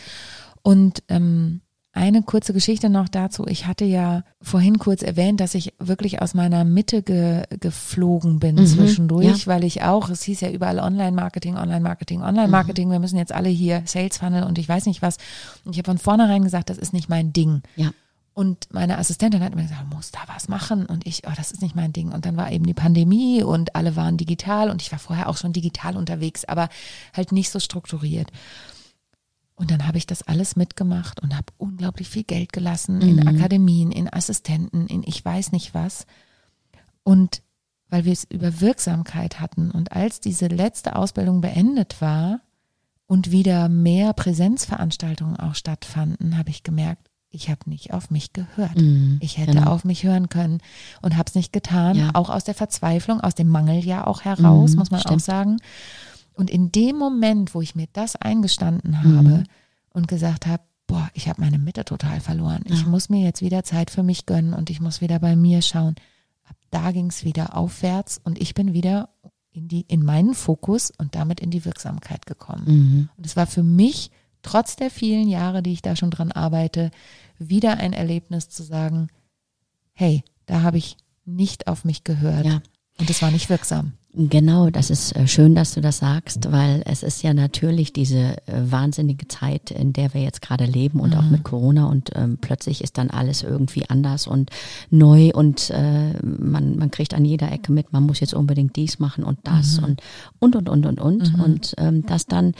Und 0.63 1.03
ähm, 1.09 1.61
eine 1.93 2.23
kurze 2.23 2.53
Geschichte 2.53 2.89
noch 2.89 3.09
dazu. 3.09 3.45
Ich 3.47 3.67
hatte 3.67 3.83
ja 3.83 4.23
vorhin 4.41 4.79
kurz 4.79 5.01
erwähnt, 5.01 5.41
dass 5.41 5.55
ich 5.55 5.73
wirklich 5.77 6.21
aus 6.21 6.33
meiner 6.33 6.63
Mitte 6.63 7.03
ge, 7.03 7.43
geflogen 7.59 8.39
bin 8.39 8.55
Mhm, 8.55 8.65
zwischendurch, 8.65 9.47
weil 9.47 9.63
ich 9.65 9.83
auch, 9.83 10.09
es 10.09 10.23
hieß 10.23 10.39
ja 10.41 10.49
überall 10.51 10.79
Online-Marketing, 10.79 11.57
Online-Marketing, 11.57 12.21
Online-Marketing, 12.21 12.89
wir 12.89 12.99
müssen 12.99 13.17
jetzt 13.17 13.33
alle 13.33 13.49
hier 13.49 13.83
Sales 13.85 14.17
Funnel 14.17 14.43
und 14.43 14.57
ich 14.57 14.69
weiß 14.69 14.85
nicht 14.85 15.01
was. 15.01 15.17
Und 15.65 15.73
ich 15.73 15.79
habe 15.79 15.87
von 15.87 15.97
vornherein 15.97 16.43
gesagt, 16.43 16.69
das 16.69 16.77
ist 16.77 16.93
nicht 16.93 17.09
mein 17.09 17.33
Ding. 17.33 17.61
Ja. 17.75 17.91
Und 18.33 18.69
meine 18.71 18.97
Assistentin 18.97 19.43
hat 19.43 19.53
mir 19.55 19.63
gesagt, 19.63 19.83
du 19.89 19.95
musst 19.95 20.15
da 20.15 20.19
was 20.33 20.47
machen. 20.47 20.85
Und 20.85 21.05
ich, 21.05 21.23
oh, 21.27 21.33
das 21.35 21.51
ist 21.51 21.61
nicht 21.61 21.75
mein 21.75 21.91
Ding. 21.91 22.13
Und 22.13 22.25
dann 22.25 22.37
war 22.37 22.49
eben 22.51 22.65
die 22.65 22.73
Pandemie 22.73 23.43
und 23.43 23.75
alle 23.75 23.97
waren 23.97 24.15
digital 24.15 24.69
und 24.69 24.81
ich 24.81 24.91
war 24.93 24.99
vorher 24.99 25.27
auch 25.27 25.35
schon 25.35 25.51
digital 25.51 25.97
unterwegs, 25.97 26.45
aber 26.45 26.69
halt 27.13 27.33
nicht 27.33 27.49
so 27.49 27.59
strukturiert. 27.59 28.31
Und 29.61 29.69
dann 29.69 29.85
habe 29.85 29.99
ich 29.99 30.07
das 30.07 30.23
alles 30.23 30.55
mitgemacht 30.55 31.21
und 31.21 31.35
habe 31.35 31.53
unglaublich 31.59 32.09
viel 32.09 32.23
Geld 32.23 32.51
gelassen 32.51 32.95
mhm. 32.95 33.19
in 33.19 33.27
Akademien, 33.27 33.91
in 33.91 34.11
Assistenten, 34.11 34.87
in 34.87 35.03
ich 35.05 35.23
weiß 35.23 35.51
nicht 35.51 35.75
was. 35.75 36.07
Und 37.03 37.43
weil 37.87 38.03
wir 38.03 38.11
es 38.11 38.23
über 38.23 38.59
Wirksamkeit 38.59 39.39
hatten 39.39 39.69
und 39.69 39.91
als 39.91 40.19
diese 40.19 40.47
letzte 40.47 40.95
Ausbildung 40.95 41.41
beendet 41.41 42.01
war 42.01 42.39
und 43.05 43.29
wieder 43.29 43.69
mehr 43.69 44.13
Präsenzveranstaltungen 44.13 45.35
auch 45.35 45.53
stattfanden, 45.53 46.39
habe 46.39 46.49
ich 46.49 46.63
gemerkt, 46.63 47.11
ich 47.29 47.51
habe 47.51 47.69
nicht 47.69 47.93
auf 47.93 48.09
mich 48.09 48.33
gehört. 48.33 48.77
Mhm, 48.77 49.19
ich 49.21 49.37
hätte 49.37 49.53
genau. 49.53 49.69
auf 49.69 49.85
mich 49.85 50.03
hören 50.03 50.27
können 50.29 50.57
und 51.03 51.17
habe 51.17 51.27
es 51.29 51.35
nicht 51.35 51.53
getan, 51.53 51.97
ja. 51.97 52.09
auch 52.15 52.31
aus 52.31 52.45
der 52.45 52.55
Verzweiflung, 52.55 53.21
aus 53.21 53.35
dem 53.35 53.47
Mangel 53.47 53.85
ja 53.85 54.07
auch 54.07 54.21
heraus, 54.21 54.71
mhm, 54.71 54.79
muss 54.79 54.89
man 54.89 55.01
stimmt. 55.01 55.15
auch 55.15 55.19
sagen. 55.19 55.57
Und 56.33 56.49
in 56.49 56.71
dem 56.71 56.97
Moment, 56.97 57.53
wo 57.53 57.61
ich 57.61 57.75
mir 57.75 57.87
das 57.93 58.15
eingestanden 58.15 59.03
habe 59.03 59.39
mhm. 59.39 59.43
und 59.89 60.07
gesagt 60.07 60.47
habe, 60.47 60.63
boah, 60.87 61.09
ich 61.13 61.29
habe 61.29 61.41
meine 61.41 61.57
Mitte 61.57 61.85
total 61.85 62.19
verloren. 62.19 62.63
Ja. 62.67 62.75
Ich 62.75 62.85
muss 62.85 63.09
mir 63.09 63.23
jetzt 63.23 63.41
wieder 63.41 63.63
Zeit 63.63 63.89
für 63.89 64.03
mich 64.03 64.25
gönnen 64.25 64.53
und 64.53 64.69
ich 64.69 64.81
muss 64.81 65.01
wieder 65.01 65.19
bei 65.19 65.35
mir 65.35 65.61
schauen. 65.61 65.95
Ab 66.45 66.55
da 66.69 66.91
ging 66.91 67.07
es 67.07 67.23
wieder 67.23 67.55
aufwärts 67.55 68.19
und 68.23 68.41
ich 68.41 68.53
bin 68.53 68.73
wieder 68.73 69.09
in 69.53 69.67
die, 69.67 69.81
in 69.87 70.03
meinen 70.03 70.33
Fokus 70.33 70.91
und 70.97 71.15
damit 71.15 71.39
in 71.39 71.51
die 71.51 71.65
Wirksamkeit 71.65 72.25
gekommen. 72.25 72.63
Mhm. 72.65 73.09
Und 73.17 73.25
es 73.25 73.35
war 73.35 73.47
für 73.47 73.63
mich, 73.63 74.11
trotz 74.41 74.75
der 74.75 74.89
vielen 74.89 75.27
Jahre, 75.27 75.61
die 75.61 75.73
ich 75.73 75.81
da 75.81 75.95
schon 75.95 76.11
dran 76.11 76.31
arbeite, 76.31 76.91
wieder 77.37 77.77
ein 77.77 77.93
Erlebnis 77.93 78.49
zu 78.49 78.63
sagen, 78.63 79.07
hey, 79.93 80.23
da 80.45 80.61
habe 80.61 80.77
ich 80.77 80.97
nicht 81.25 81.67
auf 81.67 81.85
mich 81.85 82.03
gehört. 82.03 82.45
Ja. 82.45 82.61
Und 82.99 83.09
es 83.09 83.21
war 83.21 83.31
nicht 83.31 83.49
wirksam. 83.49 83.93
Genau, 84.13 84.69
das 84.69 84.89
ist 84.89 85.15
äh, 85.15 85.25
schön, 85.25 85.55
dass 85.55 85.73
du 85.73 85.79
das 85.79 85.99
sagst, 85.99 86.51
weil 86.51 86.83
es 86.85 87.01
ist 87.01 87.23
ja 87.23 87.33
natürlich 87.33 87.93
diese 87.93 88.35
äh, 88.45 88.69
wahnsinnige 88.69 89.29
Zeit, 89.29 89.71
in 89.71 89.93
der 89.93 90.13
wir 90.13 90.21
jetzt 90.21 90.41
gerade 90.41 90.65
leben 90.65 90.99
und 90.99 91.13
mhm. 91.13 91.17
auch 91.17 91.29
mit 91.29 91.43
Corona 91.45 91.85
und 91.85 92.09
ähm, 92.15 92.37
plötzlich 92.39 92.83
ist 92.83 92.97
dann 92.97 93.09
alles 93.09 93.41
irgendwie 93.41 93.89
anders 93.89 94.27
und 94.27 94.49
neu 94.89 95.31
und 95.33 95.69
äh, 95.69 96.13
man, 96.21 96.77
man 96.77 96.91
kriegt 96.91 97.13
an 97.13 97.23
jeder 97.23 97.53
Ecke 97.53 97.71
mit, 97.71 97.93
man 97.93 98.03
muss 98.03 98.19
jetzt 98.19 98.33
unbedingt 98.33 98.75
dies 98.75 98.99
machen 98.99 99.23
und 99.23 99.39
das 99.43 99.79
mhm. 99.79 99.85
und 99.85 100.01
und 100.39 100.55
und 100.55 100.69
und 100.69 100.85
und 100.85 101.01
und 101.01 101.37
mhm. 101.37 101.43
und 101.43 101.73
ähm, 101.77 102.05
das 102.05 102.25
dann 102.25 102.53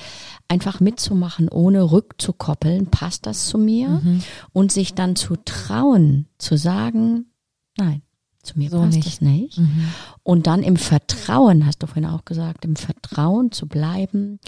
einfach 0.48 0.80
mitzumachen, 0.80 1.50
ohne 1.50 1.92
rückzukoppeln, 1.92 2.88
passt 2.88 3.26
das 3.26 3.48
zu 3.48 3.58
mir 3.58 3.90
mhm. 3.90 4.24
und 4.54 4.72
sich 4.72 4.94
dann 4.94 5.18
zu 5.18 5.36
trauen, 5.36 6.28
zu 6.38 6.56
sagen, 6.56 7.26
nein, 7.78 8.04
zu 8.44 8.58
mir 8.58 8.70
so 8.70 8.80
passt 8.80 8.96
nicht. 8.96 9.08
es 9.08 9.22
nicht. 9.22 9.58
Mhm. 9.58 9.88
Und 10.24 10.48
dann 10.48 10.64
im 10.64 10.78
Vertrauen, 10.78 11.66
hast 11.66 11.84
du 11.84 11.88
vorhin 11.88 12.06
auch 12.06 12.26
gesagt, 12.26 12.66
im 12.66 12.76
Vertrauen 12.76 13.52
zu 13.52 13.68
bleiben, 13.68 14.40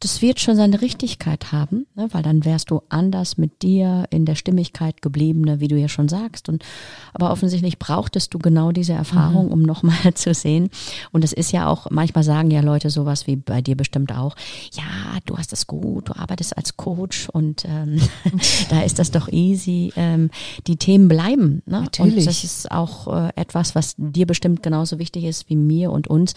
das 0.00 0.22
wird 0.22 0.40
schon 0.40 0.56
seine 0.56 0.80
Richtigkeit 0.80 1.52
haben, 1.52 1.86
ne? 1.94 2.08
weil 2.12 2.22
dann 2.22 2.46
wärst 2.46 2.70
du 2.70 2.80
anders 2.88 3.36
mit 3.36 3.60
dir 3.60 4.06
in 4.08 4.24
der 4.24 4.34
Stimmigkeit 4.34 5.02
geblieben, 5.02 5.42
ne? 5.42 5.60
wie 5.60 5.68
du 5.68 5.76
ja 5.76 5.88
schon 5.88 6.08
sagst. 6.08 6.48
Und 6.48 6.64
aber 7.12 7.30
offensichtlich 7.30 7.78
brauchtest 7.78 8.32
du 8.32 8.38
genau 8.38 8.72
diese 8.72 8.94
Erfahrung, 8.94 9.46
mhm. 9.46 9.52
um 9.52 9.62
nochmal 9.62 9.94
zu 10.14 10.32
sehen. 10.32 10.70
Und 11.12 11.22
es 11.22 11.34
ist 11.34 11.52
ja 11.52 11.68
auch, 11.68 11.90
manchmal 11.90 12.24
sagen 12.24 12.50
ja 12.50 12.62
Leute 12.62 12.88
sowas 12.88 13.26
wie 13.26 13.36
bei 13.36 13.60
dir 13.60 13.76
bestimmt 13.76 14.10
auch, 14.12 14.36
ja, 14.72 15.18
du 15.26 15.36
hast 15.36 15.52
das 15.52 15.66
gut, 15.66 16.08
du 16.08 16.16
arbeitest 16.16 16.56
als 16.56 16.78
Coach 16.78 17.28
und 17.28 17.66
ähm, 17.66 18.00
da 18.70 18.80
ist 18.80 18.98
das 18.98 19.10
doch 19.10 19.28
easy. 19.28 19.92
Ähm, 19.96 20.30
die 20.66 20.76
Themen 20.76 21.08
bleiben. 21.08 21.62
Ne? 21.66 21.82
Natürlich. 21.82 22.16
Und 22.16 22.26
das 22.26 22.42
ist 22.42 22.70
auch 22.70 23.06
äh, 23.06 23.32
etwas, 23.36 23.74
was 23.74 23.96
dir 23.98 24.26
bestimmt 24.26 24.62
genauso 24.62 24.98
wichtig 24.98 25.24
ist 25.24 25.50
wie 25.50 25.56
mir 25.56 25.90
und 25.90 26.08
uns, 26.08 26.32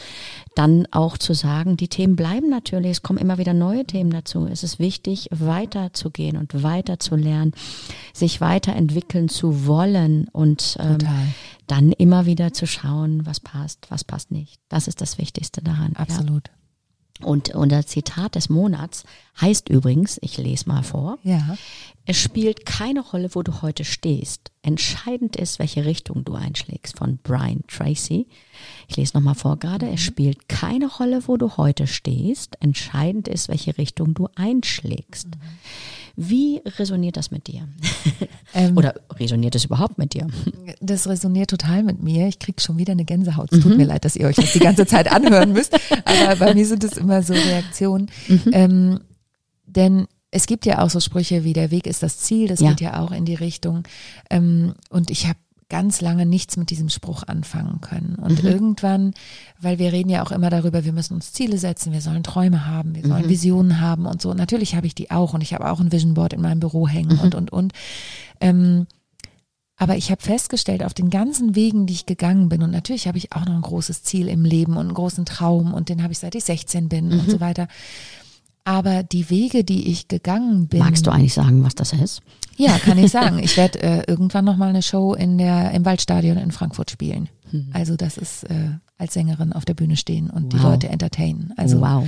dann 0.53 0.85
auch 0.91 1.17
zu 1.17 1.33
sagen, 1.33 1.77
die 1.77 1.87
Themen 1.87 2.17
bleiben 2.17 2.49
natürlich, 2.49 2.91
es 2.91 3.01
kommen 3.01 3.19
immer 3.19 3.37
wieder 3.37 3.52
wieder 3.53 3.65
neue 3.65 3.85
Themen 3.85 4.11
dazu. 4.11 4.47
Es 4.47 4.63
ist 4.63 4.79
wichtig, 4.79 5.27
weiterzugehen 5.31 6.37
und 6.37 6.63
weiter 6.63 6.99
zu 6.99 7.15
lernen, 7.15 7.51
sich 8.13 8.41
weiterentwickeln 8.41 9.29
zu 9.29 9.65
wollen 9.65 10.27
und 10.31 10.77
ähm, 10.79 10.97
dann 11.67 11.91
immer 11.91 12.25
wieder 12.25 12.53
zu 12.53 12.67
schauen, 12.67 13.25
was 13.25 13.39
passt, 13.39 13.89
was 13.89 14.03
passt 14.03 14.31
nicht. 14.31 14.59
Das 14.69 14.87
ist 14.87 15.01
das 15.01 15.17
Wichtigste 15.17 15.61
daran. 15.61 15.93
Absolut. 15.95 16.47
Ja. 16.47 16.62
Und 17.21 17.53
unser 17.55 17.85
Zitat 17.85 18.35
des 18.35 18.49
Monats 18.49 19.03
heißt 19.39 19.69
übrigens, 19.69 20.17
ich 20.21 20.37
lese 20.37 20.67
mal 20.67 20.83
vor, 20.83 21.19
ja. 21.23 21.57
es 22.05 22.17
spielt 22.17 22.65
keine 22.65 23.01
Rolle, 23.01 23.29
wo 23.33 23.43
du 23.43 23.61
heute 23.61 23.85
stehst. 23.85 24.51
Entscheidend 24.61 25.35
ist, 25.35 25.59
welche 25.59 25.85
Richtung 25.85 26.25
du 26.25 26.33
einschlägst, 26.33 26.97
von 26.97 27.19
Brian 27.23 27.63
Tracy. 27.67 28.27
Ich 28.87 28.97
lese 28.97 29.15
nochmal 29.15 29.35
vor 29.35 29.57
gerade, 29.57 29.87
es 29.87 30.01
mhm. 30.01 30.05
spielt 30.05 30.49
keine 30.49 30.87
Rolle, 30.87 31.27
wo 31.27 31.37
du 31.37 31.55
heute 31.57 31.87
stehst. 31.87 32.57
Entscheidend 32.61 33.27
ist, 33.27 33.47
welche 33.47 33.77
Richtung 33.77 34.13
du 34.13 34.27
einschlägst. 34.35 35.27
Mhm. 35.27 35.41
Wie 36.15 36.61
resoniert 36.77 37.17
das 37.17 37.31
mit 37.31 37.47
dir? 37.47 37.67
Ähm, 38.55 38.77
Oder 38.77 38.93
resoniert 39.15 39.55
es 39.55 39.65
überhaupt 39.65 39.97
mit 39.97 40.13
dir? 40.13 40.27
Das 40.79 41.07
resoniert 41.07 41.49
total 41.49 41.81
mit 41.81 42.03
mir. 42.03 42.27
Ich 42.27 42.37
kriege 42.37 42.61
schon 42.61 42.77
wieder 42.77 42.91
eine 42.91 43.03
Gänsehaut. 43.03 43.51
Es 43.51 43.61
tut 43.61 43.71
mhm. 43.71 43.77
mir 43.77 43.85
leid, 43.85 44.05
dass 44.05 44.15
ihr 44.15 44.27
euch 44.27 44.35
das 44.35 44.53
die 44.53 44.59
ganze 44.59 44.85
Zeit 44.85 45.11
anhören 45.11 45.53
müsst. 45.53 45.73
Aber 46.05 46.35
bei 46.35 46.53
mir 46.53 46.67
sind 46.67 46.83
es 46.83 46.97
immer 46.97 47.23
so 47.23 47.33
Reaktionen. 47.33 48.11
Mhm. 48.27 48.51
Ähm, 48.51 48.99
denn 49.65 50.07
es 50.29 50.45
gibt 50.45 50.67
ja 50.67 50.83
auch 50.83 50.89
so 50.89 50.99
Sprüche 50.99 51.43
wie 51.43 51.53
der 51.53 51.71
Weg 51.71 51.87
ist 51.87 52.03
das 52.03 52.19
Ziel, 52.19 52.47
das 52.47 52.59
ja. 52.59 52.69
geht 52.69 52.81
ja 52.81 52.99
auch 52.99 53.11
in 53.11 53.25
die 53.25 53.35
Richtung. 53.35 53.83
Ähm, 54.29 54.73
und 54.89 55.09
ich 55.09 55.27
habe 55.27 55.39
ganz 55.69 56.01
lange 56.01 56.25
nichts 56.25 56.57
mit 56.57 56.69
diesem 56.69 56.89
Spruch 56.89 57.23
anfangen 57.23 57.81
können. 57.81 58.15
Und 58.15 58.43
mhm. 58.43 58.49
irgendwann, 58.49 59.13
weil 59.59 59.79
wir 59.79 59.91
reden 59.91 60.09
ja 60.09 60.23
auch 60.23 60.31
immer 60.31 60.49
darüber, 60.49 60.85
wir 60.85 60.93
müssen 60.93 61.15
uns 61.15 61.33
Ziele 61.33 61.57
setzen, 61.57 61.93
wir 61.93 62.01
sollen 62.01 62.23
Träume 62.23 62.65
haben, 62.67 62.95
wir 62.95 63.05
sollen 63.05 63.25
mhm. 63.25 63.29
Visionen 63.29 63.81
haben 63.81 64.05
und 64.05 64.21
so. 64.21 64.33
Natürlich 64.33 64.75
habe 64.75 64.87
ich 64.87 64.95
die 64.95 65.11
auch 65.11 65.33
und 65.33 65.41
ich 65.41 65.53
habe 65.53 65.69
auch 65.69 65.79
ein 65.79 65.91
Vision 65.91 66.13
Board 66.13 66.33
in 66.33 66.41
meinem 66.41 66.59
Büro 66.59 66.87
hängen 66.87 67.15
mhm. 67.15 67.19
und, 67.19 67.35
und, 67.35 67.51
und. 67.51 67.73
Ähm, 68.39 68.87
aber 69.75 69.97
ich 69.97 70.11
habe 70.11 70.21
festgestellt, 70.21 70.83
auf 70.83 70.93
den 70.93 71.09
ganzen 71.09 71.55
Wegen, 71.55 71.87
die 71.87 71.93
ich 71.93 72.05
gegangen 72.05 72.47
bin, 72.47 72.61
und 72.61 72.71
natürlich 72.71 73.07
habe 73.07 73.17
ich 73.17 73.33
auch 73.33 73.45
noch 73.45 73.55
ein 73.55 73.61
großes 73.61 74.03
Ziel 74.03 74.27
im 74.27 74.45
Leben 74.45 74.73
und 74.73 74.85
einen 74.85 74.93
großen 74.93 75.25
Traum 75.25 75.73
und 75.73 75.89
den 75.89 76.03
habe 76.03 76.13
ich 76.13 76.19
seit 76.19 76.35
ich 76.35 76.43
16 76.43 76.89
bin 76.89 77.11
und 77.11 77.29
so 77.29 77.37
mhm. 77.37 77.41
weiter. 77.41 77.67
Aber 78.65 79.03
die 79.03 79.29
Wege, 79.29 79.63
die 79.63 79.91
ich 79.91 80.07
gegangen 80.07 80.67
bin. 80.67 80.79
Magst 80.79 81.05
du 81.05 81.11
eigentlich 81.11 81.33
sagen, 81.33 81.63
was 81.63 81.75
das 81.75 81.91
ist? 81.93 82.21
Ja, 82.55 82.77
kann 82.79 82.97
ich 82.97 83.11
sagen. 83.11 83.39
Ich 83.43 83.57
werde 83.57 83.81
äh, 83.81 84.03
irgendwann 84.07 84.45
nochmal 84.45 84.69
eine 84.69 84.81
Show 84.81 85.13
in 85.13 85.37
der, 85.37 85.71
im 85.71 85.83
Waldstadion 85.85 86.37
in 86.37 86.51
Frankfurt 86.51 86.91
spielen. 86.91 87.29
Mhm. 87.51 87.69
Also 87.73 87.95
das 87.95 88.17
ist 88.17 88.43
äh, 88.45 88.69
als 88.97 89.13
Sängerin 89.13 89.53
auf 89.53 89.65
der 89.65 89.73
Bühne 89.73 89.97
stehen 89.97 90.29
und 90.29 90.45
wow. 90.45 90.49
die 90.51 90.65
Leute 90.65 90.89
entertainen. 90.89 91.53
Also 91.57 91.81
wow. 91.81 92.05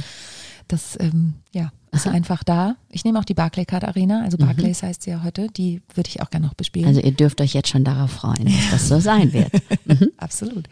das 0.68 0.97
ähm, 1.01 1.36
ja, 1.51 1.72
ist 1.91 2.08
einfach 2.08 2.43
da. 2.43 2.76
Ich 2.89 3.03
nehme 3.03 3.20
auch 3.20 3.26
die 3.26 3.34
Barclaycard 3.34 3.84
Arena, 3.84 4.24
also. 4.24 4.38
Barclays 4.38 4.82
mhm. 4.82 4.88
heißt 4.88 5.03
sie 5.03 5.10
ja 5.10 5.24
heute, 5.24 5.47
die 5.47 5.82
würde 5.93 6.10
ich 6.10 6.22
auch 6.22 6.30
gerne 6.30 6.47
noch 6.47 6.53
bespielen. 6.53 6.88
Also 6.88 7.01
ihr 7.01 7.12
dürft 7.12 7.41
euch 7.41 7.53
jetzt 7.53 7.70
schon 7.70 7.84
darauf 7.84 8.12
freuen, 8.12 8.45
dass 8.45 8.72
das 8.72 8.88
so 8.88 8.99
sein 8.99 9.34
wird. 9.34 9.51
Mhm. 9.86 10.12
Absolut. 10.18 10.68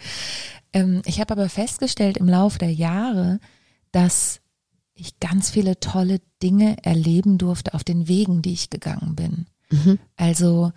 Ähm, 0.73 1.03
ich 1.05 1.19
habe 1.19 1.33
aber 1.33 1.47
festgestellt 1.47 2.17
im 2.17 2.27
Laufe 2.27 2.57
der 2.57 2.73
Jahre, 2.73 3.39
dass 3.91 4.39
ich 4.95 5.19
ganz 5.19 5.49
viele 5.49 5.79
tolle 5.79 6.21
Dinge 6.41 6.77
erleben 6.83 7.37
durfte 7.37 7.73
auf 7.73 7.83
den 7.83 8.07
Wegen, 8.07 8.41
die 8.41 8.53
ich 8.53 8.69
gegangen 8.69 9.15
bin. 9.15 9.47
Mhm. 9.71 9.99
Also 10.15 10.71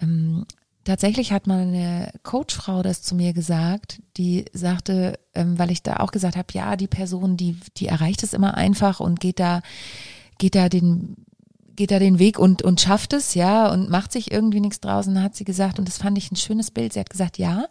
ähm, 0.00 0.44
tatsächlich 0.84 1.32
hat 1.32 1.46
mal 1.46 1.62
eine 1.62 2.12
Coachfrau 2.22 2.82
das 2.82 3.02
zu 3.02 3.14
mir 3.14 3.32
gesagt, 3.32 4.02
die 4.16 4.44
sagte, 4.52 5.18
ähm, 5.34 5.58
weil 5.58 5.70
ich 5.70 5.82
da 5.82 5.98
auch 5.98 6.10
gesagt 6.10 6.36
habe, 6.36 6.52
ja, 6.52 6.76
die 6.76 6.88
Person, 6.88 7.36
die, 7.36 7.56
die 7.76 7.86
erreicht 7.86 8.22
es 8.22 8.32
immer 8.32 8.54
einfach 8.54 9.00
und 9.00 9.20
geht 9.20 9.40
da, 9.40 9.62
geht 10.38 10.54
da 10.54 10.68
den, 10.68 11.16
geht 11.76 11.90
da 11.90 11.98
den 11.98 12.18
Weg 12.18 12.38
und, 12.38 12.62
und 12.62 12.80
schafft 12.80 13.12
es, 13.12 13.34
ja, 13.34 13.70
und 13.70 13.88
macht 13.88 14.12
sich 14.12 14.32
irgendwie 14.32 14.60
nichts 14.60 14.80
draußen, 14.80 15.22
hat 15.22 15.36
sie 15.36 15.44
gesagt, 15.44 15.78
und 15.78 15.88
das 15.88 15.98
fand 15.98 16.18
ich 16.18 16.30
ein 16.30 16.36
schönes 16.36 16.70
Bild. 16.70 16.92
Sie 16.92 17.00
hat 17.00 17.10
gesagt, 17.10 17.38
ja, 17.38 17.66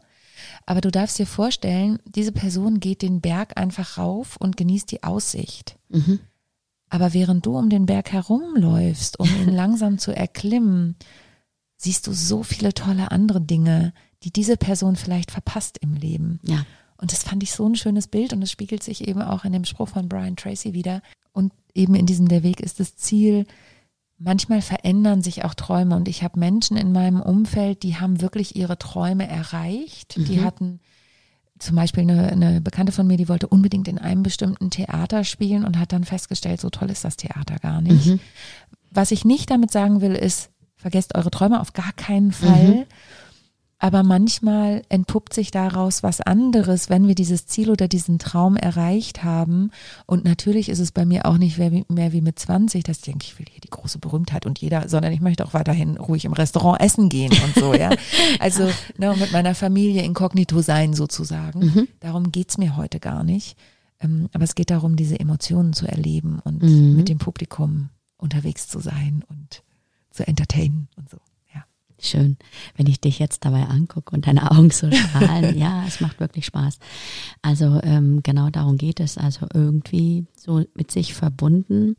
aber 0.65 0.81
du 0.81 0.91
darfst 0.91 1.19
dir 1.19 1.27
vorstellen, 1.27 1.99
diese 2.05 2.31
Person 2.31 2.79
geht 2.79 3.01
den 3.01 3.21
Berg 3.21 3.57
einfach 3.57 3.97
rauf 3.97 4.37
und 4.37 4.57
genießt 4.57 4.91
die 4.91 5.03
Aussicht. 5.03 5.77
Mhm. 5.89 6.19
Aber 6.89 7.13
während 7.13 7.45
du 7.45 7.57
um 7.57 7.69
den 7.69 7.85
Berg 7.85 8.11
herumläufst, 8.11 9.19
um 9.19 9.27
ihn 9.27 9.49
langsam 9.53 9.97
zu 9.97 10.15
erklimmen, 10.15 10.95
siehst 11.77 12.07
du 12.07 12.13
so 12.13 12.43
viele 12.43 12.73
tolle 12.73 13.11
andere 13.11 13.41
Dinge, 13.41 13.93
die 14.23 14.31
diese 14.31 14.57
Person 14.57 14.95
vielleicht 14.95 15.31
verpasst 15.31 15.77
im 15.79 15.95
Leben. 15.95 16.39
Ja. 16.43 16.65
Und 16.97 17.11
das 17.11 17.23
fand 17.23 17.43
ich 17.43 17.51
so 17.51 17.67
ein 17.67 17.75
schönes 17.75 18.07
Bild 18.07 18.31
und 18.31 18.41
es 18.41 18.51
spiegelt 18.51 18.83
sich 18.83 19.07
eben 19.07 19.21
auch 19.21 19.43
in 19.43 19.51
dem 19.51 19.65
Spruch 19.65 19.89
von 19.89 20.07
Brian 20.07 20.37
Tracy 20.37 20.73
wieder. 20.73 21.01
Und 21.33 21.51
eben 21.73 21.95
in 21.95 22.05
diesem 22.05 22.29
Der 22.29 22.43
Weg 22.43 22.61
ist 22.61 22.79
das 22.79 22.95
Ziel, 22.95 23.45
manchmal 24.23 24.61
verändern 24.61 25.21
sich 25.21 25.43
auch 25.43 25.53
Träume 25.53 25.95
und 25.95 26.07
ich 26.07 26.23
habe 26.23 26.39
Menschen 26.39 26.77
in 26.77 26.91
meinem 26.91 27.21
Umfeld, 27.21 27.83
die 27.83 27.97
haben 27.97 28.21
wirklich 28.21 28.55
ihre 28.55 28.77
Träume 28.77 29.27
erreicht. 29.27 30.17
Mhm. 30.17 30.25
Die 30.25 30.41
hatten 30.41 30.79
zum 31.59 31.75
Beispiel 31.75 32.03
eine, 32.03 32.31
eine 32.31 32.61
Bekannte 32.61 32.91
von 32.91 33.05
mir, 33.05 33.17
die 33.17 33.29
wollte 33.29 33.47
unbedingt 33.47 33.87
in 33.87 33.97
einem 33.97 34.23
bestimmten 34.23 34.69
Theater 34.69 35.23
spielen 35.23 35.65
und 35.65 35.77
hat 35.77 35.93
dann 35.93 36.03
festgestellt, 36.03 36.61
so 36.61 36.69
toll 36.69 36.89
ist 36.89 37.03
das 37.03 37.17
Theater 37.17 37.57
gar 37.59 37.81
nicht. 37.81 38.07
Mhm. 38.07 38.19
Was 38.91 39.11
ich 39.11 39.25
nicht 39.25 39.49
damit 39.49 39.71
sagen 39.71 40.01
will, 40.01 40.13
ist, 40.13 40.49
vergesst 40.75 41.15
eure 41.15 41.31
Träume 41.31 41.61
auf 41.61 41.73
gar 41.73 41.93
keinen 41.93 42.31
Fall. 42.31 42.67
Mhm. 42.67 42.85
Aber 43.83 44.01
manchmal 44.01 44.83
entpuppt 44.87 45.33
sich 45.33 45.51
daraus 45.51 46.03
was 46.03 46.21
anderes, 46.21 46.89
wenn 46.89 47.05
wir 47.05 47.15
dieses 47.15 47.47
Ziel 47.47 47.69
oder 47.69 47.89
diesen 47.89 48.17
Traum 48.17 48.55
erreicht 48.55 49.25
haben. 49.25 49.71
Und 50.05 50.23
natürlich 50.23 50.69
ist 50.69 50.79
es 50.79 50.93
bei 50.93 51.03
mir 51.03 51.25
auch 51.25 51.37
nicht 51.37 51.57
mehr 51.57 52.13
wie, 52.13 52.21
mit 52.21 52.39
20, 52.39 52.85
dass 52.85 52.99
ich 52.99 53.03
denke, 53.03 53.25
ich 53.25 53.37
will 53.37 53.45
hier 53.51 53.59
die 53.59 53.69
große 53.69 53.99
Berühmtheit 53.99 54.45
und 54.45 54.59
jeder, 54.59 54.87
sondern 54.87 55.11
ich 55.11 55.19
möchte 55.19 55.45
auch 55.45 55.53
weiterhin 55.53 55.97
ruhig 55.97 56.23
im 56.23 56.31
Restaurant 56.31 56.79
essen 56.79 57.09
gehen 57.09 57.33
und 57.43 57.55
so, 57.55 57.73
ja. 57.73 57.89
Also 58.39 58.69
ne, 58.97 59.13
mit 59.19 59.33
meiner 59.33 59.53
Familie 59.53 60.01
inkognito 60.03 60.61
sein 60.61 60.93
sozusagen. 60.93 61.59
Mhm. 61.59 61.87
Darum 61.99 62.31
geht's 62.31 62.57
mir 62.57 62.77
heute 62.77 63.01
gar 63.01 63.25
nicht. 63.25 63.57
Ähm, 63.99 64.29
aber 64.31 64.45
es 64.45 64.55
geht 64.55 64.69
darum, 64.69 64.95
diese 64.95 65.19
Emotionen 65.19 65.73
zu 65.73 65.87
erleben 65.87 66.39
und 66.45 66.63
mhm. 66.63 66.95
mit 66.95 67.09
dem 67.09 67.17
Publikum 67.17 67.89
unterwegs 68.15 68.69
zu 68.69 68.79
sein 68.79 69.25
und 69.27 69.61
zu 70.09 70.25
entertainen 70.25 70.87
und 70.95 71.09
so. 71.09 71.17
Schön, 72.05 72.37
wenn 72.75 72.87
ich 72.87 72.99
dich 72.99 73.17
jetzt 73.17 73.45
dabei 73.45 73.63
angucke 73.63 74.13
und 74.13 74.27
deine 74.27 74.51
Augen 74.51 74.71
so 74.71 74.91
strahlen. 74.91 75.57
ja, 75.57 75.85
es 75.87 76.01
macht 76.01 76.19
wirklich 76.19 76.45
Spaß. 76.45 76.77
Also 77.41 77.79
ähm, 77.81 78.21
genau 78.23 78.49
darum 78.49 78.77
geht 78.77 78.99
es. 78.99 79.17
Also 79.17 79.47
irgendwie 79.53 80.25
so 80.43 80.63
mit 80.75 80.91
sich 80.91 81.13
verbunden, 81.13 81.87
mhm. 81.87 81.95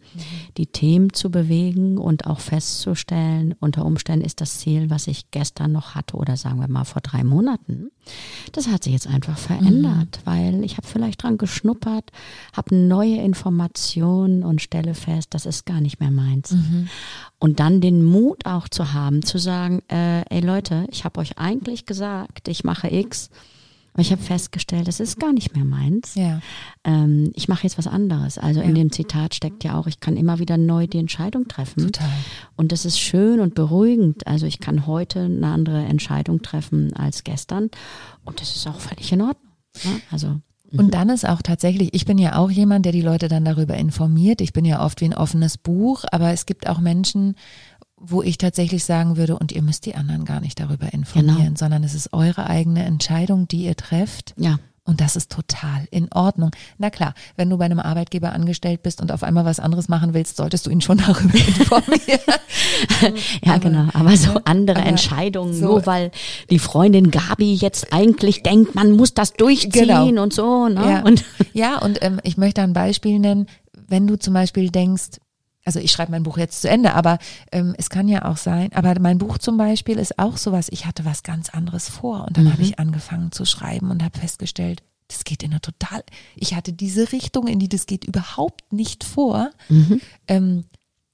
die 0.59 0.67
Themen 0.67 1.13
zu 1.15 1.31
bewegen 1.31 1.97
und 1.97 2.27
auch 2.27 2.41
festzustellen, 2.41 3.55
unter 3.59 3.87
Umständen 3.87 4.25
ist 4.25 4.43
das 4.43 4.59
Ziel, 4.59 4.91
was 4.91 5.07
ich 5.07 5.31
gestern 5.31 5.73
noch 5.73 5.95
hatte 5.95 6.17
oder 6.17 6.37
sagen 6.37 6.61
wir 6.61 6.69
mal 6.69 6.85
vor 6.85 7.01
drei 7.01 7.25
Monaten, 7.25 7.89
das 8.53 8.69
hat 8.69 8.85
sich 8.85 8.93
jetzt 8.93 9.07
einfach 9.07 9.39
verändert, 9.39 10.21
mhm. 10.21 10.27
weil 10.27 10.65
ich 10.65 10.77
habe 10.77 10.87
vielleicht 10.87 11.23
dran 11.23 11.39
geschnuppert, 11.39 12.11
habe 12.53 12.75
neue 12.75 13.17
Informationen 13.17 14.43
und 14.45 14.61
stelle 14.61 14.95
fest, 14.95 15.29
das 15.33 15.47
ist 15.47 15.65
gar 15.65 15.81
nicht 15.81 16.01
mehr 16.01 16.11
meins. 16.11 16.51
Mhm. 16.51 16.89
Und 17.39 17.61
dann 17.61 17.81
den 17.81 18.05
Mut 18.05 18.45
auch 18.45 18.69
zu 18.69 18.93
haben, 18.93 19.23
zu 19.23 19.39
sagen, 19.39 19.83
äh, 19.89 20.21
ey 20.29 20.41
Leute, 20.41 20.87
ich 20.91 21.05
habe 21.05 21.21
euch 21.21 21.39
eigentlich 21.39 21.87
gesagt, 21.87 22.49
ich 22.49 22.63
mache 22.63 22.93
X, 22.93 23.31
aber 23.95 24.01
ich 24.01 24.11
habe 24.11 24.21
festgestellt, 24.21 24.89
das 24.89 24.99
ist 24.99 25.21
gar 25.21 25.33
nicht 25.33 25.55
mehr 25.55 25.65
meins. 25.65 26.17
Ja. 26.17 26.41
Ähm, 26.83 27.31
ich 27.35 27.47
mache 27.47 27.63
jetzt 27.63 27.79
was 27.79 27.87
anderes. 27.87 28.39
Also 28.39 28.61
ja. 28.61 28.67
in 28.67 28.75
dem 28.75 28.91
Zitat 28.91 29.37
steckt 29.37 29.63
ja 29.63 29.79
auch, 29.79 29.87
ich 29.87 30.01
kann 30.01 30.17
immer 30.17 30.41
wieder 30.41 30.57
neu 30.57 30.89
die 30.89 30.99
Entscheidung 30.99 31.47
treffen. 31.47 31.93
Total. 31.93 32.11
Und 32.57 32.73
das 32.73 32.85
ist 32.85 32.99
schön 32.99 33.39
und 33.39 33.55
beruhigend. 33.55 34.27
Also 34.27 34.47
ich 34.47 34.59
kann 34.59 34.89
heute 34.89 35.21
eine 35.21 35.47
andere 35.47 35.85
Entscheidung 35.85 36.43
treffen 36.43 36.93
als 36.95 37.23
gestern. 37.23 37.71
Und 38.25 38.41
das 38.41 38.57
ist 38.57 38.67
auch 38.67 38.81
völlig 38.81 39.13
in 39.13 39.23
Ordnung. 39.23 39.53
Ja, 39.85 39.91
also 40.11 40.27
mhm. 40.27 40.41
und 40.81 40.95
dann 40.95 41.09
ist 41.09 41.29
auch 41.29 41.41
tatsächlich, 41.41 41.95
ich 41.95 42.05
bin 42.05 42.19
ja 42.19 42.35
auch 42.35 42.51
jemand, 42.51 42.87
der 42.87 42.93
die 42.93 43.01
Leute 43.01 43.29
dann 43.29 43.45
darüber 43.45 43.77
informiert. 43.77 44.41
Ich 44.41 44.53
bin 44.53 44.65
ja 44.65 44.85
oft 44.85 45.03
wie 45.03 45.07
ein 45.07 45.15
offenes 45.15 45.57
Buch, 45.57 46.05
aber 46.11 46.31
es 46.31 46.47
gibt 46.47 46.69
auch 46.69 46.81
Menschen, 46.81 47.37
wo 47.97 48.23
ich 48.23 48.39
tatsächlich 48.39 48.85
sagen 48.85 49.17
würde, 49.17 49.39
und 49.39 49.53
ihr 49.53 49.63
müsst 49.63 49.87
die 49.87 49.95
anderen 49.95 50.25
gar 50.25 50.41
nicht 50.41 50.61
darüber 50.61 50.93
informieren, 50.93 51.39
genau. 51.39 51.57
sondern 51.57 51.85
es 51.85 51.95
ist 51.95 52.13
eure 52.13 52.47
eigene 52.47 52.85
Entscheidung, 52.85 53.49
die 53.49 53.65
ihr 53.65 53.77
trefft. 53.77 54.35
Ja. 54.37 54.59
Und 54.87 55.01
das 55.01 55.17
ist 55.17 55.33
total 55.33 55.87
in 55.91 56.13
Ordnung. 56.13 56.51
Na 56.77 56.91
klar, 56.91 57.15
wenn 57.37 57.49
du 57.49 57.57
bei 57.57 57.65
einem 57.65 57.81
Arbeitgeber 57.81 58.35
angestellt 58.35 58.83
bist 58.83 59.01
und 59.01 59.13
auf 59.13 59.23
einmal 59.23 59.47
was 59.47 59.59
anderes 59.59 59.89
machen 59.89 60.13
willst, 60.13 60.37
solltest 60.37 60.67
du 60.67 60.71
ihn 60.71 60.83
schon 60.83 60.99
darüber 61.07 61.39
informieren. 61.39 62.21
ja, 63.43 63.55
aber, 63.55 63.59
genau. 63.61 63.89
Aber 63.95 64.15
so 64.19 64.39
andere 64.45 64.81
aber 64.81 64.87
Entscheidungen, 64.87 65.55
so, 65.55 65.67
nur 65.67 65.87
weil 65.87 66.11
die 66.51 66.59
Freundin 66.59 67.11
Gabi 67.11 67.55
jetzt 67.55 67.95
eigentlich 67.95 68.43
denkt, 68.43 68.75
man 68.75 68.91
muss 68.91 69.15
das 69.15 69.33
durchziehen 69.33 69.89
genau. 69.89 70.23
und 70.23 70.35
so. 70.35 70.69
Ne? 70.69 70.75
Ja. 70.75 71.03
Und, 71.03 71.25
ja, 71.55 71.79
und 71.79 72.03
ähm, 72.03 72.21
ich 72.23 72.37
möchte 72.37 72.61
ein 72.61 72.75
Beispiel 72.75 73.19
nennen. 73.19 73.47
Wenn 73.89 74.07
du 74.07 74.19
zum 74.19 74.35
Beispiel 74.35 74.69
denkst, 74.69 75.19
also 75.65 75.81
ich 75.81 75.93
schreibe 75.93 76.13
mein 76.13 76.23
Buch 76.23 76.39
jetzt 76.39 76.63
zu 76.63 76.69
Ende, 76.69 76.95
aber 76.95 77.19
ähm, 77.51 77.75
es 77.79 77.91
kann 77.91 78.09
ja 78.09 78.25
auch 78.27 78.37
sein, 78.37 78.73
aber 78.75 78.99
mein 79.01 79.19
Buch 79.19 79.39
zum 79.39 79.57
Beispiel 79.57 79.99
ist 79.99 80.19
auch 80.19 80.37
sowas, 80.37 80.69
ich 80.71 80.87
hatte 80.87 81.05
was 81.05 81.23
ganz 81.23 81.51
anderes 81.51 81.89
vor 81.89 82.25
und 82.27 82.37
dann 82.37 82.45
mhm. 82.45 82.53
habe 82.53 82.63
ich 82.63 82.79
angefangen 82.79 83.33
zu 83.33 83.45
schreiben 83.45 83.91
und 83.91 84.03
habe 84.03 84.19
festgestellt, 84.19 84.83
das 85.09 85.25
geht 85.25 85.43
in 85.43 85.53
eine 85.53 85.61
total, 85.61 86.03
ich 86.35 86.55
hatte 86.55 86.73
diese 86.73 87.13
Richtung, 87.13 87.47
in 87.47 87.59
die 87.59 87.69
das 87.69 87.87
geht 87.87 88.05
überhaupt 88.05 88.73
nicht 88.73 89.05
vor. 89.05 89.51
Mhm. 89.69 90.01
Ähm, 90.29 90.65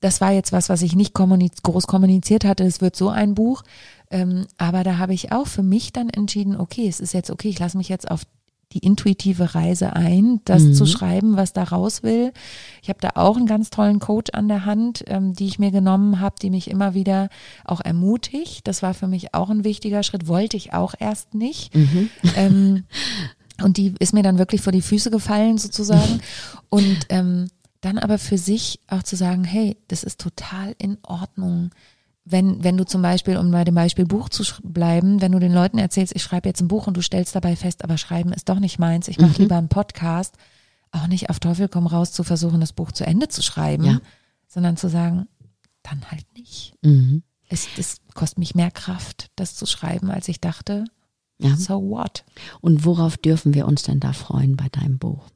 das 0.01 0.21
war 0.21 0.33
jetzt 0.33 0.53
was, 0.53 0.71
was 0.71 0.81
ich 0.81 0.97
nicht 0.97 1.13
kommuniz 1.13 1.63
groß 1.63 1.87
kommuniziert 1.87 2.45
hatte, 2.45 2.65
es 2.65 2.81
wird 2.81 2.97
so 2.97 3.11
ein 3.11 3.35
Buch, 3.35 3.63
ähm, 4.11 4.47
aber 4.57 4.83
da 4.83 4.99
habe 4.99 5.15
ich 5.15 5.31
auch 5.31 5.47
für 5.47 5.63
mich 5.63 5.93
dann 5.93 6.09
entschieden, 6.09 6.57
okay, 6.57 6.89
es 6.89 7.01
ist 7.01 7.13
jetzt 7.13 7.31
okay, 7.31 7.49
ich 7.49 7.59
lasse 7.59 7.77
mich 7.77 7.89
jetzt 7.89 8.11
auf 8.11 8.23
die 8.73 8.79
intuitive 8.79 9.55
Reise 9.55 9.95
ein, 9.95 10.41
das 10.45 10.63
mhm. 10.63 10.75
zu 10.75 10.87
schreiben, 10.87 11.37
was 11.37 11.53
da 11.53 11.65
raus 11.65 12.03
will. 12.03 12.33
Ich 12.83 12.89
habe 12.89 13.01
da 13.01 13.11
auch 13.15 13.37
einen 13.37 13.47
ganz 13.47 13.71
tollen 13.71 13.99
Coach 13.99 14.31
an 14.33 14.49
der 14.49 14.65
Hand, 14.65 15.05
ähm, 15.09 15.33
die 15.33 15.47
ich 15.47 15.59
mir 15.59 15.71
genommen 15.71 16.21
habe, 16.21 16.37
die 16.41 16.51
mich 16.51 16.71
immer 16.71 16.95
wieder 16.95 17.29
auch 17.65 17.81
ermutigt. 17.81 18.69
Das 18.69 18.83
war 18.83 18.95
für 18.95 19.09
mich 19.09 19.35
auch 19.35 19.51
ein 19.51 19.65
wichtiger 19.65 20.03
Schritt, 20.03 20.29
wollte 20.29 20.57
ich 20.57 20.73
auch 20.73 20.95
erst 20.99 21.35
nicht. 21.35 21.75
Mhm. 21.75 22.11
Ähm, 22.37 22.85
und 23.63 23.77
die 23.77 23.95
ist 23.99 24.15
mir 24.15 24.23
dann 24.23 24.39
wirklich 24.39 24.61
vor 24.61 24.73
die 24.73 24.83
Füße 24.83 25.11
gefallen 25.11 25.59
sozusagen. 25.59 26.21
Und 26.69 27.07
ähm, 27.09 27.49
dann 27.81 27.99
aber 27.99 28.19
für 28.19 28.39
sich 28.39 28.81
auch 28.89 29.03
zu 29.03 29.17
sagen, 29.17 29.45
hey, 29.45 29.77
das 29.89 30.05
ist 30.05 30.21
total 30.21 30.75
in 30.79 30.99
Ordnung 31.03 31.71
wenn, 32.25 32.63
wenn 32.63 32.77
du 32.77 32.85
zum 32.85 33.03
Beispiel, 33.03 33.37
um 33.37 33.51
bei 33.51 33.65
dem 33.65 33.75
Beispiel 33.75 34.05
Buch 34.05 34.29
zu 34.29 34.45
bleiben, 34.63 35.21
wenn 35.21 35.33
du 35.33 35.39
den 35.39 35.53
Leuten 35.53 35.79
erzählst, 35.79 36.15
ich 36.15 36.23
schreibe 36.23 36.49
jetzt 36.49 36.61
ein 36.61 36.69
Buch 36.69 36.87
und 36.87 36.97
du 36.97 37.03
stellst 37.03 37.35
dabei 37.35 37.57
fest, 37.57 37.83
aber 37.83 37.99
schreiben 37.99 38.33
ist 38.33 38.49
doch 38.49 38.61
nicht 38.61 38.79
meins, 38.79 39.09
ich 39.09 39.19
mache 39.19 39.33
mhm. 39.33 39.39
lieber 39.39 39.57
einen 39.57 39.69
Podcast, 39.69 40.37
auch 40.93 41.07
nicht 41.07 41.31
auf 41.31 41.41
Teufel 41.41 41.69
komm 41.69 41.87
raus 41.87 42.13
zu 42.13 42.23
versuchen, 42.25 42.61
das 42.61 42.73
Buch 42.73 42.93
zu 42.93 43.07
Ende 43.07 43.29
zu 43.29 43.43
schreiben, 43.43 43.85
ja. 43.85 44.01
sondern 44.49 44.77
zu 44.77 44.89
sagen, 44.89 45.29
dann 45.83 46.11
halt 46.11 46.27
nicht. 46.37 46.75
Mhm. 46.83 47.23
Es, 47.49 47.67
es 47.79 48.01
kostet 48.15 48.39
mich 48.39 48.55
mehr 48.55 48.71
Kraft, 48.71 49.31
das 49.37 49.55
zu 49.55 49.67
schreiben, 49.67 50.11
als 50.11 50.29
ich 50.29 50.41
dachte. 50.41 50.85
Ja. 51.39 51.57
So 51.57 51.81
what? 51.89 52.25
Und 52.61 52.85
worauf 52.85 53.17
dürfen 53.17 53.55
wir 53.55 53.67
uns 53.67 53.83
denn 53.83 53.99
da 53.99 54.13
freuen 54.13 54.57
bei 54.57 54.69
deinem 54.69 54.99
Buch? 54.99 55.31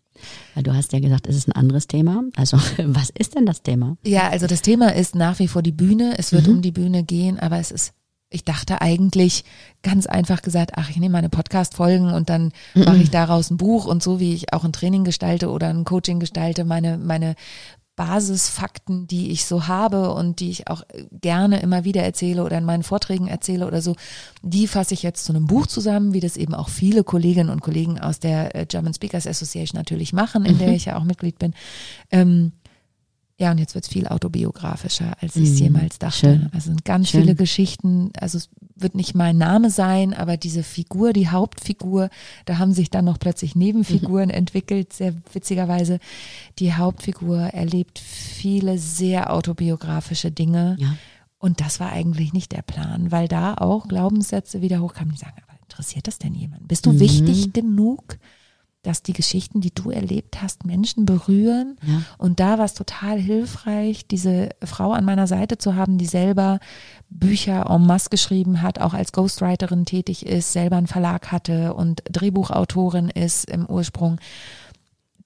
Du 0.62 0.72
hast 0.72 0.92
ja 0.92 1.00
gesagt, 1.00 1.26
es 1.26 1.36
ist 1.36 1.48
ein 1.48 1.52
anderes 1.52 1.86
Thema. 1.86 2.22
Also 2.36 2.56
was 2.84 3.10
ist 3.10 3.34
denn 3.34 3.46
das 3.46 3.62
Thema? 3.62 3.96
Ja, 4.04 4.28
also 4.28 4.46
das 4.46 4.62
Thema 4.62 4.94
ist 4.94 5.14
nach 5.14 5.38
wie 5.38 5.48
vor 5.48 5.62
die 5.62 5.72
Bühne. 5.72 6.14
Es 6.18 6.32
wird 6.32 6.46
mhm. 6.46 6.54
um 6.54 6.62
die 6.62 6.72
Bühne 6.72 7.02
gehen, 7.02 7.38
aber 7.38 7.58
es 7.58 7.70
ist 7.70 7.94
ich 8.30 8.44
dachte 8.44 8.80
eigentlich 8.80 9.44
ganz 9.82 10.06
einfach 10.06 10.42
gesagt, 10.42 10.72
ach, 10.74 10.90
ich 10.90 10.96
nehme 10.96 11.12
meine 11.12 11.28
Podcast-Folgen 11.28 12.12
und 12.12 12.28
dann 12.28 12.50
mhm. 12.74 12.84
mache 12.84 12.96
ich 12.96 13.10
daraus 13.10 13.50
ein 13.50 13.58
Buch 13.58 13.86
und 13.86 14.02
so 14.02 14.18
wie 14.18 14.34
ich 14.34 14.52
auch 14.52 14.64
ein 14.64 14.72
Training 14.72 15.04
gestalte 15.04 15.50
oder 15.50 15.68
ein 15.68 15.84
Coaching 15.84 16.18
gestalte, 16.18 16.64
meine, 16.64 16.98
meine 16.98 17.36
Basisfakten, 17.96 19.06
die 19.06 19.30
ich 19.30 19.44
so 19.44 19.68
habe 19.68 20.12
und 20.12 20.40
die 20.40 20.50
ich 20.50 20.68
auch 20.68 20.82
gerne 21.12 21.60
immer 21.60 21.84
wieder 21.84 22.02
erzähle 22.02 22.44
oder 22.44 22.58
in 22.58 22.64
meinen 22.64 22.82
Vorträgen 22.82 23.28
erzähle 23.28 23.66
oder 23.66 23.80
so, 23.80 23.94
die 24.42 24.66
fasse 24.66 24.94
ich 24.94 25.02
jetzt 25.02 25.24
zu 25.24 25.32
einem 25.32 25.46
Buch 25.46 25.66
zusammen, 25.66 26.12
wie 26.12 26.20
das 26.20 26.36
eben 26.36 26.54
auch 26.54 26.68
viele 26.68 27.04
Kolleginnen 27.04 27.50
und 27.50 27.60
Kollegen 27.60 28.00
aus 28.00 28.18
der 28.18 28.54
äh, 28.54 28.66
German 28.66 28.94
Speakers 28.94 29.26
Association 29.26 29.78
natürlich 29.78 30.12
machen, 30.12 30.44
in 30.44 30.54
mhm. 30.54 30.58
der 30.58 30.68
ich 30.74 30.86
ja 30.86 30.96
auch 30.96 31.04
Mitglied 31.04 31.38
bin. 31.38 31.54
Ähm, 32.10 32.52
ja, 33.36 33.50
und 33.50 33.58
jetzt 33.58 33.74
wird 33.74 33.84
es 33.84 33.90
viel 33.90 34.06
autobiografischer, 34.06 35.16
als 35.20 35.34
ich 35.34 35.50
es 35.50 35.54
mhm. 35.54 35.64
jemals 35.64 35.98
dachte. 35.98 36.18
Schön. 36.18 36.50
Also 36.52 36.66
sind 36.66 36.84
ganz 36.84 37.10
Schön. 37.10 37.22
viele 37.22 37.34
Geschichten. 37.34 38.12
Also 38.18 38.38
es 38.38 38.48
wird 38.76 38.94
nicht 38.94 39.14
mein 39.16 39.36
Name 39.38 39.70
sein, 39.70 40.14
aber 40.14 40.36
diese 40.36 40.62
Figur, 40.62 41.12
die 41.12 41.28
Hauptfigur, 41.28 42.10
da 42.44 42.58
haben 42.58 42.72
sich 42.72 42.90
dann 42.90 43.04
noch 43.04 43.18
plötzlich 43.18 43.56
Nebenfiguren 43.56 44.28
mhm. 44.28 44.34
entwickelt, 44.34 44.92
sehr 44.92 45.14
witzigerweise. 45.32 45.98
Die 46.60 46.74
Hauptfigur 46.74 47.38
erlebt 47.38 47.98
viele 47.98 48.78
sehr 48.78 49.32
autobiografische 49.32 50.30
Dinge. 50.30 50.76
Ja. 50.78 50.96
Und 51.38 51.60
das 51.60 51.80
war 51.80 51.90
eigentlich 51.90 52.32
nicht 52.32 52.52
der 52.52 52.62
Plan, 52.62 53.10
weil 53.10 53.26
da 53.26 53.54
auch 53.54 53.88
Glaubenssätze 53.88 54.62
wieder 54.62 54.80
hochkamen, 54.80 55.12
die 55.12 55.18
sagen, 55.18 55.36
aber 55.44 55.58
interessiert 55.60 56.06
das 56.06 56.18
denn 56.18 56.34
jemand? 56.34 56.68
Bist 56.68 56.86
du 56.86 56.92
mhm. 56.92 57.00
wichtig 57.00 57.52
genug? 57.52 58.18
Dass 58.84 59.02
die 59.02 59.12
Geschichten, 59.12 59.60
die 59.60 59.74
du 59.74 59.90
erlebt 59.90 60.40
hast, 60.40 60.64
Menschen 60.64 61.06
berühren. 61.06 61.76
Ja. 61.82 62.02
Und 62.18 62.38
da 62.38 62.58
war 62.58 62.66
es 62.66 62.74
total 62.74 63.18
hilfreich, 63.18 64.06
diese 64.06 64.50
Frau 64.62 64.92
an 64.92 65.04
meiner 65.04 65.26
Seite 65.26 65.58
zu 65.58 65.74
haben, 65.74 65.98
die 65.98 66.06
selber 66.06 66.60
Bücher 67.10 67.66
en 67.70 67.86
masse 67.86 68.10
geschrieben 68.10 68.62
hat, 68.62 68.80
auch 68.80 68.94
als 68.94 69.12
Ghostwriterin 69.12 69.86
tätig 69.86 70.26
ist, 70.26 70.52
selber 70.52 70.76
einen 70.76 70.86
Verlag 70.86 71.32
hatte 71.32 71.74
und 71.74 72.02
Drehbuchautorin 72.10 73.08
ist 73.08 73.50
im 73.50 73.66
Ursprung, 73.66 74.20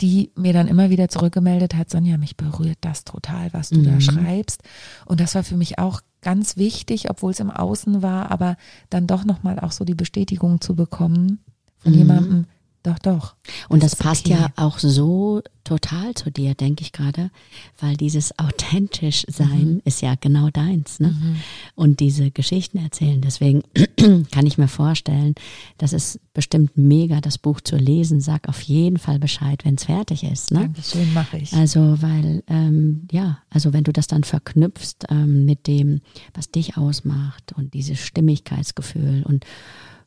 die 0.01 0.31
mir 0.37 0.53
dann 0.53 0.69
immer 0.69 0.91
wieder 0.91 1.09
zurückgemeldet 1.09 1.75
hat, 1.75 1.91
Sonja, 1.91 2.17
mich 2.19 2.37
berührt 2.37 2.79
das 2.83 3.05
total, 3.05 3.53
was 3.53 3.71
du 3.71 3.81
mhm. 3.81 3.85
da 3.85 4.01
schreibst. 4.01 4.63
Und 5.07 5.19
das 5.19 5.35
war 5.35 5.43
für 5.43 5.57
mich 5.57 5.79
auch 5.79 6.01
ganz 6.23 6.57
wichtig, 6.57 7.11
obwohl 7.11 7.33
es 7.33 7.41
im 7.41 7.51
Außen 7.51 8.03
war, 8.03 8.31
aber 8.31 8.57
dann 8.91 9.09
doch 9.09 9.25
nochmal 9.25 9.59
auch 9.59 9.73
so 9.73 9.85
die 9.85 9.97
Bestätigung 9.97 10.61
zu 10.61 10.77
bekommen 10.77 11.41
von 11.79 11.93
mhm. 11.93 11.99
jemandem, 11.99 12.47
doch, 12.83 12.99
doch. 12.99 13.35
Und 13.69 13.83
das, 13.83 13.93
das 13.93 14.01
passt 14.01 14.27
okay. 14.27 14.39
ja 14.39 14.49
auch 14.57 14.79
so 14.79 15.43
total 15.65 16.15
zu 16.15 16.31
dir, 16.31 16.55
denke 16.55 16.83
ich 16.83 16.93
gerade, 16.93 17.31
weil 17.79 17.97
dieses 17.97 18.39
authentisch 18.39 19.25
sein 19.29 19.75
mhm. 19.75 19.83
ist 19.85 20.01
ja 20.01 20.15
genau 20.19 20.49
deins, 20.49 20.99
ne? 20.99 21.09
Mhm. 21.09 21.37
Und 21.75 22.01
diese 22.01 22.31
Geschichten 22.31 22.79
erzählen. 22.79 23.21
Deswegen 23.21 23.63
kann 24.31 24.47
ich 24.47 24.57
mir 24.57 24.69
vorstellen, 24.69 25.35
das 25.77 25.93
ist 25.93 26.21
bestimmt 26.33 26.77
mega, 26.77 27.21
das 27.21 27.37
Buch 27.37 27.61
zu 27.61 27.77
lesen. 27.77 28.21
Sag 28.21 28.49
auf 28.49 28.63
jeden 28.63 28.99
Fall 28.99 29.19
Bescheid, 29.19 29.65
wenn 29.65 29.75
es 29.75 29.85
fertig 29.85 30.25
ist, 30.25 30.53
ne? 30.53 30.61
Dankeschön, 30.61 31.13
mache 31.13 31.39
ich. 31.39 31.53
Also, 31.53 32.01
weil, 32.01 32.43
ähm, 32.47 33.07
ja, 33.11 33.39
also 33.51 33.73
wenn 33.73 33.85
du 33.85 33.93
das 33.93 34.07
dann 34.07 34.25
verknüpfst 34.25 35.05
ähm, 35.11 35.45
mit 35.45 35.67
dem, 35.67 36.01
was 36.33 36.51
dich 36.51 36.79
ausmacht 36.79 37.53
und 37.57 37.75
dieses 37.75 37.99
Stimmigkeitsgefühl 37.99 39.23
und 39.25 39.45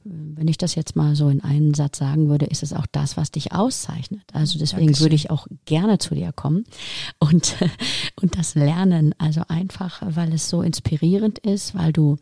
wenn 0.04 0.48
ich 0.48 0.58
das 0.58 0.76
jetzt 0.76 0.96
mal 0.96 1.16
so 1.16 1.30
in 1.30 1.44
einem 1.44 1.74
Satz 1.74 2.00
sagen 2.00 2.30
würde, 2.30 2.46
ist 2.46 2.64
es 2.64 2.74
auch 2.74 2.88
das, 2.92 3.18
was 3.18 3.32
dich 3.32 3.52
auszeichnet. 3.52 4.24
Also 4.34 4.58
deswegen 4.58 4.88
Dankeschön. 4.88 5.06
würde 5.06 5.16
ich 5.16 5.30
auch 5.30 5.48
gerne 5.66 6.00
zu 6.00 6.16
dir 6.16 6.32
kommen 6.32 6.64
und, 7.20 7.56
und 8.22 8.38
das 8.38 8.56
lernen. 8.56 9.14
Also 9.18 9.42
einfach, 9.48 10.02
weil 10.06 10.34
es 10.34 10.50
so 10.50 10.62
inspirierend 10.62 11.40
ist, 11.40 11.76
weil 11.76 11.94
du 11.94 12.18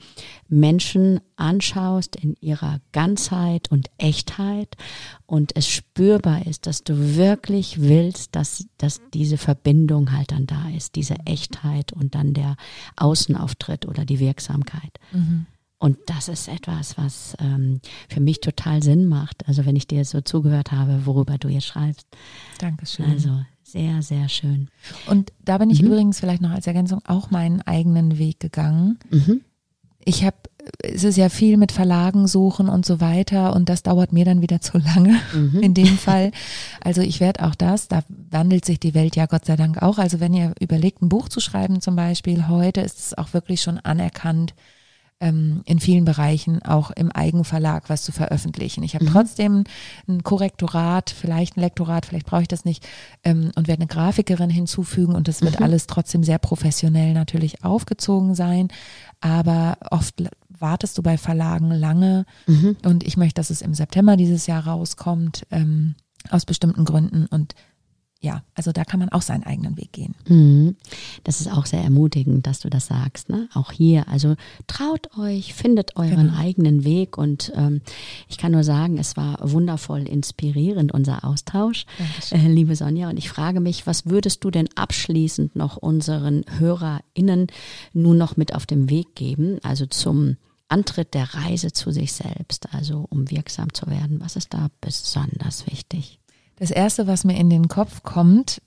Menschen 0.48 1.22
anschaust 1.38 2.16
in 2.18 2.36
ihrer 2.42 2.82
Ganzheit 2.92 3.72
und 3.72 3.90
Echtheit 3.98 4.76
und 5.26 5.56
es 5.56 5.68
spürbar 5.68 6.46
ist, 6.46 6.68
dass 6.68 6.84
du 6.84 7.16
wirklich 7.16 7.82
willst, 7.82 8.36
dass, 8.36 8.68
dass 8.78 9.00
diese 9.14 9.38
Verbindung 9.38 10.12
halt 10.12 10.32
dann 10.32 10.48
da 10.48 10.70
ist, 10.76 10.96
diese 10.96 11.16
Echtheit 11.26 11.94
und 11.94 12.16
dann 12.16 12.34
der 12.34 12.58
Außenauftritt 12.98 13.86
oder 13.86 14.04
die 14.04 14.20
Wirksamkeit. 14.20 15.00
Mhm. 15.14 15.46
Und 15.82 15.98
das 16.08 16.28
ist 16.28 16.50
etwas, 16.50 16.98
was 16.98 17.36
ähm, 17.40 17.80
für 18.10 18.20
mich 18.20 18.42
total 18.42 18.84
Sinn 18.84 19.06
macht. 19.08 19.48
Also 19.48 19.66
wenn 19.66 19.78
ich 19.78 19.88
dir 19.88 20.04
so 20.04 20.20
zugehört 20.20 20.74
habe, 20.74 21.06
worüber 21.06 21.38
du 21.38 21.48
jetzt 21.48 21.68
schreibst. 21.68 22.06
Dankeschön. 22.58 23.06
Also 23.06 23.42
sehr, 23.64 24.02
sehr 24.02 24.28
schön. 24.28 24.68
Und 25.08 25.32
da 25.46 25.58
bin 25.58 25.70
ich 25.70 25.82
Mhm. 25.82 25.88
übrigens 25.88 26.20
vielleicht 26.20 26.42
noch 26.42 26.50
als 26.52 26.68
Ergänzung 26.68 27.02
auch 27.06 27.32
meinen 27.32 27.62
eigenen 27.62 28.18
Weg 28.18 28.40
gegangen. 28.42 29.00
Mhm. 29.10 29.42
Ich 30.04 30.26
habe, 30.26 30.36
es 30.84 31.04
ist 31.06 31.18
ja 31.18 31.30
viel 31.30 31.56
mit 31.56 31.72
Verlagen 31.72 32.28
suchen 32.28 32.68
und 32.68 32.86
so 32.86 33.00
weiter 33.00 33.56
und 33.56 33.70
das 33.70 33.84
dauert 33.84 34.12
mir 34.12 34.26
dann 34.26 34.42
wieder 34.42 34.60
zu 34.60 34.80
lange 34.80 35.18
Mhm. 35.34 35.60
in 35.62 35.74
dem 35.74 35.98
Fall. 35.98 36.32
Also 36.82 37.02
ich 37.02 37.20
werde 37.22 37.46
auch 37.46 37.56
das, 37.56 37.88
da 37.88 38.04
wandelt 38.32 38.66
sich 38.66 38.80
die 38.82 38.94
Welt 38.96 39.16
ja 39.16 39.28
Gott 39.28 39.46
sei 39.46 39.56
Dank 39.56 39.82
auch. 39.82 39.98
Also 39.98 40.20
wenn 40.20 40.34
ihr 40.34 40.54
überlegt, 40.60 41.02
ein 41.02 41.10
Buch 41.10 41.30
zu 41.30 41.40
schreiben 41.40 41.80
zum 41.80 41.96
Beispiel, 41.96 42.48
heute 42.50 42.82
ist 42.82 43.00
es 43.00 43.18
auch 43.18 43.34
wirklich 43.34 43.62
schon 43.62 43.78
anerkannt, 43.80 44.54
ähm, 45.22 45.62
in 45.66 45.80
vielen 45.80 46.06
Bereichen 46.06 46.62
auch 46.64 46.92
im 46.92 47.12
Eigenverlag 47.12 47.90
was 47.90 48.04
zu 48.04 48.12
veröffentlichen. 48.12 48.84
Ich 48.84 48.96
habe 48.96 49.06
Mhm. 49.06 49.10
trotzdem 49.12 49.64
ein 50.08 50.24
Korrektorat, 50.24 51.10
vielleicht 51.10 51.58
ein 51.58 51.62
Lektorat, 51.62 52.06
vielleicht 52.06 52.26
brauche 52.26 52.44
ich 52.44 52.48
das 52.48 52.66
nicht 52.66 52.88
ähm, 53.24 53.52
und 53.56 53.68
werde 53.68 53.82
eine 53.82 53.88
Grafikerin 53.88 54.50
hinzufügen 54.50 55.16
und 55.16 55.28
das 55.28 55.42
wird 55.42 55.60
Mhm. 55.60 55.66
alles 55.66 55.88
trotzdem 55.88 56.24
sehr 56.24 56.40
professionell 56.40 57.14
natürlich 57.14 57.64
aufgezogen 57.64 58.36
sein, 58.36 58.70
aber 59.20 59.78
oft 59.92 60.16
wartest 60.48 60.98
du 60.98 61.02
bei 61.04 61.18
Verlagen 61.18 61.72
lange 61.72 62.26
Mhm. 62.48 62.78
und 62.86 63.04
ich 63.04 63.18
möchte, 63.18 63.36
dass 63.36 63.50
es 63.50 63.62
im 63.62 63.74
September 63.74 64.18
dieses 64.18 64.48
Jahr 64.48 64.66
rauskommt, 64.68 65.46
ähm, 65.52 65.96
aus 66.30 66.46
bestimmten 66.46 66.84
Gründen 66.86 67.26
und 67.28 67.56
ja, 68.22 68.44
also 68.54 68.74
da 68.74 68.84
kann 68.84 69.00
man 69.00 69.10
auch 69.10 69.22
seinen 69.22 69.44
eigenen 69.46 69.78
Weg 69.78 69.94
gehen. 69.94 70.14
Mhm. 70.28 70.76
Das 71.24 71.40
ist 71.40 71.50
auch 71.50 71.66
sehr 71.66 71.82
ermutigend, 71.82 72.46
dass 72.48 72.60
du 72.60 72.70
das 72.70 72.88
sagst. 72.88 73.30
Ne? 73.30 73.48
Auch 73.54 73.72
hier, 73.72 74.10
also 74.10 74.36
traut 74.68 75.18
euch, 75.18 75.54
findet 75.54 75.96
euren 75.96 76.28
Genau. 76.28 76.38
eigenen 76.38 76.84
Weg. 76.84 77.18
Und 77.18 77.54
ähm, 77.56 77.82
ich 78.28 78.38
kann 78.38 78.52
nur 78.52 78.66
sagen, 78.66 78.98
es 78.98 79.16
war 79.16 79.38
wundervoll 79.42 80.02
inspirierend, 80.02 80.92
unser 80.92 81.24
Austausch, 81.24 81.86
äh, 82.32 82.48
liebe 82.48 82.76
Sonja. 82.76 83.10
Und 83.10 83.18
ich 83.18 83.30
frage 83.30 83.62
mich, 83.62 83.88
was 83.88 84.06
würdest 84.08 84.44
du 84.44 84.52
denn 84.52 84.68
abschließend 84.76 85.56
noch 85.56 85.78
unseren 85.78 86.44
HörerInnen 86.58 87.48
nun 87.94 88.18
noch 88.18 88.36
mit 88.36 88.54
auf 88.54 88.66
den 88.66 88.90
Weg 88.90 89.16
geben? 89.16 89.60
Also 89.64 89.86
zum 89.86 90.36
Antritt 90.68 91.14
der 91.14 91.34
Reise 91.34 91.72
zu 91.72 91.92
sich 91.92 92.12
selbst, 92.12 92.74
also 92.74 93.06
um 93.10 93.32
wirksam 93.32 93.74
zu 93.74 93.88
werden. 93.88 94.20
Was 94.20 94.36
ist 94.36 94.54
da 94.54 94.68
besonders 94.82 95.66
wichtig? 95.68 96.20
Das 96.60 96.72
erste, 96.72 97.08
was 97.08 97.24
mir 97.24 97.38
in 97.38 97.50
den 97.50 97.68
Kopf 97.68 98.04
kommt, 98.04 98.62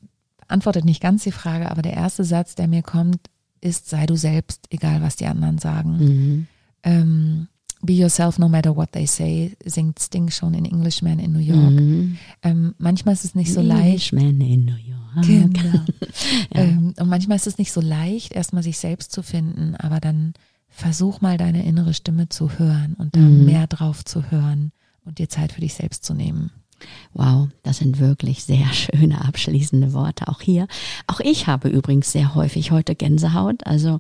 antwortet 0.49 0.85
nicht 0.85 1.01
ganz 1.03 1.23
die 1.25 1.33
Frage, 1.33 1.71
aber 1.71 1.83
der 1.83 1.93
erste 1.95 2.25
Satz, 2.25 2.55
der 2.55 2.69
mir 2.69 2.83
kommt, 2.83 3.19
ist, 3.61 3.89
sei 3.89 4.07
du 4.07 4.17
selbst, 4.17 4.67
egal 4.71 5.03
was 5.03 5.17
die 5.17 5.27
anderen 5.27 5.59
sagen. 5.59 5.99
Mhm. 5.99 6.47
Ähm, 6.83 7.49
Be 7.85 7.95
yourself 7.95 8.39
no 8.39 8.49
matter 8.49 8.77
what 8.77 8.93
they 8.93 9.07
say, 9.07 9.57
singt 9.65 9.99
Sting 9.99 10.31
schon 10.31 10.55
in 10.55 10.65
Englishman 10.65 11.19
in 11.19 11.33
New 11.33 11.41
York. 11.41 11.73
Mhm. 11.73 12.17
Ähm, 12.43 12.75
manchmal 12.79 13.15
ist 13.15 13.25
es 13.25 13.35
nicht 13.35 13.53
so 13.53 13.61
leicht. 13.61 14.13
Englishman 14.13 14.41
in 14.41 14.65
New 14.67 14.77
York. 14.77 15.27
Genau. 15.27 15.81
Ja. 16.55 16.63
ähm, 16.63 16.95
und 16.99 17.09
manchmal 17.09 17.37
ist 17.37 17.47
es 17.47 17.59
nicht 17.59 17.73
so 17.73 17.81
leicht, 17.81 18.33
erstmal 18.33 18.63
sich 18.63 18.79
selbst 18.79 19.11
zu 19.13 19.23
finden, 19.23 19.75
aber 19.77 19.99
dann 20.01 20.35
versuch 20.69 21.21
mal 21.21 21.37
deine 21.39 21.65
innere 21.65 21.93
Stimme 21.93 22.29
zu 22.29 22.59
hören 22.59 22.95
und 22.95 23.17
da 23.17 23.21
Mhm. 23.21 23.45
mehr 23.47 23.67
drauf 23.67 24.05
zu 24.05 24.31
hören 24.31 24.71
und 25.05 25.19
dir 25.19 25.29
Zeit 25.29 25.53
für 25.53 25.61
dich 25.61 25.75
selbst 25.75 26.05
zu 26.05 26.15
nehmen. 26.15 26.51
Wow, 27.15 27.49
das 27.63 27.79
sind 27.79 28.01
wirklich 28.01 28.45
sehr 28.45 28.67
schöne 28.73 29.25
abschließende 29.25 29.93
Worte. 29.93 30.29
Auch 30.29 30.41
hier. 30.41 30.67
Auch 31.07 31.21
ich 31.21 31.47
habe 31.47 31.69
übrigens 31.69 32.13
sehr 32.13 32.35
häufig 32.35 32.71
heute 32.71 32.95
Gänsehaut. 32.95 33.67
Also 33.67 33.99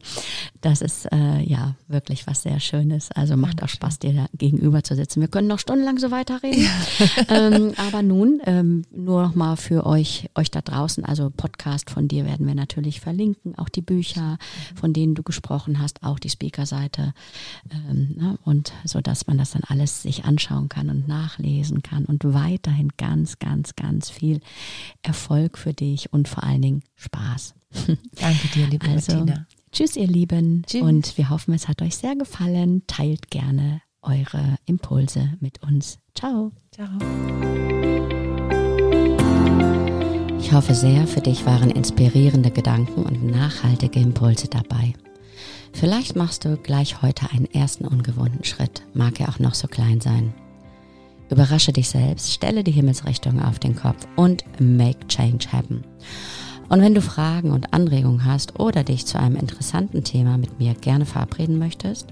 das 0.60 0.80
ist 0.80 1.10
äh, 1.12 1.40
ja 1.42 1.74
wirklich 1.88 2.26
was 2.26 2.42
sehr 2.42 2.58
Schönes. 2.60 3.10
Also 3.12 3.36
macht 3.36 3.62
auch 3.62 3.68
Spaß, 3.68 3.98
dir 3.98 4.12
da 4.12 4.26
gegenüber 4.36 4.82
zu 4.82 4.94
sitzen. 4.94 5.20
Wir 5.20 5.28
können 5.28 5.48
noch 5.48 5.58
stundenlang 5.58 5.98
so 5.98 6.10
weiterreden. 6.10 6.66
ähm, 7.28 7.72
aber 7.76 8.02
nun 8.02 8.40
ähm, 8.46 8.84
nur 8.94 9.22
noch 9.22 9.34
mal 9.34 9.56
für 9.56 9.84
euch, 9.84 10.30
euch 10.34 10.50
da 10.50 10.62
draußen. 10.62 11.04
Also 11.04 11.30
Podcast 11.30 11.90
von 11.90 12.08
dir 12.08 12.24
werden 12.24 12.46
wir 12.46 12.54
natürlich 12.54 13.00
verlinken. 13.00 13.58
Auch 13.58 13.68
die 13.68 13.82
Bücher, 13.82 14.38
von 14.74 14.92
denen 14.92 15.14
du 15.14 15.22
gesprochen 15.22 15.80
hast, 15.80 16.02
auch 16.02 16.18
die 16.18 16.30
Speakerseite. 16.30 17.12
Ähm, 17.70 18.14
ne? 18.16 18.38
Und 18.44 18.72
so, 18.84 19.00
dass 19.00 19.26
man 19.26 19.36
das 19.38 19.52
dann 19.52 19.62
alles 19.68 20.02
sich 20.02 20.24
anschauen 20.24 20.68
kann 20.68 20.88
und 20.88 21.08
nachlesen 21.08 21.82
kann 21.82 22.04
und 22.06 22.24
weiterhin 22.72 22.90
ganz, 22.96 23.38
ganz, 23.38 23.76
ganz 23.76 24.10
viel 24.10 24.40
Erfolg 25.02 25.58
für 25.58 25.72
dich 25.72 26.12
und 26.12 26.28
vor 26.28 26.42
allen 26.42 26.62
Dingen 26.62 26.82
Spaß. 26.96 27.54
Danke 27.86 28.48
dir, 28.54 28.66
liebe 28.66 28.86
Also, 28.88 29.12
Bettina. 29.12 29.46
tschüss, 29.70 29.96
ihr 29.96 30.06
Lieben. 30.06 30.62
Tschüss. 30.66 30.82
Und 30.82 31.18
wir 31.18 31.30
hoffen, 31.30 31.54
es 31.54 31.68
hat 31.68 31.82
euch 31.82 31.96
sehr 31.96 32.16
gefallen. 32.16 32.82
Teilt 32.86 33.30
gerne 33.30 33.82
eure 34.02 34.56
Impulse 34.66 35.34
mit 35.40 35.62
uns. 35.62 35.98
Ciao. 36.14 36.52
Ciao. 36.72 36.88
Ich 40.38 40.52
hoffe 40.52 40.74
sehr, 40.74 41.06
für 41.06 41.20
dich 41.20 41.46
waren 41.46 41.70
inspirierende 41.70 42.50
Gedanken 42.50 43.04
und 43.04 43.24
nachhaltige 43.24 44.00
Impulse 44.00 44.48
dabei. 44.48 44.92
Vielleicht 45.72 46.16
machst 46.16 46.44
du 46.44 46.58
gleich 46.58 47.00
heute 47.00 47.30
einen 47.30 47.46
ersten 47.46 47.86
ungewohnten 47.86 48.44
Schritt, 48.44 48.82
mag 48.92 49.18
er 49.20 49.30
auch 49.30 49.38
noch 49.38 49.54
so 49.54 49.66
klein 49.68 50.02
sein. 50.02 50.34
Überrasche 51.32 51.72
dich 51.72 51.88
selbst, 51.88 52.30
stelle 52.30 52.62
die 52.62 52.72
Himmelsrichtung 52.72 53.42
auf 53.42 53.58
den 53.58 53.74
Kopf 53.74 54.06
und 54.16 54.44
make 54.60 55.08
change 55.08 55.46
happen. 55.50 55.82
Und 56.68 56.82
wenn 56.82 56.94
du 56.94 57.00
Fragen 57.00 57.52
und 57.52 57.72
Anregungen 57.72 58.26
hast 58.26 58.60
oder 58.60 58.84
dich 58.84 59.06
zu 59.06 59.18
einem 59.18 59.36
interessanten 59.36 60.04
Thema 60.04 60.36
mit 60.36 60.58
mir 60.58 60.74
gerne 60.74 61.06
verabreden 61.06 61.58
möchtest, 61.58 62.08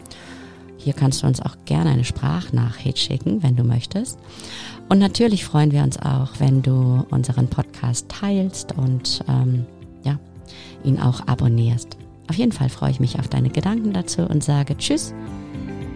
Hier 0.76 0.93
kannst 0.93 1.22
du 1.22 1.26
uns 1.26 1.41
auch 1.41 1.57
gerne 1.64 1.88
eine 1.91 2.05
Sprachnachricht 2.05 2.99
schicken, 2.99 3.43
wenn 3.43 3.57
du 3.57 3.64
möchtest. 3.64 4.18
Und 4.91 4.99
natürlich 4.99 5.45
freuen 5.45 5.70
wir 5.70 5.84
uns 5.84 5.99
auch, 5.99 6.32
wenn 6.41 6.62
du 6.62 7.07
unseren 7.11 7.47
Podcast 7.47 8.09
teilst 8.09 8.76
und 8.76 9.24
ähm, 9.28 9.64
ja, 10.03 10.18
ihn 10.82 10.99
auch 10.99 11.28
abonnierst. 11.28 11.97
Auf 12.28 12.34
jeden 12.34 12.51
Fall 12.51 12.68
freue 12.68 12.91
ich 12.91 12.99
mich 12.99 13.16
auf 13.20 13.28
deine 13.28 13.51
Gedanken 13.51 13.93
dazu 13.93 14.22
und 14.22 14.43
sage 14.43 14.76
Tschüss, 14.76 15.14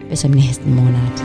bis 0.09 0.23
im 0.23 0.31
nächsten 0.31 0.73
Monat. 0.73 1.23